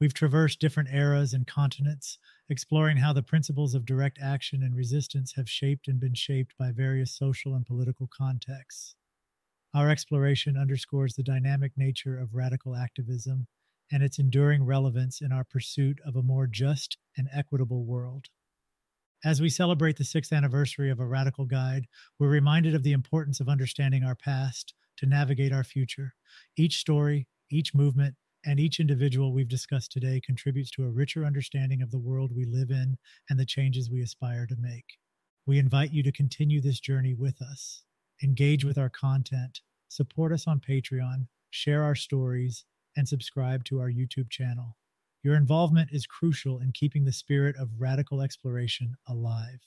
We've 0.01 0.12
traversed 0.12 0.59
different 0.59 0.88
eras 0.92 1.32
and 1.32 1.46
continents, 1.46 2.18
exploring 2.48 2.96
how 2.96 3.12
the 3.12 3.22
principles 3.22 3.72
of 3.76 3.86
direct 3.86 4.18
action 4.20 4.64
and 4.64 4.74
resistance 4.74 5.34
have 5.36 5.48
shaped 5.48 5.86
and 5.86 6.01
been 6.01 6.14
shaped 6.14 6.55
by 6.59 6.72
various 6.72 7.16
social 7.16 7.55
and 7.55 7.64
political 7.64 8.09
contexts. 8.12 8.96
Our 9.72 9.88
exploration 9.88 10.57
underscores 10.57 11.14
the 11.14 11.22
dynamic 11.22 11.70
nature 11.76 12.18
of 12.18 12.34
radical 12.34 12.74
activism 12.74 13.46
and 13.92 14.03
its 14.03 14.18
enduring 14.18 14.64
relevance 14.64 15.20
in 15.20 15.30
our 15.30 15.44
pursuit 15.44 16.01
of 16.05 16.16
a 16.16 16.22
more 16.24 16.48
just 16.48 16.98
and 17.16 17.28
equitable 17.32 17.84
world. 17.84 18.26
As 19.22 19.38
we 19.38 19.50
celebrate 19.50 19.98
the 19.98 20.04
sixth 20.04 20.32
anniversary 20.32 20.88
of 20.90 20.98
a 20.98 21.06
radical 21.06 21.44
guide, 21.44 21.86
we're 22.18 22.30
reminded 22.30 22.74
of 22.74 22.82
the 22.82 22.92
importance 22.92 23.38
of 23.38 23.50
understanding 23.50 24.02
our 24.02 24.14
past 24.14 24.72
to 24.96 25.04
navigate 25.04 25.52
our 25.52 25.62
future. 25.62 26.14
Each 26.56 26.78
story, 26.78 27.28
each 27.50 27.74
movement, 27.74 28.14
and 28.46 28.58
each 28.58 28.80
individual 28.80 29.34
we've 29.34 29.46
discussed 29.46 29.92
today 29.92 30.22
contributes 30.24 30.70
to 30.70 30.84
a 30.84 30.90
richer 30.90 31.26
understanding 31.26 31.82
of 31.82 31.90
the 31.90 31.98
world 31.98 32.32
we 32.34 32.46
live 32.46 32.70
in 32.70 32.96
and 33.28 33.38
the 33.38 33.44
changes 33.44 33.90
we 33.90 34.00
aspire 34.00 34.46
to 34.46 34.56
make. 34.58 34.86
We 35.44 35.58
invite 35.58 35.92
you 35.92 36.02
to 36.04 36.12
continue 36.12 36.62
this 36.62 36.80
journey 36.80 37.12
with 37.12 37.42
us, 37.42 37.82
engage 38.22 38.64
with 38.64 38.78
our 38.78 38.88
content, 38.88 39.60
support 39.88 40.32
us 40.32 40.46
on 40.46 40.60
Patreon, 40.60 41.26
share 41.50 41.82
our 41.82 41.94
stories, 41.94 42.64
and 42.96 43.06
subscribe 43.06 43.64
to 43.64 43.80
our 43.80 43.90
YouTube 43.90 44.30
channel. 44.30 44.78
Your 45.22 45.34
involvement 45.34 45.90
is 45.92 46.06
crucial 46.06 46.60
in 46.60 46.72
keeping 46.72 47.04
the 47.04 47.12
spirit 47.12 47.56
of 47.56 47.68
radical 47.78 48.22
exploration 48.22 48.96
alive. 49.06 49.60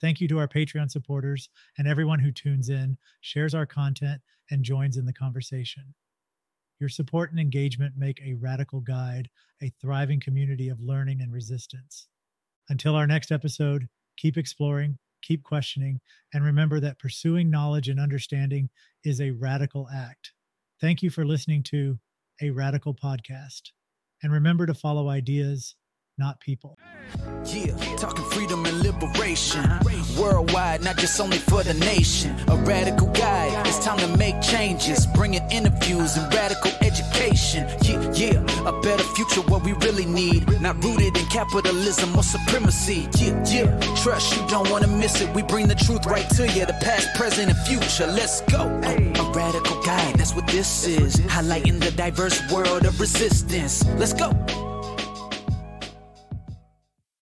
Thank 0.00 0.20
you 0.20 0.28
to 0.28 0.38
our 0.38 0.48
Patreon 0.48 0.90
supporters 0.90 1.48
and 1.78 1.86
everyone 1.86 2.18
who 2.18 2.32
tunes 2.32 2.68
in, 2.68 2.98
shares 3.20 3.54
our 3.54 3.66
content, 3.66 4.20
and 4.50 4.64
joins 4.64 4.96
in 4.96 5.06
the 5.06 5.12
conversation. 5.12 5.94
Your 6.80 6.88
support 6.88 7.30
and 7.30 7.38
engagement 7.38 7.94
make 7.96 8.20
a 8.20 8.34
radical 8.34 8.80
guide 8.80 9.30
a 9.62 9.72
thriving 9.80 10.20
community 10.20 10.68
of 10.68 10.80
learning 10.80 11.22
and 11.22 11.32
resistance. 11.32 12.08
Until 12.68 12.96
our 12.96 13.06
next 13.06 13.30
episode, 13.30 13.88
keep 14.16 14.36
exploring, 14.36 14.98
keep 15.22 15.42
questioning, 15.42 16.00
and 16.32 16.44
remember 16.44 16.80
that 16.80 16.98
pursuing 16.98 17.48
knowledge 17.48 17.88
and 17.88 18.00
understanding 18.00 18.68
is 19.04 19.20
a 19.20 19.30
radical 19.30 19.88
act. 19.94 20.32
Thank 20.80 21.02
you 21.02 21.08
for 21.08 21.24
listening 21.24 21.62
to 21.64 21.98
a 22.42 22.50
radical 22.50 22.94
podcast. 22.94 23.70
And 24.22 24.32
remember 24.32 24.66
to 24.66 24.74
follow 24.74 25.08
ideas, 25.08 25.76
not 26.16 26.38
people. 26.40 26.78
Yeah, 27.44 27.74
talking 27.96 28.24
freedom 28.30 28.64
and 28.66 28.80
liberation. 28.80 29.62
Worldwide, 30.18 30.82
not 30.82 30.96
just 30.96 31.20
only 31.20 31.38
for 31.38 31.62
the 31.62 31.74
nation. 31.74 32.36
A 32.48 32.56
radical 32.56 33.08
guide, 33.08 33.66
it's 33.66 33.84
time 33.84 33.98
to 33.98 34.16
make 34.16 34.40
changes. 34.40 35.06
Bringing 35.06 35.42
interviews 35.50 36.16
and 36.16 36.32
radical 36.32 36.70
education. 36.82 37.66
Yeah, 37.82 38.12
yeah, 38.12 38.68
a 38.68 38.80
better 38.80 39.02
future, 39.02 39.40
what 39.42 39.64
we 39.64 39.72
really 39.72 40.06
need. 40.06 40.48
Not 40.60 40.82
rooted 40.82 41.16
in 41.16 41.26
capitalism 41.26 42.16
or 42.16 42.22
supremacy. 42.22 43.08
Yeah, 43.18 43.44
yeah, 43.46 43.94
trust 43.96 44.36
you 44.36 44.46
don't 44.48 44.70
want 44.70 44.84
to 44.84 44.90
miss 44.90 45.20
it. 45.20 45.34
We 45.34 45.42
bring 45.42 45.68
the 45.68 45.74
truth 45.74 46.06
right 46.06 46.28
to 46.30 46.46
you, 46.48 46.64
the 46.64 46.78
past, 46.80 47.14
present, 47.16 47.50
and 47.50 47.58
future. 47.66 48.06
Let's 48.06 48.40
go. 48.42 48.62
A, 48.84 49.12
a 49.18 49.32
radical 49.32 49.82
guide, 49.82 50.14
that's 50.14 50.34
what 50.34 50.46
this 50.46 50.86
is. 50.86 51.16
Highlighting 51.16 51.80
the 51.80 51.90
diverse 51.90 52.40
world 52.52 52.86
of 52.86 53.00
resistance. 53.00 53.84
Let's 53.96 54.12
go. 54.12 54.73